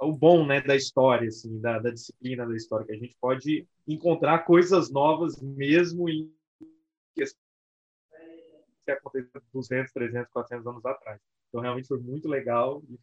o 0.00 0.12
bom 0.12 0.44
né, 0.44 0.60
da 0.60 0.74
história, 0.74 1.28
assim, 1.28 1.60
da, 1.60 1.78
da, 1.78 1.90
disciplina 1.90 2.46
da 2.46 2.56
história, 2.56 2.86
que 2.86 2.92
a 2.92 2.98
gente 2.98 3.16
pode 3.20 3.66
encontrar 3.86 4.40
coisas 4.40 4.90
novas 4.90 5.40
mesmo 5.40 6.08
em 6.08 6.32
que 8.86 8.92
aconteceu 8.92 9.42
200, 9.52 9.92
300, 9.92 10.32
400 10.32 10.66
anos 10.66 10.86
atrás. 10.86 11.20
Então, 11.48 11.60
realmente 11.60 11.88
foi 11.88 11.98
muito 11.98 12.28
legal 12.28 12.82
e 12.88 12.98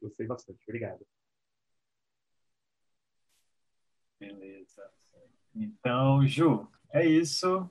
gostei 0.00 0.26
bastante. 0.26 0.58
Obrigado. 0.66 1.06
Beleza. 4.18 4.90
Então, 5.54 6.26
Ju, 6.26 6.66
é 6.90 7.06
isso. 7.06 7.68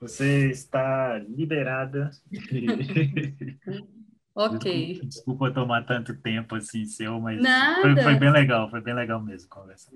Você 0.00 0.50
está 0.50 1.18
liberada. 1.18 2.10
ok. 4.34 4.86
Desculpa, 4.86 5.06
desculpa, 5.06 5.54
tomar 5.54 5.86
tanto 5.86 6.14
tempo 6.20 6.54
assim 6.54 6.84
seu, 6.84 7.18
mas 7.18 7.40
foi, 7.80 8.02
foi, 8.02 8.18
bem 8.18 8.30
legal, 8.30 8.70
foi 8.70 8.82
bem 8.82 8.94
legal 8.94 9.22
mesmo 9.22 9.48
conversar. 9.48 9.90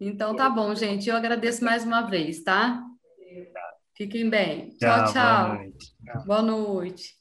Então 0.00 0.36
tá 0.36 0.48
bom, 0.48 0.74
gente. 0.74 1.08
Eu 1.08 1.16
agradeço 1.16 1.64
mais 1.64 1.84
uma 1.84 2.02
vez, 2.02 2.42
tá? 2.42 2.84
Fiquem 4.02 4.28
bem. 4.28 4.70
Tchau, 4.78 5.12
tchau. 5.12 5.12
tchau. 5.12 6.24
Boa 6.26 6.42
noite. 6.42 7.16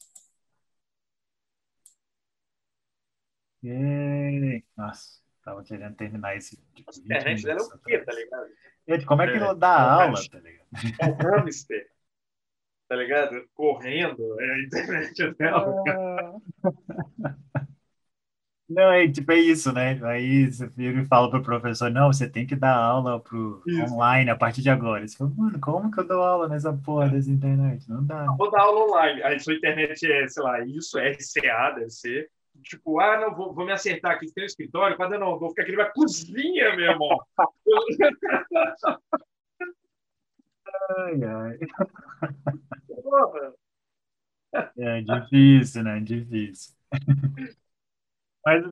Boa 3.61 4.41
noite. 4.41 4.65
Nossa, 4.75 5.21
tava 5.45 5.63
querendo 5.63 5.95
terminar 5.95 6.35
esse. 6.35 6.57
Tipo, 6.73 6.89
a 6.89 6.97
internet 6.97 7.43
dela 7.43 7.59
é 7.61 7.63
o 7.63 7.77
quê, 7.77 7.99
tá 7.99 8.11
ligado? 8.13 8.47
Gente, 8.89 9.05
como 9.05 9.21
é 9.21 9.27
que 9.27 9.37
é, 9.37 9.39
não 9.39 9.55
dá 9.55 9.79
aula, 9.79 10.19
tá 10.27 10.39
ligado? 10.39 10.67
É 10.99 11.07
o 11.07 11.13
hamster, 11.13 11.91
tá 12.87 12.95
ligado? 12.95 13.47
Correndo, 13.53 14.41
é 14.41 14.51
a 14.51 14.59
internet 14.63 15.35
dela. 15.35 15.83
Não, 18.73 18.91
é 18.91 19.07
tipo, 19.07 19.31
é 19.33 19.39
isso, 19.39 19.71
né? 19.73 19.99
Aí 20.03 20.49
você 20.51 20.65
vira 20.67 21.01
e 21.01 21.05
fala 21.05 21.29
pro 21.29 21.43
professor, 21.43 21.91
não, 21.91 22.11
você 22.11 22.29
tem 22.29 22.47
que 22.47 22.55
dar 22.55 22.73
aula 22.73 23.19
pro 23.19 23.61
online 23.89 24.29
a 24.29 24.35
partir 24.35 24.61
de 24.61 24.69
agora. 24.69 25.05
Você 25.05 25.17
fala, 25.17 25.31
mano, 25.35 25.59
como 25.59 25.91
que 25.91 25.99
eu 25.99 26.07
dou 26.07 26.23
aula 26.23 26.47
nessa 26.47 26.71
porra 26.71 27.09
dessa 27.09 27.29
internet? 27.29 27.89
Não 27.89 28.05
dá. 28.05 28.23
Não, 28.25 28.37
vou 28.37 28.49
dar 28.49 28.61
aula 28.61 28.85
online. 28.85 29.21
Aí 29.23 29.39
sua 29.39 29.55
internet 29.55 30.09
é, 30.09 30.27
sei 30.27 30.43
lá, 30.43 30.63
isso, 30.65 30.97
é 30.97 31.11
RCA, 31.11 31.71
deve 31.75 31.89
ser. 31.89 32.29
Tipo, 32.63 32.99
ah, 33.01 33.19
não, 33.19 33.35
vou, 33.35 33.53
vou 33.53 33.65
me 33.65 33.73
acertar 33.73 34.13
aqui, 34.13 34.31
tem 34.31 34.43
um 34.43 34.47
escritório, 34.47 34.95
quando 34.95 35.13
eu 35.13 35.19
não, 35.19 35.37
vou 35.37 35.49
ficar 35.49 35.63
aqui 35.63 35.75
na 35.75 35.85
cozinha, 35.89 36.75
meu 36.75 36.91
irmão. 36.91 37.17
ai, 40.97 41.23
ai. 41.23 41.57
Porra. 43.03 43.53
É 44.77 45.01
difícil, 45.01 45.83
né? 45.83 45.99
Difícil. 45.99 46.73
Mas 48.45 48.63